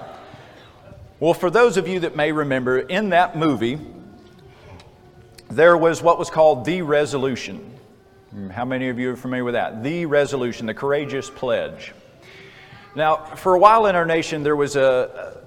Well, 1.22 1.34
for 1.34 1.49
those 1.49 1.76
of 1.76 1.86
you 1.86 1.99
that 2.01 2.15
may 2.15 2.32
remember, 2.32 2.80
in 2.80 3.09
that 3.09 3.38
movie, 3.38 3.78
there 5.49 5.76
was 5.76 6.01
what 6.01 6.17
was 6.17 6.30
called 6.30 6.63
the 6.63 6.82
resolution. 6.82 7.74
Hmm, 8.30 8.49
how 8.49 8.63
many 8.63 8.88
of 8.88 8.99
you 8.99 9.11
are 9.11 9.15
familiar 9.17 9.43
with 9.43 9.55
that? 9.55 9.84
The 9.84 10.05
resolution, 10.05 10.65
the 10.65 10.74
courageous 10.74 11.30
pledge. 11.30 11.91
Now, 12.95 13.17
for 13.17 13.53
a 13.53 13.59
while 13.59 13.88
in 13.88 13.95
our 13.95 14.05
nation, 14.05 14.43
there 14.43 14.55
was 14.55 14.78
a, 14.78 15.43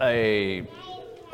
a 0.00 0.66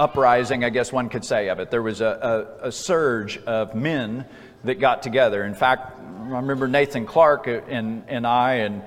uprising, 0.00 0.64
I 0.64 0.70
guess 0.70 0.92
one 0.92 1.09
could 1.09 1.24
say, 1.24 1.48
of 1.48 1.61
it. 1.61 1.70
There 1.70 1.82
was 1.82 2.00
a, 2.00 2.57
a, 2.61 2.68
a 2.68 2.72
surge 2.72 3.38
of 3.38 3.76
men 3.76 4.24
that 4.64 4.80
got 4.80 5.04
together. 5.04 5.44
In 5.44 5.54
fact, 5.54 6.00
I 6.00 6.40
remember 6.40 6.66
Nathan 6.66 7.07
Clark 7.07 7.46
uh, 7.46 7.61
and, 7.68 8.02
and 8.09 8.26
I, 8.26 8.54
and, 8.54 8.82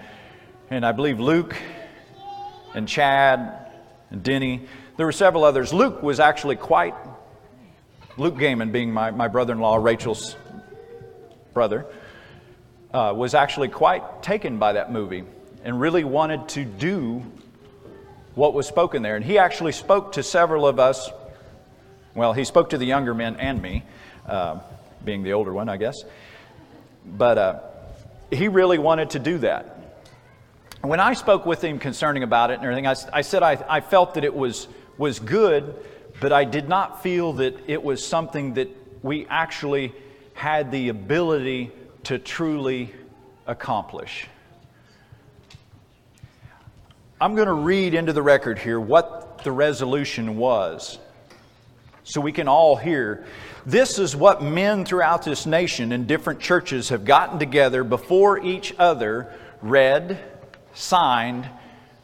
and 0.70 0.86
I 0.86 0.91
believe 0.91 1.22
Luke 1.22 1.55
and 2.76 2.86
Chad 2.86 3.59
Denny. 4.16 4.62
There 4.97 5.05
were 5.05 5.12
several 5.12 5.43
others. 5.43 5.74
Luke 5.74 6.01
was 6.01 6.20
actually 6.20 6.55
quite, 6.55 6.95
Luke 8.18 8.36
Gaiman, 8.36 8.72
being 8.72 8.91
my, 8.91 9.12
my 9.12 9.28
brother 9.28 9.53
in 9.53 9.60
law, 9.60 9.78
Rachel's 9.78 10.36
brother, 11.53 11.86
uh, 12.93 13.14
was 13.16 13.34
actually 13.34 13.68
quite 13.68 14.24
taken 14.24 14.57
by 14.57 14.74
that 14.74 14.91
movie 14.91 15.24
and 15.64 15.80
really 15.80 16.03
wanted 16.03 16.49
to 16.49 16.66
do 16.66 17.24
what 18.36 18.53
was 18.53 18.68
spoken 18.68 19.01
there. 19.03 19.16
And 19.16 19.24
he 19.24 19.38
actually 19.38 19.74
spoke 19.74 20.14
to 20.14 20.24
several 20.24 20.68
of 20.68 20.80
us. 20.80 21.10
Well, 22.16 22.34
he 22.34 22.43
spoke 22.45 22.72
to 22.72 22.78
the 22.78 22.86
younger 22.86 23.14
men 23.14 23.36
and 23.36 23.62
me, 23.62 23.84
uh, 24.26 24.60
being 25.03 25.24
the 25.24 25.34
older 25.34 25.53
one, 25.53 25.70
I 25.70 25.78
guess. 25.78 26.03
But 27.05 27.38
uh, 27.38 27.60
he 28.32 28.47
really 28.47 28.80
wanted 28.80 29.12
to 29.12 29.20
do 29.20 29.39
that 29.39 29.78
when 30.82 30.99
I 30.99 31.13
spoke 31.13 31.45
with 31.45 31.63
him 31.63 31.80
concerning 31.80 32.23
about 32.23 32.51
it 32.51 32.55
and 32.55 32.63
everything, 32.63 32.88
I, 32.88 32.95
I 33.11 33.21
said 33.21 33.43
I, 33.43 33.63
I 33.67 33.82
felt 33.82 34.13
that 34.13 34.23
it 34.23 34.34
was, 34.34 34.67
was 34.97 35.19
good, 35.19 35.75
but 36.21 36.32
I 36.32 36.45
did 36.45 36.69
not 36.69 37.03
feel 37.03 37.34
that 37.34 37.57
it 37.67 37.84
was 37.84 38.05
something 38.05 38.53
that 38.53 38.69
we 39.03 39.25
actually 39.27 39.93
had 40.34 40.71
the 40.71 40.89
ability 40.89 41.71
to 42.05 42.17
truly 42.17 42.93
accomplish. 43.45 44.27
I'm 47.19 47.36
going 47.36 47.47
to 47.47 47.53
read 47.53 47.93
into 47.93 48.13
the 48.13 48.21
record 48.21 48.57
here 48.59 48.80
what 48.80 49.43
the 49.43 49.51
resolution 49.51 50.38
was 50.38 50.97
so 52.03 52.21
we 52.21 52.32
can 52.32 52.47
all 52.47 52.77
hear. 52.77 53.25
This 53.65 53.99
is 53.99 54.15
what 54.15 54.41
men 54.41 54.86
throughout 54.86 55.23
this 55.23 55.45
nation 55.45 55.91
in 55.91 56.07
different 56.07 56.39
churches 56.39 56.89
have 56.89 57.03
gotten 57.03 57.38
together 57.38 57.84
before 57.84 58.39
each 58.39 58.73
other, 58.80 59.34
read, 59.61 60.17
signed 60.74 61.49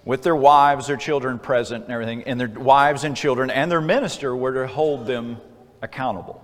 with 0.04 0.22
their 0.24 0.36
wives, 0.36 0.88
their 0.88 0.98
children 0.98 1.40
present, 1.40 1.86
and 1.86 1.94
everything, 1.94 2.24
and 2.24 2.40
their 2.40 2.48
wives 2.48 3.04
and 3.04 3.18
children, 3.18 3.50
and 3.50 3.72
their 3.72 3.82
minister 3.82 4.36
were 4.36 4.54
to 4.54 4.68
hold 4.68 5.08
them 5.08 5.38
accountable. 5.82 6.42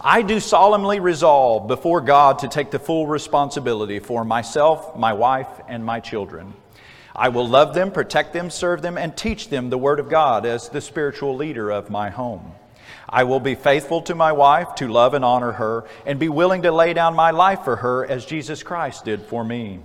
I 0.00 0.22
do 0.22 0.40
solemnly 0.40 1.00
resolve 1.00 1.68
before 1.68 2.00
God 2.00 2.40
to 2.40 2.48
take 2.48 2.70
the 2.70 2.78
full 2.78 3.06
responsibility 3.06 3.98
for 3.98 4.24
myself, 4.24 4.96
my 4.96 5.12
wife, 5.12 5.48
and 5.68 5.84
my 5.84 6.00
children. 6.00 6.54
I 7.14 7.28
will 7.28 7.46
love 7.46 7.74
them, 7.74 7.90
protect 7.90 8.32
them, 8.32 8.50
serve 8.50 8.82
them, 8.82 8.96
and 8.96 9.16
teach 9.16 9.48
them 9.48 9.68
the 9.68 9.78
Word 9.78 10.00
of 10.00 10.08
God 10.08 10.46
as 10.46 10.68
the 10.68 10.80
spiritual 10.80 11.34
leader 11.36 11.70
of 11.70 11.90
my 11.90 12.08
home. 12.08 12.52
I 13.08 13.24
will 13.24 13.40
be 13.40 13.56
faithful 13.56 14.02
to 14.02 14.14
my 14.14 14.32
wife, 14.32 14.76
to 14.76 14.88
love 14.88 15.14
and 15.14 15.24
honor 15.24 15.52
her, 15.52 15.84
and 16.06 16.20
be 16.20 16.28
willing 16.28 16.62
to 16.62 16.72
lay 16.72 16.94
down 16.94 17.16
my 17.16 17.32
life 17.32 17.64
for 17.64 17.76
her 17.76 18.06
as 18.06 18.24
Jesus 18.24 18.62
Christ 18.62 19.04
did 19.04 19.22
for 19.22 19.44
me. 19.44 19.80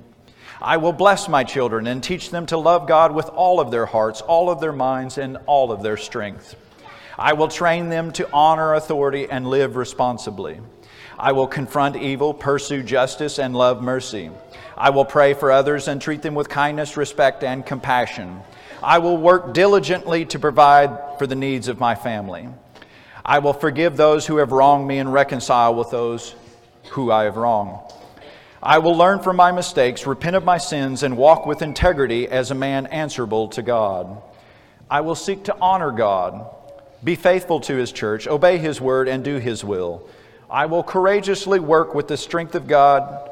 I 0.66 0.78
will 0.78 0.94
bless 0.94 1.30
my 1.30 1.44
children 1.44 1.86
and 1.86 2.04
teach 2.04 2.32
them 2.32 2.48
to 2.48 2.58
love 2.58 2.88
God 2.88 3.14
with 3.14 3.30
all 3.30 3.60
of 3.60 3.70
their 3.70 3.86
hearts, 3.86 4.22
all 4.22 4.50
of 4.50 4.60
their 4.60 4.74
minds, 4.74 5.20
and 5.20 5.38
all 5.46 5.72
of 5.72 5.84
their 5.84 5.96
strength. 5.96 6.56
I 7.20 7.34
will 7.34 7.50
train 7.50 7.90
them 7.90 8.12
to 8.14 8.28
honor 8.34 8.74
authority 8.74 9.30
and 9.30 9.48
live 9.48 9.76
responsibly. 9.76 10.60
I 11.20 11.34
will 11.34 11.46
confront 11.46 11.98
evil, 11.98 12.34
pursue 12.34 12.82
justice, 12.82 13.38
and 13.38 13.56
love 13.56 13.84
mercy. 13.84 14.32
I 14.76 14.90
will 14.90 15.06
pray 15.06 15.36
for 15.36 15.52
others 15.52 15.88
and 15.88 16.02
treat 16.02 16.24
them 16.24 16.34
with 16.34 16.50
kindness, 16.50 16.98
respect, 16.98 17.44
and 17.44 17.64
compassion. 17.64 18.40
I 18.82 18.98
will 18.98 19.18
work 19.18 19.54
diligently 19.54 20.26
to 20.26 20.40
provide 20.40 21.20
for 21.20 21.28
the 21.28 21.36
needs 21.36 21.68
of 21.68 21.80
my 21.80 21.94
family. 21.94 22.50
I 23.24 23.38
will 23.38 23.54
forgive 23.54 23.98
those 23.98 24.26
who 24.26 24.38
have 24.38 24.52
wronged 24.52 24.88
me 24.88 24.98
and 24.98 25.14
reconcile 25.14 25.76
with 25.76 25.92
those 25.92 26.34
who 26.90 27.12
I 27.12 27.26
have 27.26 27.38
wronged. 27.38 27.92
I 28.66 28.80
will 28.80 28.98
learn 28.98 29.20
from 29.20 29.36
my 29.36 29.52
mistakes, 29.52 30.08
repent 30.08 30.36
of 30.36 30.44
my 30.44 30.58
sins, 30.58 31.04
and 31.04 31.18
walk 31.18 31.46
with 31.46 31.62
integrity 31.62 32.28
as 32.28 32.50
a 32.50 32.56
man 32.56 32.88
answerable 32.88 33.48
to 33.50 33.62
God. 33.62 34.24
I 34.90 35.02
will 35.02 35.14
seek 35.14 35.44
to 35.44 35.56
honor 35.62 35.92
God, 35.92 36.48
be 37.04 37.14
faithful 37.14 37.60
to 37.60 37.76
His 37.76 37.92
church, 37.92 38.26
obey 38.26 38.58
His 38.58 38.82
word, 38.82 39.08
and 39.08 39.24
do 39.24 39.38
His 39.38 39.64
will. 39.64 40.10
I 40.50 40.66
will 40.66 40.82
courageously 40.82 41.60
work 41.60 41.94
with 41.94 42.08
the 42.08 42.18
strength 42.18 42.56
of 42.56 42.68
God, 42.68 43.30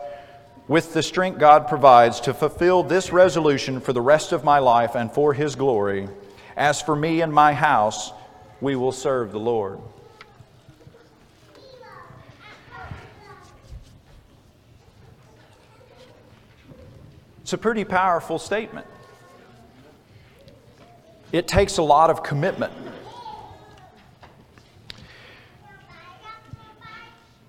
with 0.67 0.93
the 0.93 1.01
strength 1.01 1.39
God 1.39 1.67
provides, 1.67 2.19
to 2.21 2.33
fulfill 2.35 2.83
this 2.83 3.11
resolution 3.11 3.79
for 3.79 3.91
the 3.91 4.01
rest 4.01 4.33
of 4.33 4.43
my 4.43 4.59
life 4.59 4.93
and 4.93 5.11
for 5.11 5.33
His 5.33 5.55
glory. 5.55 6.09
As 6.55 6.79
for 6.79 6.95
me 6.95 7.21
and 7.21 7.33
my 7.33 7.53
house, 7.53 8.11
we 8.61 8.75
will 8.75 8.91
serve 8.91 9.31
the 9.31 9.39
Lord. 9.39 9.79
It's 17.53 17.59
a 17.59 17.61
pretty 17.61 17.83
powerful 17.83 18.39
statement. 18.39 18.87
It 21.31 21.47
takes 21.47 21.77
a 21.77 21.83
lot 21.83 22.09
of 22.09 22.23
commitment. 22.23 22.73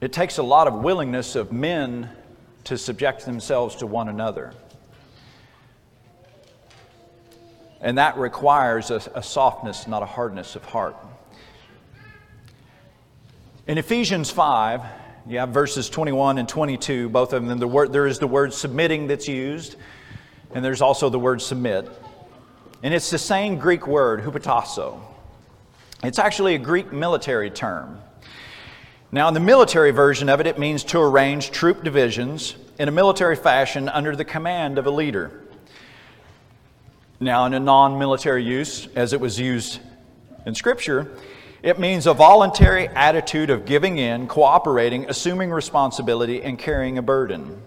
It 0.02 0.12
takes 0.12 0.36
a 0.36 0.42
lot 0.42 0.68
of 0.68 0.74
willingness 0.74 1.36
of 1.36 1.52
men 1.52 2.10
to 2.64 2.76
subject 2.76 3.24
themselves 3.24 3.76
to 3.76 3.86
one 3.86 4.10
another. 4.10 4.52
And 7.80 7.96
that 7.96 8.18
requires 8.18 8.90
a, 8.90 9.00
a 9.14 9.22
softness, 9.22 9.86
not 9.86 10.02
a 10.02 10.06
hardness 10.06 10.54
of 10.54 10.66
heart. 10.66 10.96
In 13.66 13.78
Ephesians 13.78 14.28
5, 14.30 14.82
you 15.26 15.38
have 15.38 15.50
verses 15.50 15.88
21 15.88 16.38
and 16.38 16.48
22, 16.48 17.08
both 17.08 17.32
of 17.32 17.46
them. 17.46 17.58
The 17.58 17.66
word, 17.66 17.92
there 17.92 18.06
is 18.06 18.18
the 18.18 18.26
word 18.26 18.52
submitting 18.52 19.06
that's 19.06 19.26
used, 19.26 19.76
and 20.54 20.64
there's 20.64 20.82
also 20.82 21.08
the 21.08 21.18
word 21.18 21.40
submit. 21.40 21.88
And 22.82 22.92
it's 22.92 23.10
the 23.10 23.18
same 23.18 23.58
Greek 23.58 23.86
word, 23.86 24.22
hupotasso. 24.22 25.00
It's 26.02 26.18
actually 26.18 26.54
a 26.54 26.58
Greek 26.58 26.92
military 26.92 27.50
term. 27.50 27.98
Now, 29.10 29.28
in 29.28 29.34
the 29.34 29.40
military 29.40 29.92
version 29.92 30.28
of 30.28 30.40
it, 30.40 30.46
it 30.46 30.58
means 30.58 30.84
to 30.84 30.98
arrange 30.98 31.50
troop 31.50 31.82
divisions 31.82 32.56
in 32.78 32.88
a 32.88 32.92
military 32.92 33.36
fashion 33.36 33.88
under 33.88 34.14
the 34.14 34.24
command 34.24 34.76
of 34.76 34.86
a 34.86 34.90
leader. 34.90 35.40
Now, 37.20 37.46
in 37.46 37.54
a 37.54 37.60
non 37.60 37.98
military 37.98 38.44
use, 38.44 38.88
as 38.94 39.14
it 39.14 39.20
was 39.20 39.40
used 39.40 39.80
in 40.44 40.54
Scripture, 40.54 41.16
it 41.64 41.78
means 41.78 42.06
a 42.06 42.12
voluntary 42.12 42.88
attitude 42.88 43.48
of 43.48 43.64
giving 43.64 43.96
in, 43.96 44.26
cooperating, 44.26 45.08
assuming 45.08 45.50
responsibility, 45.50 46.42
and 46.42 46.58
carrying 46.58 46.98
a 46.98 47.02
burden. 47.02 47.58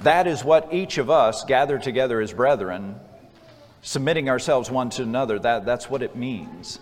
That 0.00 0.26
is 0.26 0.44
what 0.44 0.74
each 0.74 0.98
of 0.98 1.08
us 1.08 1.44
gathered 1.44 1.82
together 1.82 2.20
as 2.20 2.34
brethren, 2.34 2.96
submitting 3.80 4.28
ourselves 4.28 4.70
one 4.70 4.90
to 4.90 5.02
another. 5.02 5.38
That, 5.38 5.64
that's 5.64 5.88
what 5.88 6.02
it 6.02 6.14
means. 6.14 6.78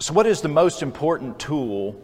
So, 0.00 0.12
what 0.12 0.26
is 0.26 0.40
the 0.40 0.48
most 0.48 0.82
important 0.82 1.38
tool 1.38 1.94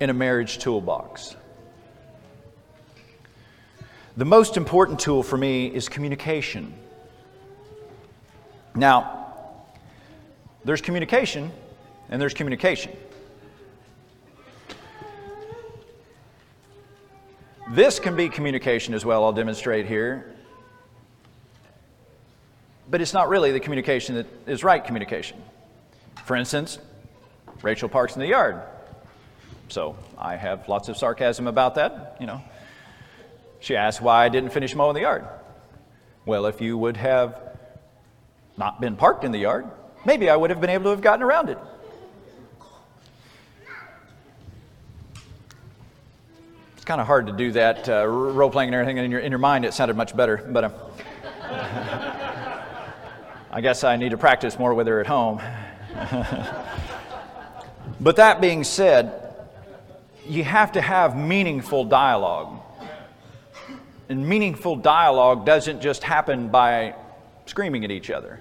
in 0.00 0.10
a 0.10 0.14
marriage 0.14 0.58
toolbox? 0.58 1.36
The 4.16 4.24
most 4.24 4.56
important 4.56 5.00
tool 5.00 5.24
for 5.24 5.36
me 5.36 5.66
is 5.66 5.88
communication. 5.88 6.72
Now, 8.76 9.26
there's 10.64 10.80
communication 10.80 11.50
and 12.08 12.22
there's 12.22 12.34
communication. 12.34 12.92
This 17.70 17.98
can 17.98 18.14
be 18.14 18.28
communication 18.28 18.94
as 18.94 19.04
well, 19.04 19.24
I'll 19.24 19.32
demonstrate 19.32 19.86
here. 19.86 20.32
But 22.88 23.00
it's 23.00 23.14
not 23.14 23.28
really 23.28 23.50
the 23.50 23.58
communication 23.58 24.14
that 24.14 24.26
is 24.46 24.62
right 24.62 24.84
communication. 24.84 25.42
For 26.24 26.36
instance, 26.36 26.78
Rachel 27.62 27.88
parks 27.88 28.14
in 28.14 28.20
the 28.20 28.28
yard. 28.28 28.60
So 29.68 29.96
I 30.16 30.36
have 30.36 30.68
lots 30.68 30.88
of 30.88 30.96
sarcasm 30.96 31.48
about 31.48 31.74
that, 31.74 32.16
you 32.20 32.26
know. 32.26 32.40
She 33.64 33.76
asked 33.76 34.00
why 34.02 34.26
I 34.26 34.28
didn't 34.28 34.50
finish 34.50 34.74
mowing 34.74 34.92
the 34.92 35.00
yard. 35.00 35.24
Well, 36.26 36.44
if 36.44 36.60
you 36.60 36.76
would 36.76 36.98
have 36.98 37.40
not 38.58 38.78
been 38.78 38.94
parked 38.94 39.24
in 39.24 39.32
the 39.32 39.38
yard, 39.38 39.64
maybe 40.04 40.28
I 40.28 40.36
would 40.36 40.50
have 40.50 40.60
been 40.60 40.68
able 40.68 40.84
to 40.84 40.90
have 40.90 41.00
gotten 41.00 41.22
around 41.22 41.48
it. 41.48 41.56
It's 46.76 46.84
kind 46.84 47.00
of 47.00 47.06
hard 47.06 47.28
to 47.28 47.32
do 47.32 47.52
that 47.52 47.88
uh, 47.88 48.06
role 48.06 48.50
playing 48.50 48.68
and 48.68 48.74
everything 48.74 48.98
in 48.98 49.10
your, 49.10 49.20
in 49.20 49.32
your 49.32 49.38
mind. 49.38 49.64
It 49.64 49.72
sounded 49.72 49.96
much 49.96 50.14
better, 50.14 50.46
but 50.46 50.64
uh, 50.64 50.70
I 53.50 53.62
guess 53.62 53.82
I 53.82 53.96
need 53.96 54.10
to 54.10 54.18
practice 54.18 54.58
more 54.58 54.74
with 54.74 54.86
her 54.88 55.00
at 55.00 55.06
home. 55.06 55.40
but 57.98 58.16
that 58.16 58.42
being 58.42 58.62
said, 58.62 59.34
you 60.26 60.44
have 60.44 60.72
to 60.72 60.82
have 60.82 61.16
meaningful 61.16 61.86
dialogue. 61.86 62.60
And 64.08 64.26
meaningful 64.28 64.76
dialogue 64.76 65.46
doesn't 65.46 65.80
just 65.80 66.02
happen 66.02 66.48
by 66.48 66.94
screaming 67.46 67.84
at 67.84 67.90
each 67.90 68.10
other. 68.10 68.40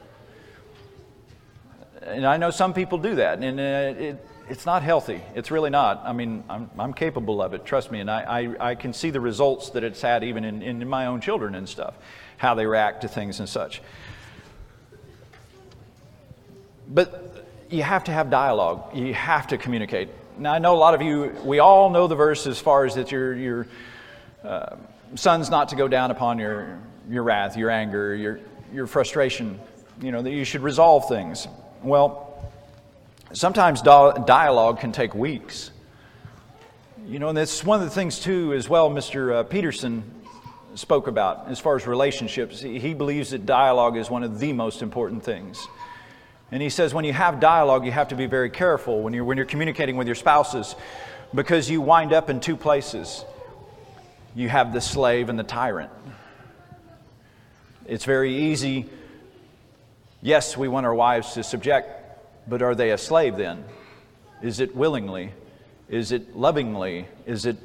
And 2.02 2.26
I 2.26 2.38
know 2.38 2.52
some 2.52 2.74
people 2.74 2.98
do 2.98 3.16
that, 3.16 3.40
and 3.40 3.60
uh, 3.60 4.02
it, 4.02 4.26
it's 4.50 4.66
not 4.66 4.84
healthy. 4.84 5.22
It's 5.36 5.52
really 5.52 5.70
not. 5.70 6.02
I 6.04 6.12
mean, 6.12 6.44
I'm, 6.50 6.70
I'm 6.78 6.94
capable 6.94 7.42
of 7.42 7.54
it, 7.54 7.66
trust 7.66 7.92
me. 7.92 8.02
And 8.02 8.12
I, 8.12 8.42
I, 8.42 8.72
I, 8.72 8.76
can 8.76 8.92
see 8.92 9.10
the 9.10 9.22
results 9.22 9.70
that 9.70 9.86
it's 9.86 10.02
had 10.02 10.24
even 10.24 10.44
in, 10.44 10.62
in 10.62 10.88
my 10.88 11.06
own 11.06 11.22
children 11.22 11.56
and 11.56 11.68
stuff, 11.68 11.94
how 12.36 12.56
they 12.56 12.66
react 12.66 13.02
to 13.02 13.08
things 13.08 13.40
and 13.40 13.48
such. 13.48 13.82
But 16.90 17.48
you 17.70 17.84
have 17.84 18.04
to 18.06 18.12
have 18.12 18.30
dialogue, 18.30 18.96
you 18.96 19.14
have 19.14 19.48
to 19.48 19.58
communicate. 19.58 20.10
Now, 20.38 20.54
I 20.54 20.60
know 20.60 20.76
a 20.76 20.78
lot 20.78 20.94
of 20.94 21.02
you, 21.02 21.34
we 21.44 21.60
all 21.60 21.90
know 21.90 22.08
the 22.08 22.16
verse 22.16 22.46
as 22.46 22.60
far 22.60 22.86
as 22.86 22.96
that 22.96 23.12
your, 23.12 23.34
your 23.36 23.68
uh, 24.44 24.76
sun's 25.16 25.50
not 25.50 25.70
to 25.70 25.76
go 25.76 25.88
down 25.88 26.12
upon 26.12 26.40
your, 26.40 26.80
your 27.10 27.24
wrath, 27.24 27.58
your 27.58 27.70
anger, 27.70 28.16
your, 28.16 28.40
your 28.74 28.88
frustration, 28.88 29.60
you 30.02 30.12
know, 30.12 30.22
that 30.22 30.32
you 30.32 30.44
should 30.44 30.62
resolve 30.62 31.08
things. 31.08 31.48
Well, 31.82 32.34
Sometimes 33.34 33.82
dialogue 33.82 34.80
can 34.80 34.92
take 34.92 35.16
weeks. 35.16 35.72
You 37.08 37.18
know, 37.18 37.30
and 37.30 37.38
that's 37.38 37.64
one 37.64 37.82
of 37.82 37.86
the 37.86 37.94
things, 37.94 38.20
too, 38.20 38.54
as 38.54 38.70
well, 38.70 38.92
Mr. 38.92 39.34
Uh, 39.34 39.44
Peterson 39.44 40.04
spoke 40.76 41.08
about 41.08 41.48
as 41.48 41.60
far 41.60 41.76
as 41.76 41.88
relationships. 41.88 42.62
He 42.62 42.94
believes 42.94 43.32
that 43.32 43.48
dialogue 43.48 43.98
is 43.98 44.10
one 44.10 44.24
of 44.24 44.40
the 44.40 44.54
most 44.54 44.84
important 44.84 45.24
things. 45.24 45.68
And 46.52 46.62
he 46.62 46.70
says 46.70 46.94
when 46.94 47.06
you 47.06 47.14
have 47.14 47.40
dialogue, 47.40 47.86
you 47.86 47.92
have 47.92 48.10
to 48.10 48.16
be 48.16 48.28
very 48.28 48.52
careful 48.52 49.02
when 49.02 49.14
you're, 49.14 49.24
when 49.24 49.38
you're 49.38 49.48
communicating 49.48 49.98
with 49.98 50.08
your 50.08 50.16
spouses 50.16 50.76
because 51.34 51.70
you 51.70 51.82
wind 51.82 52.14
up 52.14 52.30
in 52.30 52.40
two 52.40 52.56
places. 52.56 53.26
You 54.36 54.50
have 54.50 54.74
the 54.74 54.82
slave 54.82 55.30
and 55.30 55.38
the 55.38 55.44
tyrant. 55.44 55.92
It's 57.86 58.06
very 58.06 58.36
easy. 58.52 58.90
Yes, 60.22 60.56
we 60.58 60.68
want 60.68 60.86
our 60.86 60.96
wives 60.96 61.34
to 61.34 61.44
subject 61.44 62.04
but 62.48 62.62
are 62.62 62.76
they 62.76 62.92
a 62.92 62.98
slave 62.98 63.38
then? 63.38 63.64
Is 64.42 64.60
it 64.60 64.76
willingly? 64.76 65.32
Is 65.90 66.12
it 66.12 66.36
lovingly? 66.36 67.08
Is 67.26 67.46
it 67.46 67.58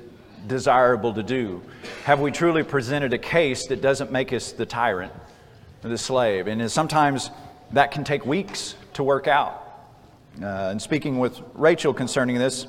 desirable 0.46 1.12
to 1.14 1.22
do? 1.22 1.62
Have 2.04 2.20
we 2.20 2.30
truly 2.30 2.62
presented 2.62 3.12
a 3.12 3.18
case 3.18 3.66
that 3.66 3.80
doesn't 3.80 4.12
make 4.12 4.32
us 4.32 4.52
the 4.52 4.66
tyrant 4.66 5.12
the 5.82 5.98
slave? 5.98 6.46
And 6.46 6.70
sometimes 6.70 7.30
that 7.72 7.90
can 7.90 8.04
take 8.04 8.24
weeks 8.24 8.74
to 8.94 9.02
work 9.02 9.26
out. 9.26 9.64
Uh, 10.40 10.68
and 10.70 10.80
speaking 10.80 11.18
with 11.18 11.40
Rachel 11.54 11.92
concerning 11.92 12.38
this, 12.38 12.66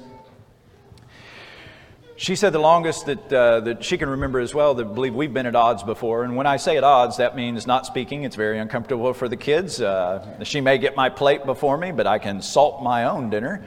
she 2.20 2.36
said 2.36 2.52
the 2.52 2.60
longest 2.60 3.06
that, 3.06 3.32
uh, 3.32 3.62
that 3.62 3.82
she 3.82 3.98
can 3.98 4.10
remember 4.10 4.42
as 4.42 4.54
well, 4.54 4.74
that 4.74 4.94
believe 4.94 5.16
we've 5.16 5.34
been 5.34 5.46
at 5.46 5.56
odds 5.56 5.84
before. 5.84 6.26
And 6.26 6.36
when 6.36 6.48
I 6.48 6.58
say 6.58 6.76
at 6.76 6.84
odds, 6.84 7.16
that 7.16 7.34
means 7.34 7.66
not 7.66 7.86
speaking. 7.86 8.24
It's 8.24 8.36
very 8.36 8.60
uncomfortable 8.60 9.14
for 9.14 9.30
the 9.30 9.38
kids. 9.38 9.80
Uh, 9.80 10.44
she 10.44 10.60
may 10.60 10.80
get 10.80 10.98
my 10.98 11.08
plate 11.08 11.46
before 11.46 11.78
me, 11.78 11.94
but 11.94 12.08
I 12.08 12.20
can 12.20 12.42
salt 12.42 12.84
my 12.84 13.06
own 13.06 13.30
dinner. 13.30 13.64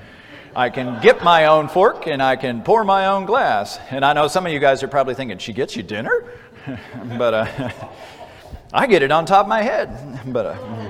I 0.54 0.68
can 0.68 1.00
get 1.00 1.24
my 1.24 1.46
own 1.46 1.68
fork 1.68 2.06
and 2.06 2.22
I 2.22 2.36
can 2.36 2.62
pour 2.62 2.84
my 2.84 3.06
own 3.06 3.24
glass. 3.24 3.80
And 3.88 4.04
I 4.04 4.12
know 4.12 4.28
some 4.28 4.44
of 4.44 4.52
you 4.52 4.58
guys 4.58 4.82
are 4.82 4.88
probably 4.88 5.14
thinking, 5.14 5.38
she 5.38 5.54
gets 5.54 5.74
you 5.74 5.82
dinner? 5.82 6.26
but 7.16 7.32
uh, 7.32 7.70
I 8.70 8.86
get 8.86 9.02
it 9.02 9.10
on 9.10 9.24
top 9.24 9.46
of 9.46 9.48
my 9.48 9.62
head. 9.62 10.20
But, 10.30 10.44
uh, 10.44 10.88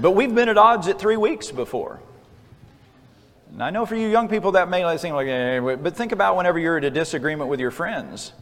but 0.00 0.10
we've 0.10 0.34
been 0.34 0.48
at 0.48 0.58
odds 0.58 0.88
at 0.88 0.98
three 0.98 1.16
weeks 1.16 1.52
before. 1.52 2.00
And 3.52 3.62
I 3.62 3.70
know 3.70 3.86
for 3.86 3.96
you 3.96 4.08
young 4.08 4.28
people 4.28 4.52
that 4.52 4.68
may 4.68 4.96
seem 4.98 5.14
like, 5.14 5.26
eh, 5.26 5.60
but 5.60 5.96
think 5.96 6.12
about 6.12 6.36
whenever 6.36 6.58
you're 6.58 6.76
at 6.76 6.84
a 6.84 6.90
disagreement 6.90 7.48
with 7.50 7.60
your 7.60 7.70
friends. 7.70 8.32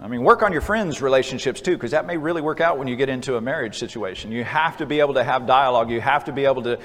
I 0.00 0.06
mean, 0.06 0.22
work 0.22 0.42
on 0.42 0.52
your 0.52 0.60
friends' 0.60 1.02
relationships 1.02 1.60
too, 1.60 1.72
because 1.72 1.90
that 1.90 2.06
may 2.06 2.16
really 2.16 2.40
work 2.40 2.60
out 2.60 2.78
when 2.78 2.86
you 2.86 2.94
get 2.94 3.08
into 3.08 3.36
a 3.36 3.40
marriage 3.40 3.78
situation. 3.78 4.30
You 4.30 4.44
have 4.44 4.76
to 4.76 4.86
be 4.86 5.00
able 5.00 5.14
to 5.14 5.24
have 5.24 5.46
dialogue. 5.46 5.90
You 5.90 6.00
have 6.00 6.26
to 6.26 6.32
be 6.32 6.44
able 6.44 6.62
to, 6.62 6.78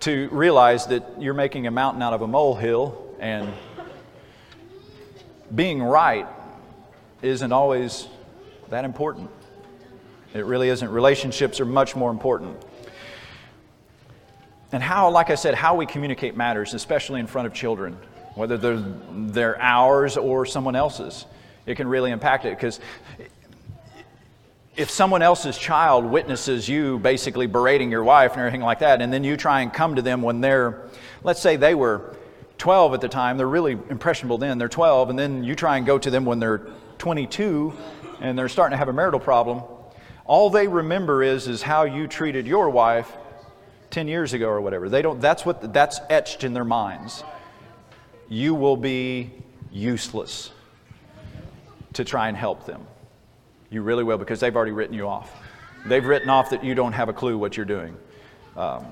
to 0.00 0.28
realize 0.30 0.86
that 0.88 1.02
you're 1.18 1.34
making 1.34 1.66
a 1.66 1.70
mountain 1.70 2.02
out 2.02 2.12
of 2.12 2.20
a 2.20 2.26
molehill, 2.26 3.16
and 3.20 3.52
being 5.54 5.82
right 5.82 6.26
isn't 7.22 7.52
always 7.52 8.06
that 8.68 8.84
important. 8.84 9.30
It 10.34 10.44
really 10.44 10.68
isn't. 10.68 10.90
Relationships 10.90 11.58
are 11.60 11.64
much 11.64 11.96
more 11.96 12.10
important. 12.10 12.62
And 14.72 14.82
how, 14.82 15.10
like 15.10 15.30
I 15.30 15.34
said, 15.34 15.54
how 15.54 15.74
we 15.74 15.86
communicate 15.86 16.36
matters, 16.36 16.74
especially 16.74 17.20
in 17.20 17.26
front 17.26 17.46
of 17.46 17.54
children, 17.54 17.96
whether 18.34 18.58
they're, 18.58 18.84
they're 19.12 19.60
ours 19.60 20.16
or 20.16 20.44
someone 20.44 20.76
else's. 20.76 21.24
It 21.66 21.76
can 21.76 21.88
really 21.88 22.10
impact 22.10 22.44
it 22.44 22.50
because 22.50 22.80
if 24.76 24.90
someone 24.90 25.22
else's 25.22 25.58
child 25.58 26.04
witnesses 26.04 26.68
you 26.68 26.98
basically 27.00 27.46
berating 27.46 27.90
your 27.90 28.04
wife 28.04 28.32
and 28.32 28.40
everything 28.40 28.60
like 28.60 28.78
that, 28.78 29.02
and 29.02 29.12
then 29.12 29.24
you 29.24 29.36
try 29.36 29.62
and 29.62 29.72
come 29.72 29.96
to 29.96 30.02
them 30.02 30.22
when 30.22 30.40
they're, 30.40 30.82
let's 31.24 31.40
say 31.40 31.56
they 31.56 31.74
were 31.74 32.16
12 32.58 32.94
at 32.94 33.00
the 33.00 33.08
time, 33.08 33.36
they're 33.36 33.48
really 33.48 33.72
impressionable 33.72 34.38
then, 34.38 34.56
they're 34.58 34.68
12, 34.68 35.10
and 35.10 35.18
then 35.18 35.42
you 35.42 35.54
try 35.56 35.78
and 35.78 35.86
go 35.86 35.98
to 35.98 36.10
them 36.10 36.24
when 36.24 36.38
they're 36.38 36.68
22 36.98 37.72
and 38.20 38.38
they're 38.38 38.48
starting 38.48 38.72
to 38.72 38.76
have 38.76 38.88
a 38.88 38.92
marital 38.92 39.20
problem, 39.20 39.62
all 40.24 40.50
they 40.50 40.68
remember 40.68 41.22
is, 41.22 41.48
is 41.48 41.62
how 41.62 41.82
you 41.84 42.06
treated 42.06 42.46
your 42.46 42.70
wife 42.70 43.16
10 43.90 44.08
years 44.08 44.32
ago 44.32 44.48
or 44.48 44.60
whatever. 44.60 44.88
They 44.88 45.02
don't, 45.02 45.20
that's 45.20 45.46
what, 45.46 45.72
that's 45.72 46.00
etched 46.10 46.44
in 46.44 46.52
their 46.52 46.64
minds. 46.64 47.22
You 48.28 48.54
will 48.54 48.76
be 48.76 49.30
useless 49.72 50.50
to 51.94 52.04
try 52.04 52.28
and 52.28 52.36
help 52.36 52.66
them. 52.66 52.86
You 53.70 53.82
really 53.82 54.04
will 54.04 54.18
because 54.18 54.40
they've 54.40 54.54
already 54.54 54.72
written 54.72 54.94
you 54.94 55.06
off. 55.06 55.34
They've 55.86 56.04
written 56.04 56.28
off 56.28 56.50
that 56.50 56.64
you 56.64 56.74
don't 56.74 56.92
have 56.92 57.08
a 57.08 57.12
clue 57.12 57.38
what 57.38 57.56
you're 57.56 57.66
doing. 57.66 57.96
Um, 58.56 58.86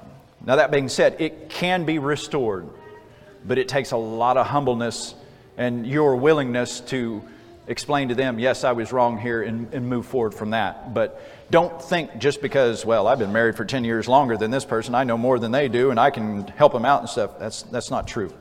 now, 0.45 0.57
that 0.57 0.71
being 0.71 0.89
said, 0.89 1.17
it 1.19 1.49
can 1.49 1.85
be 1.85 1.99
restored, 1.99 2.69
but 3.45 3.59
it 3.59 3.69
takes 3.69 3.91
a 3.91 3.97
lot 3.97 4.37
of 4.37 4.47
humbleness 4.47 5.15
and 5.57 5.87
your 5.87 6.17
willingness 6.17 6.81
to 6.81 7.23
explain 7.67 8.09
to 8.09 8.15
them, 8.15 8.39
yes, 8.39 8.63
I 8.63 8.73
was 8.73 8.93
wrong 8.93 9.19
here, 9.19 9.43
and, 9.43 9.73
and, 9.73 9.89
move 9.89 10.07
forward 10.07 10.35
from 10.35 10.51
that. 10.51 10.95
But 10.95 11.21
don't 11.51 11.81
think 11.81 12.19
just 12.19 12.43
because, 12.43 12.85
well, 12.85 13.07
I've 13.07 13.19
been 13.19 13.33
married 13.33 13.57
for 13.57 13.65
10 13.65 13.85
years 13.85 14.09
longer 14.09 14.37
than 14.37 14.51
this 14.51 14.65
person, 14.65 14.95
I 14.95 15.05
know 15.05 15.17
more 15.17 15.39
than 15.39 15.53
they 15.53 15.69
do, 15.69 15.91
and 15.91 16.01
I 16.01 16.11
can 16.11 16.47
help 16.49 16.73
them 16.73 16.85
out 16.85 17.01
and 17.01 17.09
stuff. 17.09 17.39
That's, 17.39 17.63
that's 17.63 17.91
not 17.91 18.09
true. 18.09 18.33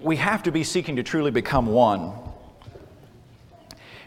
We 0.00 0.16
have 0.16 0.44
to 0.44 0.52
be 0.52 0.64
seeking 0.64 0.96
to 0.96 1.02
truly 1.02 1.30
become 1.30 1.66
one. 1.66 2.12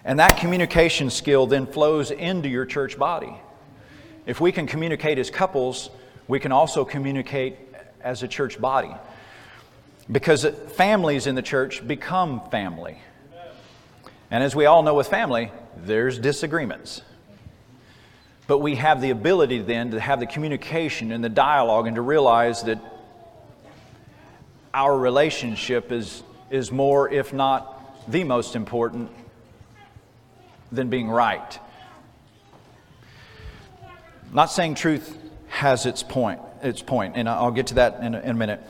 And 0.03 0.17
that 0.19 0.37
communication 0.37 1.09
skill 1.09 1.45
then 1.45 1.67
flows 1.67 2.09
into 2.09 2.49
your 2.49 2.65
church 2.65 2.97
body. 2.97 3.35
If 4.25 4.41
we 4.41 4.51
can 4.51 4.65
communicate 4.65 5.19
as 5.19 5.29
couples, 5.29 5.91
we 6.27 6.39
can 6.39 6.51
also 6.51 6.85
communicate 6.85 7.57
as 8.01 8.23
a 8.23 8.27
church 8.27 8.59
body. 8.59 8.91
Because 10.09 10.45
families 10.75 11.27
in 11.27 11.35
the 11.35 11.41
church 11.41 11.85
become 11.85 12.49
family. 12.49 12.97
And 14.29 14.43
as 14.43 14.55
we 14.55 14.65
all 14.65 14.81
know 14.81 14.93
with 14.93 15.07
family, 15.07 15.51
there's 15.75 16.17
disagreements. 16.17 17.01
But 18.47 18.59
we 18.59 18.75
have 18.75 19.01
the 19.01 19.09
ability 19.09 19.59
then 19.59 19.91
to 19.91 19.99
have 19.99 20.19
the 20.19 20.25
communication 20.25 21.11
and 21.11 21.23
the 21.23 21.29
dialogue 21.29 21.87
and 21.87 21.95
to 21.95 22.01
realize 22.01 22.63
that 22.63 22.79
our 24.73 24.97
relationship 24.97 25.91
is, 25.91 26.23
is 26.49 26.71
more, 26.71 27.09
if 27.09 27.33
not 27.33 28.09
the 28.09 28.23
most 28.23 28.55
important, 28.55 29.11
than 30.71 30.89
being 30.89 31.09
right. 31.09 31.59
not 34.31 34.45
saying 34.45 34.75
truth 34.75 35.17
has 35.49 35.85
its 35.85 36.01
point, 36.01 36.39
its 36.63 36.81
point, 36.81 37.17
and 37.17 37.27
I'll 37.27 37.51
get 37.51 37.67
to 37.67 37.73
that 37.75 37.99
in 38.01 38.15
a, 38.15 38.19
in 38.21 38.29
a 38.29 38.33
minute. 38.33 38.61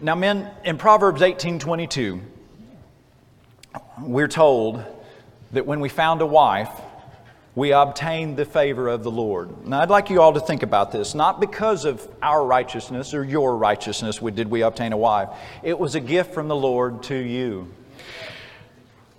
Now, 0.00 0.14
men, 0.14 0.48
in 0.64 0.78
Proverbs 0.78 1.22
18:22, 1.22 2.20
we're 4.00 4.28
told 4.28 4.84
that 5.50 5.66
when 5.66 5.80
we 5.80 5.88
found 5.88 6.22
a 6.22 6.26
wife, 6.26 6.70
we 7.56 7.72
obtained 7.72 8.36
the 8.36 8.44
favor 8.44 8.86
of 8.86 9.02
the 9.02 9.10
Lord. 9.10 9.66
Now, 9.66 9.80
I'd 9.80 9.90
like 9.90 10.08
you 10.08 10.22
all 10.22 10.32
to 10.34 10.40
think 10.40 10.62
about 10.62 10.92
this. 10.92 11.16
Not 11.16 11.40
because 11.40 11.84
of 11.84 12.06
our 12.22 12.44
righteousness 12.46 13.12
or 13.12 13.24
your 13.24 13.56
righteousness 13.56 14.18
did 14.18 14.48
we 14.48 14.62
obtain 14.62 14.92
a 14.92 14.96
wife. 14.96 15.30
It 15.64 15.76
was 15.76 15.96
a 15.96 16.00
gift 16.00 16.32
from 16.32 16.46
the 16.46 16.54
Lord 16.54 17.02
to 17.04 17.16
you. 17.16 17.66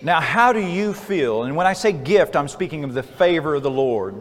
Now, 0.01 0.21
how 0.21 0.53
do 0.53 0.61
you 0.61 0.93
feel? 0.93 1.43
And 1.43 1.57
when 1.57 1.67
I 1.67 1.73
say 1.73 1.91
gift, 1.91 2.37
I'm 2.37 2.47
speaking 2.47 2.85
of 2.85 2.93
the 2.93 3.03
favor 3.03 3.55
of 3.55 3.63
the 3.63 3.69
Lord 3.69 4.15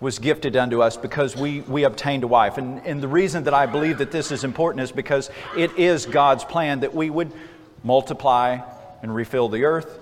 was 0.00 0.18
gifted 0.18 0.56
unto 0.56 0.80
us 0.80 0.96
because 0.96 1.36
we, 1.36 1.60
we 1.62 1.84
obtained 1.84 2.22
a 2.22 2.28
wife. 2.28 2.56
And, 2.56 2.84
and 2.86 3.02
the 3.02 3.08
reason 3.08 3.44
that 3.44 3.54
I 3.54 3.66
believe 3.66 3.98
that 3.98 4.12
this 4.12 4.30
is 4.30 4.44
important 4.44 4.82
is 4.84 4.92
because 4.92 5.30
it 5.56 5.76
is 5.76 6.06
God's 6.06 6.44
plan 6.44 6.80
that 6.80 6.94
we 6.94 7.10
would 7.10 7.32
multiply 7.82 8.60
and 9.02 9.14
refill 9.14 9.48
the 9.48 9.64
earth. 9.64 9.98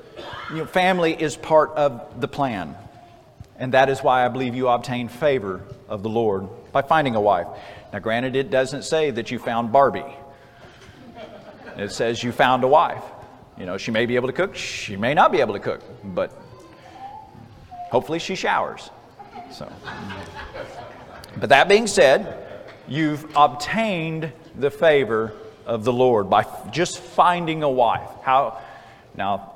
You 0.50 0.58
know, 0.58 0.66
family 0.66 1.14
is 1.14 1.36
part 1.36 1.70
of 1.70 2.20
the 2.20 2.28
plan. 2.28 2.76
And 3.58 3.72
that 3.72 3.88
is 3.88 4.00
why 4.02 4.24
I 4.24 4.28
believe 4.28 4.54
you 4.54 4.68
obtained 4.68 5.10
favor 5.10 5.62
of 5.88 6.02
the 6.02 6.10
Lord 6.10 6.48
by 6.72 6.82
finding 6.82 7.14
a 7.14 7.20
wife. 7.20 7.46
Now, 7.92 8.00
granted, 8.00 8.36
it 8.36 8.50
doesn't 8.50 8.82
say 8.82 9.10
that 9.12 9.30
you 9.30 9.38
found 9.38 9.72
Barbie, 9.72 10.04
it 11.76 11.92
says 11.92 12.22
you 12.22 12.32
found 12.32 12.64
a 12.64 12.68
wife. 12.68 13.02
You 13.58 13.64
know, 13.64 13.78
she 13.78 13.90
may 13.90 14.04
be 14.04 14.16
able 14.16 14.28
to 14.28 14.34
cook, 14.34 14.54
she 14.54 14.96
may 14.96 15.14
not 15.14 15.32
be 15.32 15.40
able 15.40 15.54
to 15.54 15.60
cook, 15.60 15.82
but 16.04 16.30
hopefully 17.90 18.18
she 18.18 18.34
showers. 18.34 18.90
So, 19.50 19.70
but 21.38 21.48
that 21.50 21.68
being 21.68 21.86
said, 21.86 22.46
you've 22.88 23.26
obtained 23.36 24.32
the 24.54 24.70
favor 24.70 25.32
of 25.64 25.84
the 25.84 25.92
Lord 25.92 26.30
by 26.30 26.46
just 26.70 26.98
finding 26.98 27.62
a 27.62 27.70
wife. 27.70 28.10
How 28.22 28.60
now? 29.16 29.52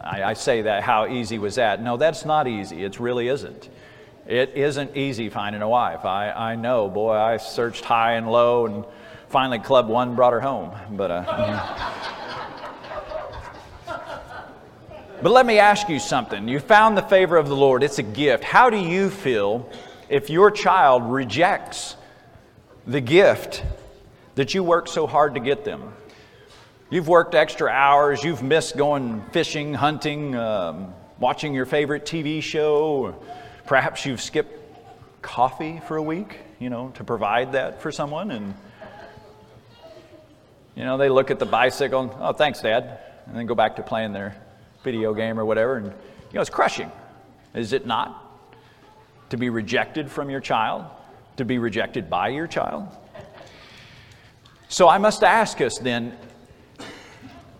I, 0.00 0.22
I 0.24 0.32
say 0.34 0.62
that. 0.62 0.82
How 0.82 1.06
easy 1.06 1.38
was 1.38 1.54
that? 1.56 1.80
No, 1.80 1.96
that's 1.96 2.24
not 2.24 2.48
easy. 2.48 2.84
It 2.84 2.98
really 2.98 3.28
isn't. 3.28 3.68
It 4.26 4.50
isn't 4.56 4.96
easy 4.96 5.28
finding 5.28 5.62
a 5.62 5.68
wife. 5.68 6.04
I, 6.04 6.30
I 6.30 6.56
know, 6.56 6.88
boy. 6.88 7.12
I 7.12 7.36
searched 7.36 7.84
high 7.84 8.14
and 8.14 8.30
low, 8.30 8.66
and 8.66 8.84
finally, 9.28 9.58
Club 9.58 9.88
One 9.88 10.14
brought 10.14 10.32
her 10.32 10.40
home. 10.40 10.72
But. 10.96 11.10
Uh, 11.10 12.08
But 15.22 15.30
let 15.30 15.46
me 15.46 15.60
ask 15.60 15.88
you 15.88 16.00
something. 16.00 16.48
You 16.48 16.58
found 16.58 16.98
the 16.98 17.02
favor 17.02 17.36
of 17.36 17.48
the 17.48 17.54
Lord, 17.54 17.84
it's 17.84 18.00
a 18.00 18.02
gift. 18.02 18.42
How 18.42 18.70
do 18.70 18.76
you 18.76 19.08
feel 19.08 19.70
if 20.08 20.28
your 20.28 20.50
child 20.50 21.04
rejects 21.04 21.94
the 22.88 23.00
gift 23.00 23.62
that 24.34 24.52
you 24.52 24.64
worked 24.64 24.88
so 24.88 25.06
hard 25.06 25.34
to 25.34 25.40
get 25.40 25.64
them? 25.64 25.94
You've 26.90 27.06
worked 27.06 27.36
extra 27.36 27.70
hours, 27.70 28.24
you've 28.24 28.42
missed 28.42 28.76
going 28.76 29.22
fishing, 29.30 29.74
hunting, 29.74 30.34
um, 30.34 30.92
watching 31.20 31.54
your 31.54 31.66
favorite 31.66 32.04
TV 32.04 32.42
show. 32.42 33.14
Perhaps 33.64 34.04
you've 34.04 34.20
skipped 34.20 34.58
coffee 35.22 35.80
for 35.86 35.96
a 35.96 36.02
week, 36.02 36.40
you 36.58 36.68
know, 36.68 36.88
to 36.96 37.04
provide 37.04 37.52
that 37.52 37.80
for 37.80 37.92
someone. 37.92 38.32
And, 38.32 38.54
you 40.74 40.82
know, 40.82 40.98
they 40.98 41.08
look 41.08 41.30
at 41.30 41.38
the 41.38 41.46
bicycle 41.46 42.00
and, 42.00 42.10
oh, 42.18 42.32
thanks, 42.32 42.60
Dad, 42.60 42.98
and 43.26 43.36
then 43.36 43.46
go 43.46 43.54
back 43.54 43.76
to 43.76 43.82
playing 43.84 44.12
their 44.12 44.34
video 44.82 45.14
game 45.14 45.38
or 45.38 45.44
whatever. 45.44 45.76
And, 45.76 45.86
you 45.86 46.34
know, 46.34 46.40
it's 46.40 46.50
crushing. 46.50 46.90
Is 47.54 47.72
it 47.72 47.86
not? 47.86 48.18
To 49.30 49.36
be 49.36 49.50
rejected 49.50 50.10
from 50.10 50.30
your 50.30 50.40
child, 50.40 50.84
to 51.36 51.44
be 51.44 51.58
rejected 51.58 52.10
by 52.10 52.28
your 52.28 52.46
child. 52.46 52.88
So 54.68 54.88
I 54.88 54.98
must 54.98 55.22
ask 55.22 55.60
us 55.60 55.78
then 55.78 56.16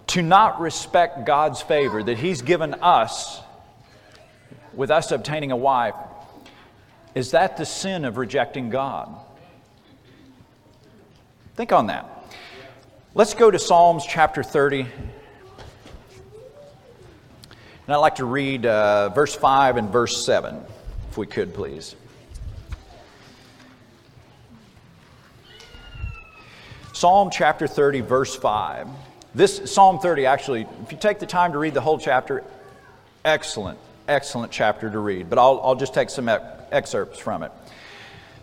to 0.09 0.23
not 0.23 0.61
respect 0.61 1.25
God's 1.27 1.63
favor 1.63 2.03
that 2.03 2.19
He's 2.19 2.43
given 2.43 2.75
us 2.75 3.41
with 4.75 4.91
us 4.91 5.13
obtaining 5.13 5.53
a 5.53 5.57
wife, 5.57 5.95
is 7.15 7.33
that 7.33 7.57
the 7.57 7.67
sin 7.67 8.05
of 8.05 8.17
rejecting 8.17 8.71
God? 8.71 9.15
Think 11.55 11.73
on 11.73 11.89
that. 11.89 12.09
Let's 13.15 13.35
go 13.35 13.51
to 13.51 13.59
Psalms 13.59 14.07
chapter 14.07 14.43
30 14.43 14.87
and 17.87 17.95
I'd 17.95 17.99
like 17.99 18.17
to 18.17 18.25
read 18.25 18.65
uh, 18.65 19.09
verse 19.09 19.35
5 19.35 19.77
and 19.77 19.91
verse 19.91 20.25
7, 20.25 20.61
if 21.11 21.19
we 21.19 21.27
could, 21.27 21.53
please. 21.53 21.97
Psalm 26.93 27.31
chapter 27.33 27.67
30, 27.67 28.03
verse 28.03 28.37
5. 28.37 28.87
This 29.35 29.73
Psalm 29.73 29.99
30, 29.99 30.27
actually, 30.27 30.67
if 30.85 30.93
you 30.93 30.99
take 30.99 31.19
the 31.19 31.27
time 31.27 31.53
to 31.53 31.59
read 31.59 31.75
the 31.75 31.81
whole 31.81 31.99
chapter, 31.99 32.45
excellent, 33.25 33.79
excellent 34.07 34.53
chapter 34.53 34.89
to 34.89 34.99
read. 35.01 35.29
But 35.29 35.39
I'll, 35.41 35.61
I'll 35.65 35.75
just 35.75 35.95
take 35.95 36.11
some 36.11 36.29
excerpts 36.29 37.19
from 37.19 37.43
it. 37.43 37.47
it. 37.47 37.73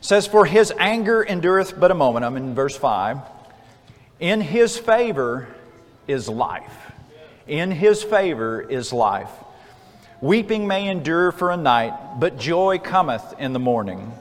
says, 0.02 0.28
For 0.28 0.46
his 0.46 0.74
anger 0.78 1.24
endureth 1.24 1.80
but 1.80 1.92
a 1.92 1.96
moment. 1.96 2.26
I'm 2.26 2.36
in 2.36 2.56
verse 2.56 2.76
5. 2.76 3.20
In 4.20 4.42
his 4.42 4.78
favor 4.78 5.48
is 6.08 6.28
life 6.28 6.89
in 7.50 7.72
his 7.72 8.04
favor 8.04 8.62
is 8.62 8.94
life. 8.94 9.32
Weeping 10.22 10.68
may 10.68 10.88
endure 10.88 11.32
for 11.32 11.52
a 11.52 11.58
night, 11.58 12.20
but 12.20 12.38
joy 12.38 12.78
cometh 12.78 13.36
in 13.40 13.54
the 13.54 13.60
morning. 13.60 14.14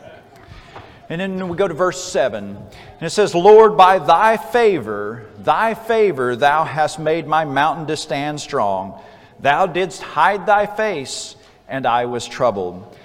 And 1.09 1.21
then 1.21 1.49
we 1.49 1.57
go 1.57 1.67
to 1.67 1.75
verse 1.75 2.03
7, 2.03 2.57
and 2.57 2.67
it 3.01 3.11
says, 3.11 3.35
Lord, 3.35 3.77
by 3.77 3.99
thy 3.99 4.37
favor, 4.37 5.27
thy 5.39 5.75
favor, 5.75 6.37
thou 6.37 6.65
hast 6.65 6.99
made 6.99 7.27
my 7.27 7.45
mountain 7.45 7.87
to 7.87 7.97
stand 7.97 8.41
strong. 8.41 9.01
Thou 9.41 9.67
didst 9.67 10.03
hide 10.03 10.47
thy 10.47 10.67
face, 10.67 11.35
and 11.67 11.87
I 11.87 12.05
was 12.05 12.27
troubled. 12.27 12.97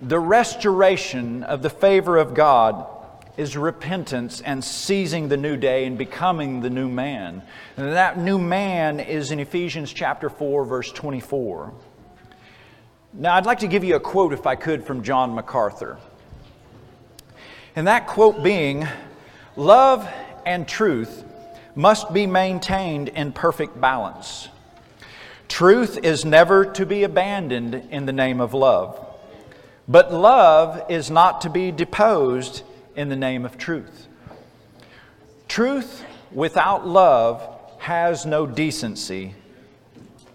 The 0.00 0.18
restoration 0.18 1.42
of 1.42 1.62
the 1.62 1.70
favor 1.70 2.16
of 2.16 2.34
God 2.34 2.86
is 3.36 3.56
repentance 3.56 4.40
and 4.42 4.62
seizing 4.62 5.28
the 5.28 5.36
new 5.36 5.56
day 5.56 5.86
and 5.86 5.96
becoming 5.96 6.60
the 6.60 6.70
new 6.70 6.88
man. 6.88 7.42
And 7.76 7.92
that 7.92 8.18
new 8.18 8.38
man 8.38 9.00
is 9.00 9.30
in 9.30 9.40
Ephesians 9.40 9.92
chapter 9.92 10.28
4, 10.28 10.64
verse 10.64 10.92
24. 10.92 11.72
Now, 13.14 13.34
I'd 13.34 13.46
like 13.46 13.60
to 13.60 13.68
give 13.68 13.84
you 13.84 13.96
a 13.96 14.00
quote, 14.00 14.32
if 14.32 14.46
I 14.46 14.54
could, 14.54 14.84
from 14.84 15.02
John 15.02 15.34
MacArthur. 15.34 15.98
And 17.74 17.86
that 17.86 18.06
quote 18.06 18.42
being, 18.42 18.86
Love 19.56 20.08
and 20.44 20.66
truth 20.66 21.24
must 21.74 22.12
be 22.12 22.26
maintained 22.26 23.08
in 23.08 23.32
perfect 23.32 23.80
balance. 23.80 24.48
Truth 25.48 25.98
is 26.02 26.24
never 26.24 26.64
to 26.64 26.86
be 26.86 27.02
abandoned 27.02 27.74
in 27.90 28.06
the 28.06 28.12
name 28.12 28.40
of 28.40 28.54
love. 28.54 28.98
But 29.88 30.12
love 30.12 30.90
is 30.90 31.10
not 31.10 31.42
to 31.42 31.50
be 31.50 31.70
deposed 31.70 32.62
in 32.96 33.08
the 33.08 33.16
name 33.16 33.44
of 33.44 33.58
truth. 33.58 34.08
Truth 35.48 36.04
without 36.30 36.86
love 36.86 37.42
has 37.78 38.24
no 38.24 38.46
decency, 38.46 39.34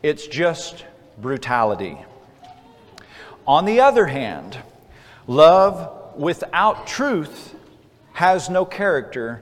it's 0.04 0.28
just 0.28 0.86
brutality. 1.20 1.98
On 3.48 3.66
the 3.66 3.80
other 3.80 4.06
hand, 4.06 4.58
love 5.26 6.16
without 6.18 6.88
truth 6.88 7.56
has 8.14 8.50
no 8.50 8.66
character, 8.66 9.42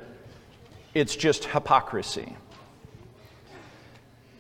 it's 0.94 1.16
just 1.16 1.46
hypocrisy. 1.46 2.38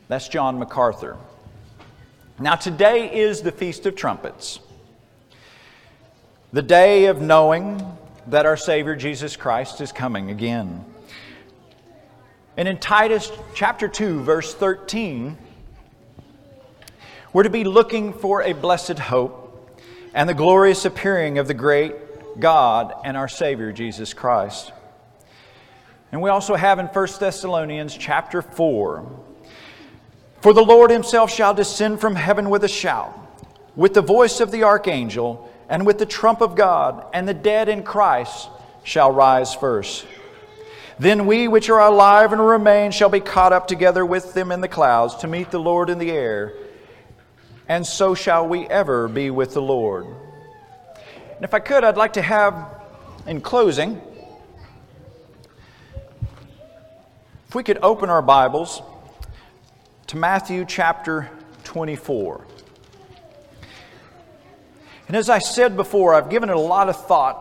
That's 0.07 0.27
John 0.27 0.59
MacArthur. 0.59 1.17
Now, 2.39 2.55
today 2.55 3.11
is 3.13 3.41
the 3.41 3.51
Feast 3.51 3.85
of 3.85 3.95
Trumpets, 3.95 4.59
the 6.53 6.61
day 6.61 7.05
of 7.05 7.21
knowing 7.21 7.81
that 8.27 8.45
our 8.45 8.57
Savior 8.57 8.95
Jesus 8.95 9.35
Christ 9.35 9.81
is 9.81 9.91
coming 9.91 10.31
again. 10.31 10.83
And 12.57 12.67
in 12.67 12.77
Titus 12.77 13.31
chapter 13.53 13.87
2, 13.87 14.21
verse 14.21 14.53
13, 14.53 15.37
we're 17.33 17.43
to 17.43 17.49
be 17.49 17.65
looking 17.65 18.13
for 18.13 18.41
a 18.43 18.53
blessed 18.53 18.97
hope 18.97 19.81
and 20.13 20.29
the 20.29 20.33
glorious 20.33 20.85
appearing 20.85 21.37
of 21.37 21.47
the 21.47 21.53
great 21.53 22.39
God 22.39 22.93
and 23.03 23.17
our 23.17 23.27
Savior 23.27 23.71
Jesus 23.71 24.13
Christ. 24.13 24.71
And 26.11 26.21
we 26.21 26.29
also 26.29 26.55
have 26.55 26.79
in 26.79 26.85
1 26.85 27.07
Thessalonians 27.19 27.95
chapter 27.97 28.41
4 28.41 29.05
For 30.39 30.53
the 30.53 30.63
Lord 30.63 30.91
himself 30.91 31.29
shall 31.29 31.53
descend 31.53 31.99
from 31.99 32.15
heaven 32.15 32.49
with 32.49 32.63
a 32.63 32.69
shout, 32.69 33.19
with 33.75 33.93
the 33.93 34.01
voice 34.01 34.39
of 34.39 34.51
the 34.51 34.63
archangel, 34.63 35.51
and 35.69 35.85
with 35.85 35.97
the 35.97 36.05
trump 36.05 36.41
of 36.41 36.55
God, 36.55 37.05
and 37.13 37.27
the 37.27 37.33
dead 37.33 37.69
in 37.69 37.83
Christ 37.83 38.49
shall 38.83 39.11
rise 39.11 39.53
first. 39.53 40.05
Then 40.97 41.25
we 41.25 41.47
which 41.47 41.69
are 41.69 41.81
alive 41.81 42.31
and 42.31 42.45
remain 42.45 42.91
shall 42.91 43.09
be 43.09 43.19
caught 43.19 43.51
up 43.51 43.67
together 43.67 44.05
with 44.05 44.33
them 44.33 44.51
in 44.51 44.61
the 44.61 44.67
clouds 44.67 45.15
to 45.17 45.27
meet 45.27 45.51
the 45.51 45.59
Lord 45.59 45.89
in 45.89 45.97
the 45.97 46.11
air, 46.11 46.53
and 47.67 47.85
so 47.85 48.15
shall 48.15 48.47
we 48.47 48.65
ever 48.67 49.07
be 49.07 49.29
with 49.29 49.53
the 49.53 49.61
Lord. 49.61 50.05
And 50.05 51.43
if 51.43 51.53
I 51.53 51.59
could, 51.59 51.83
I'd 51.83 51.97
like 51.97 52.13
to 52.13 52.21
have, 52.21 52.81
in 53.27 53.41
closing, 53.41 54.01
if 57.49 57.55
we 57.55 57.63
could 57.63 57.79
open 57.81 58.09
our 58.09 58.21
Bibles 58.21 58.81
to 60.07 60.17
Matthew 60.17 60.63
chapter 60.65 61.29
24. 61.63 62.44
And 65.07 65.15
as 65.15 65.29
I 65.29 65.39
said 65.39 65.75
before, 65.75 66.15
I've 66.15 66.29
given 66.29 66.49
it 66.49 66.55
a 66.55 66.59
lot 66.59 66.89
of 66.89 67.05
thought, 67.05 67.37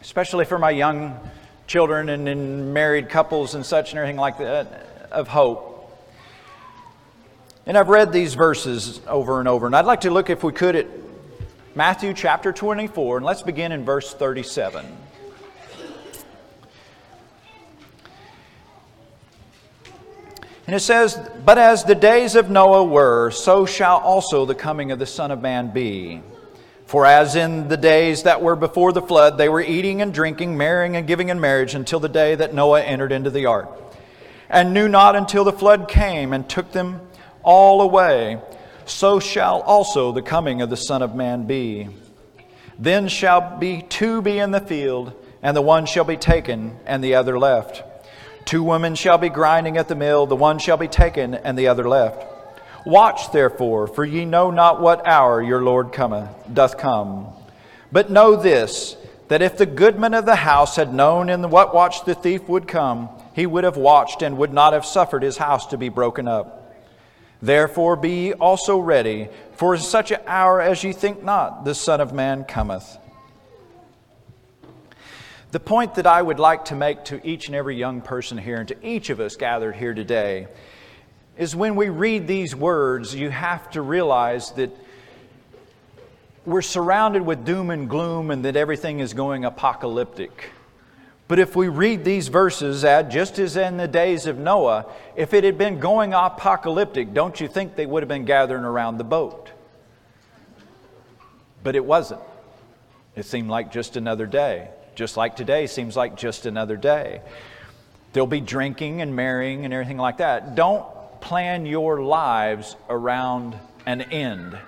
especially 0.00 0.44
for 0.44 0.58
my 0.58 0.70
young 0.70 1.18
children 1.66 2.08
and, 2.08 2.28
and 2.28 2.72
married 2.72 3.08
couples 3.08 3.54
and 3.54 3.66
such 3.66 3.90
and 3.90 3.98
everything 3.98 4.18
like 4.18 4.38
that, 4.38 5.08
of 5.10 5.28
hope. 5.28 5.68
And 7.66 7.76
I've 7.76 7.88
read 7.88 8.12
these 8.12 8.34
verses 8.34 9.00
over 9.06 9.40
and 9.40 9.48
over, 9.48 9.66
and 9.66 9.74
I'd 9.74 9.84
like 9.84 10.02
to 10.02 10.10
look, 10.10 10.30
if 10.30 10.44
we 10.44 10.52
could, 10.52 10.76
at 10.76 10.86
Matthew 11.74 12.12
chapter 12.12 12.52
24, 12.52 13.18
and 13.18 13.26
let's 13.26 13.42
begin 13.42 13.72
in 13.72 13.84
verse 13.84 14.12
37. 14.12 14.84
And 20.66 20.76
it 20.76 20.80
says, 20.80 21.18
But 21.44 21.58
as 21.58 21.84
the 21.84 21.94
days 21.94 22.34
of 22.34 22.50
Noah 22.50 22.84
were, 22.84 23.30
so 23.30 23.66
shall 23.66 23.98
also 23.98 24.44
the 24.44 24.54
coming 24.54 24.92
of 24.92 24.98
the 24.98 25.06
Son 25.06 25.30
of 25.30 25.42
Man 25.42 25.72
be. 25.72 26.22
For 26.86 27.06
as 27.06 27.36
in 27.36 27.68
the 27.68 27.76
days 27.76 28.24
that 28.24 28.42
were 28.42 28.56
before 28.56 28.92
the 28.92 29.02
flood, 29.02 29.38
they 29.38 29.48
were 29.48 29.62
eating 29.62 30.02
and 30.02 30.12
drinking, 30.12 30.56
marrying 30.56 30.96
and 30.96 31.06
giving 31.06 31.30
in 31.30 31.40
marriage 31.40 31.74
until 31.74 32.00
the 32.00 32.08
day 32.08 32.34
that 32.34 32.54
Noah 32.54 32.82
entered 32.82 33.12
into 33.12 33.30
the 33.30 33.46
ark, 33.46 33.70
and 34.50 34.74
knew 34.74 34.88
not 34.88 35.16
until 35.16 35.44
the 35.44 35.52
flood 35.52 35.88
came 35.88 36.32
and 36.32 36.48
took 36.48 36.72
them 36.72 37.00
all 37.42 37.80
away 37.80 38.38
so 38.84 39.20
shall 39.20 39.60
also 39.62 40.12
the 40.12 40.22
coming 40.22 40.62
of 40.62 40.70
the 40.70 40.76
Son 40.76 41.02
of 41.02 41.14
Man 41.14 41.46
be. 41.46 41.88
Then 42.78 43.08
shall 43.08 43.58
be 43.58 43.82
two 43.82 44.22
be 44.22 44.38
in 44.38 44.50
the 44.50 44.60
field, 44.60 45.12
and 45.42 45.56
the 45.56 45.62
one 45.62 45.86
shall 45.86 46.04
be 46.04 46.16
taken, 46.16 46.76
and 46.86 47.02
the 47.02 47.14
other 47.14 47.38
left. 47.38 47.82
Two 48.44 48.62
women 48.62 48.94
shall 48.94 49.18
be 49.18 49.28
grinding 49.28 49.76
at 49.76 49.88
the 49.88 49.94
mill, 49.94 50.26
the 50.26 50.36
one 50.36 50.58
shall 50.58 50.76
be 50.76 50.88
taken, 50.88 51.34
and 51.34 51.58
the 51.58 51.68
other 51.68 51.88
left. 51.88 52.26
Watch 52.84 53.30
therefore, 53.32 53.86
for 53.86 54.04
ye 54.04 54.24
know 54.24 54.50
not 54.50 54.80
what 54.80 55.06
hour 55.06 55.40
your 55.40 55.62
Lord 55.62 55.92
cometh, 55.92 56.28
doth 56.52 56.78
come. 56.78 57.28
But 57.92 58.10
know 58.10 58.36
this, 58.36 58.96
that 59.28 59.42
if 59.42 59.56
the 59.56 59.66
goodman 59.66 60.14
of 60.14 60.26
the 60.26 60.36
house 60.36 60.76
had 60.76 60.92
known 60.92 61.28
in 61.28 61.48
what 61.50 61.74
watch 61.74 62.04
the 62.04 62.14
thief 62.14 62.48
would 62.48 62.66
come, 62.66 63.08
he 63.34 63.46
would 63.46 63.64
have 63.64 63.76
watched 63.76 64.22
and 64.22 64.36
would 64.38 64.52
not 64.52 64.72
have 64.72 64.84
suffered 64.84 65.22
his 65.22 65.36
house 65.36 65.66
to 65.68 65.78
be 65.78 65.88
broken 65.88 66.26
up. 66.26 66.74
Therefore 67.40 67.96
be 67.96 68.10
ye 68.10 68.32
also 68.34 68.78
ready, 68.78 69.28
for 69.56 69.74
in 69.74 69.80
such 69.80 70.10
an 70.10 70.20
hour 70.26 70.60
as 70.60 70.82
ye 70.84 70.92
think 70.92 71.22
not, 71.22 71.64
the 71.64 71.74
Son 71.74 72.00
of 72.00 72.12
Man 72.12 72.44
cometh. 72.44 72.98
The 75.52 75.60
point 75.60 75.96
that 75.96 76.06
I 76.06 76.22
would 76.22 76.38
like 76.38 76.64
to 76.66 76.74
make 76.74 77.04
to 77.04 77.20
each 77.26 77.48
and 77.48 77.54
every 77.54 77.76
young 77.76 78.00
person 78.00 78.38
here 78.38 78.56
and 78.56 78.66
to 78.68 78.86
each 78.86 79.10
of 79.10 79.20
us 79.20 79.36
gathered 79.36 79.76
here 79.76 79.92
today 79.92 80.46
is 81.36 81.54
when 81.54 81.76
we 81.76 81.90
read 81.90 82.26
these 82.26 82.56
words, 82.56 83.14
you 83.14 83.28
have 83.28 83.70
to 83.72 83.82
realize 83.82 84.52
that 84.52 84.74
we're 86.46 86.62
surrounded 86.62 87.20
with 87.20 87.44
doom 87.44 87.68
and 87.68 87.90
gloom 87.90 88.30
and 88.30 88.46
that 88.46 88.56
everything 88.56 89.00
is 89.00 89.12
going 89.12 89.44
apocalyptic. 89.44 90.52
But 91.28 91.38
if 91.38 91.54
we 91.54 91.68
read 91.68 92.02
these 92.02 92.28
verses, 92.28 92.82
at 92.82 93.10
just 93.10 93.38
as 93.38 93.54
in 93.54 93.76
the 93.76 93.86
days 93.86 94.24
of 94.26 94.38
Noah, 94.38 94.86
if 95.16 95.34
it 95.34 95.44
had 95.44 95.58
been 95.58 95.78
going 95.78 96.14
apocalyptic, 96.14 97.12
don't 97.12 97.38
you 97.38 97.46
think 97.46 97.76
they 97.76 97.84
would 97.84 98.02
have 98.02 98.08
been 98.08 98.24
gathering 98.24 98.64
around 98.64 98.96
the 98.96 99.04
boat? 99.04 99.50
But 101.62 101.76
it 101.76 101.84
wasn't. 101.84 102.22
It 103.16 103.26
seemed 103.26 103.50
like 103.50 103.70
just 103.70 103.98
another 103.98 104.24
day. 104.24 104.70
Just 104.94 105.16
like 105.16 105.36
today 105.36 105.66
seems 105.66 105.96
like 105.96 106.16
just 106.16 106.46
another 106.46 106.76
day. 106.76 107.22
There'll 108.12 108.26
be 108.26 108.40
drinking 108.40 109.00
and 109.00 109.16
marrying 109.16 109.64
and 109.64 109.72
everything 109.72 109.98
like 109.98 110.18
that. 110.18 110.54
Don't 110.54 110.84
plan 111.20 111.66
your 111.66 112.02
lives 112.02 112.76
around 112.88 113.56
an 113.86 114.02
end 114.02 114.58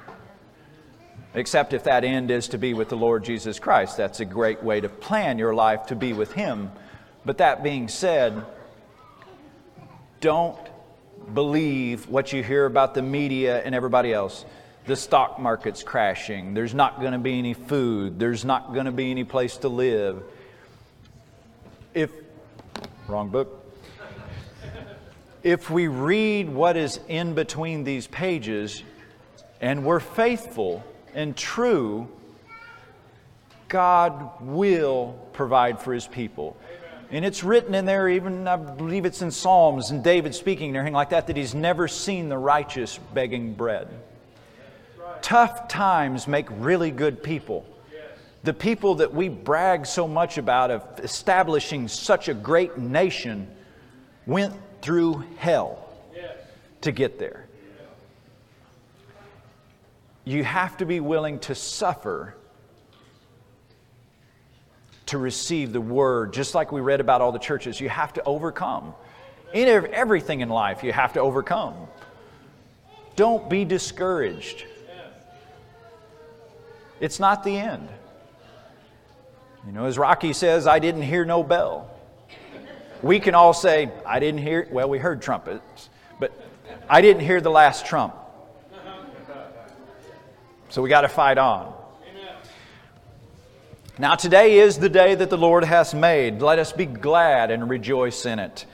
except 1.35 1.72
if 1.72 1.85
that 1.85 2.05
end 2.05 2.31
is 2.31 2.49
to 2.49 2.59
be 2.59 2.75
with 2.75 2.89
the 2.89 2.97
Lord 2.97 3.25
Jesus 3.25 3.59
Christ. 3.59 3.97
That's 3.97 4.20
a 4.20 4.25
great 4.25 4.62
way 4.62 4.81
to 4.81 4.89
plan 4.89 5.39
your 5.39 5.55
life 5.55 5.87
to 5.87 5.97
be 5.97 6.12
with 6.12 6.33
Him. 6.33 6.70
But 7.25 7.39
that 7.39 7.62
being 7.62 7.89
said, 7.89 8.45
don't 10.20 10.59
believe 11.33 12.09
what 12.09 12.33
you 12.33 12.43
hear 12.43 12.66
about 12.66 12.95
the 12.95 13.03
media 13.03 13.61
and 13.62 13.75
everybody 13.75 14.12
else. 14.12 14.45
The 14.87 14.97
stock 14.97 15.39
market's 15.39 15.82
crashing. 15.82 16.53
There's 16.55 16.74
not 16.74 17.01
going 17.01 17.12
to 17.12 17.18
be 17.18 17.39
any 17.39 17.55
food. 17.55 18.18
There's 18.18 18.45
not 18.45 18.74
going 18.74 18.87
to 18.87 18.93
be 18.93 19.11
any 19.11 19.24
place 19.24 19.57
to 19.59 19.68
live. 19.68 20.22
If, 21.95 22.11
wrong 23.09 23.30
book. 23.30 23.61
If 25.43 25.70
we 25.70 25.89
read 25.89 26.49
what 26.49 26.76
is 26.76 27.01
in 27.09 27.35
between 27.35 27.85
these 27.85 28.07
pages 28.07 28.82
and 29.61 29.85
we're 29.85 30.01
faithful, 30.01 30.85
and 31.14 31.37
true, 31.37 32.09
God 33.68 34.30
will 34.41 35.18
provide 35.32 35.80
for 35.80 35.95
his 35.95 36.07
people. 36.07 36.57
And 37.11 37.24
it's 37.24 37.45
written 37.45 37.74
in 37.74 37.85
there, 37.85 38.09
even 38.09 38.49
I 38.49 38.57
believe 38.57 39.05
it's 39.05 39.22
in 39.22 39.30
Psalms 39.30 39.91
and 39.91 40.03
David 40.03 40.35
speaking 40.35 40.70
and 40.70 40.76
everything 40.76 40.95
like 40.95 41.11
that, 41.11 41.28
that 41.28 41.37
he's 41.37 41.55
never 41.55 41.87
seen 41.87 42.28
the 42.28 42.39
righteous 42.39 42.99
begging 43.14 43.55
bread. 43.55 43.89
Tough 45.25 45.66
times 45.66 46.29
make 46.29 46.47
really 46.51 46.91
good 46.93 47.22
people. 47.22 47.66
The 48.45 48.53
people 48.53 48.97
that 48.97 49.12
we 49.12 49.29
brag 49.29 49.87
so 49.87 50.07
much 50.07 50.39
about 50.39 50.70
of 50.70 51.01
establishing 51.01 51.89
such 51.89 52.29
a 52.29 52.35
great 52.35 52.79
nation 52.79 53.49
went 54.27 54.55
through 54.83 55.25
hell 55.39 55.89
to 56.83 56.93
get 56.93 57.18
there 57.18 57.45
you 60.25 60.43
have 60.43 60.77
to 60.79 60.87
be 60.87 61.01
willing 61.01 61.39
to 61.41 61.55
suffer 61.55 62.35
to 65.07 65.18
receive 65.18 65.72
the 65.72 65.81
word, 65.81 66.33
just 66.33 66.55
like 66.55 66.72
we 66.72 66.81
read 66.81 67.01
about 67.01 67.20
all 67.20 67.31
the 67.31 67.39
churches. 67.39 67.79
You 67.79 67.91
have 67.91 68.14
to 68.14 68.25
overcome. 68.25 68.95
In 69.53 69.68
everything 69.93 70.41
in 70.41 70.49
life, 70.49 70.83
you 70.83 70.93
have 70.93 71.12
to 71.12 71.20
overcome. 71.20 71.75
Don't 73.14 73.49
be 73.51 73.64
discouraged. 73.64 74.64
It's 77.05 77.21
not 77.21 77.45
the 77.45 77.59
end. 77.59 77.87
You 79.67 79.73
know, 79.73 79.85
as 79.85 79.99
Rocky 79.99 80.33
says, 80.33 80.67
I 80.67 80.79
didn't 80.79 81.03
hear 81.03 81.27
no 81.27 81.43
bell. 81.43 81.95
We 83.03 83.21
can 83.21 83.35
all 83.35 83.53
say, 83.53 83.93
I 84.07 84.21
didn't 84.21 84.41
hear, 84.41 84.67
well, 84.73 84.89
we 84.89 84.99
heard 84.99 85.21
trumpets, 85.21 85.91
but 86.19 86.33
I 86.89 87.03
didn't 87.03 87.21
hear 87.21 87.43
the 87.43 87.51
last 87.51 87.85
trump. 87.85 88.15
So 90.71 90.81
we 90.81 90.89
got 90.89 91.03
to 91.03 91.11
fight 91.11 91.37
on. 91.37 91.75
Now, 93.99 94.15
today 94.15 94.61
is 94.61 94.79
the 94.79 94.89
day 94.89 95.15
that 95.15 95.29
the 95.29 95.37
Lord 95.37 95.65
has 95.65 95.93
made. 95.93 96.41
Let 96.41 96.59
us 96.59 96.73
be 96.73 96.87
glad 96.87 97.51
and 97.51 97.69
rejoice 97.69 98.25
in 98.25 98.39
it. 98.39 98.65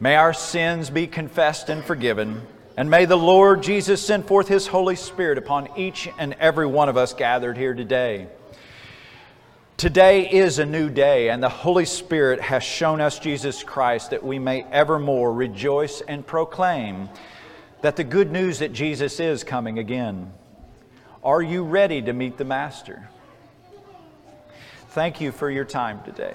May 0.00 0.16
our 0.16 0.32
sins 0.32 0.88
be 0.88 1.06
confessed 1.06 1.68
and 1.68 1.84
forgiven, 1.84 2.40
and 2.76 2.90
may 2.90 3.04
the 3.04 3.16
Lord 3.16 3.62
Jesus 3.62 4.04
send 4.04 4.26
forth 4.26 4.48
His 4.48 4.66
Holy 4.66 4.96
Spirit 4.96 5.38
upon 5.38 5.68
each 5.76 6.08
and 6.18 6.34
every 6.34 6.66
one 6.66 6.88
of 6.88 6.96
us 6.96 7.14
gathered 7.14 7.56
here 7.56 7.74
today. 7.74 8.26
Today 9.76 10.30
is 10.30 10.58
a 10.58 10.66
new 10.66 10.88
day, 10.88 11.30
and 11.30 11.42
the 11.42 11.48
Holy 11.48 11.84
Spirit 11.84 12.40
has 12.40 12.62
shown 12.62 13.00
us 13.00 13.18
Jesus 13.18 13.62
Christ 13.62 14.10
that 14.10 14.22
we 14.22 14.38
may 14.38 14.62
evermore 14.70 15.32
rejoice 15.32 16.00
and 16.00 16.26
proclaim 16.26 17.08
that 17.82 17.96
the 17.96 18.04
good 18.04 18.32
news 18.32 18.60
that 18.60 18.72
Jesus 18.72 19.20
is 19.20 19.44
coming 19.44 19.78
again. 19.78 20.32
Are 21.22 21.42
you 21.42 21.64
ready 21.64 22.02
to 22.02 22.12
meet 22.12 22.38
the 22.38 22.44
Master? 22.44 23.08
Thank 24.90 25.20
you 25.20 25.32
for 25.32 25.50
your 25.50 25.64
time 25.64 26.02
today. 26.04 26.34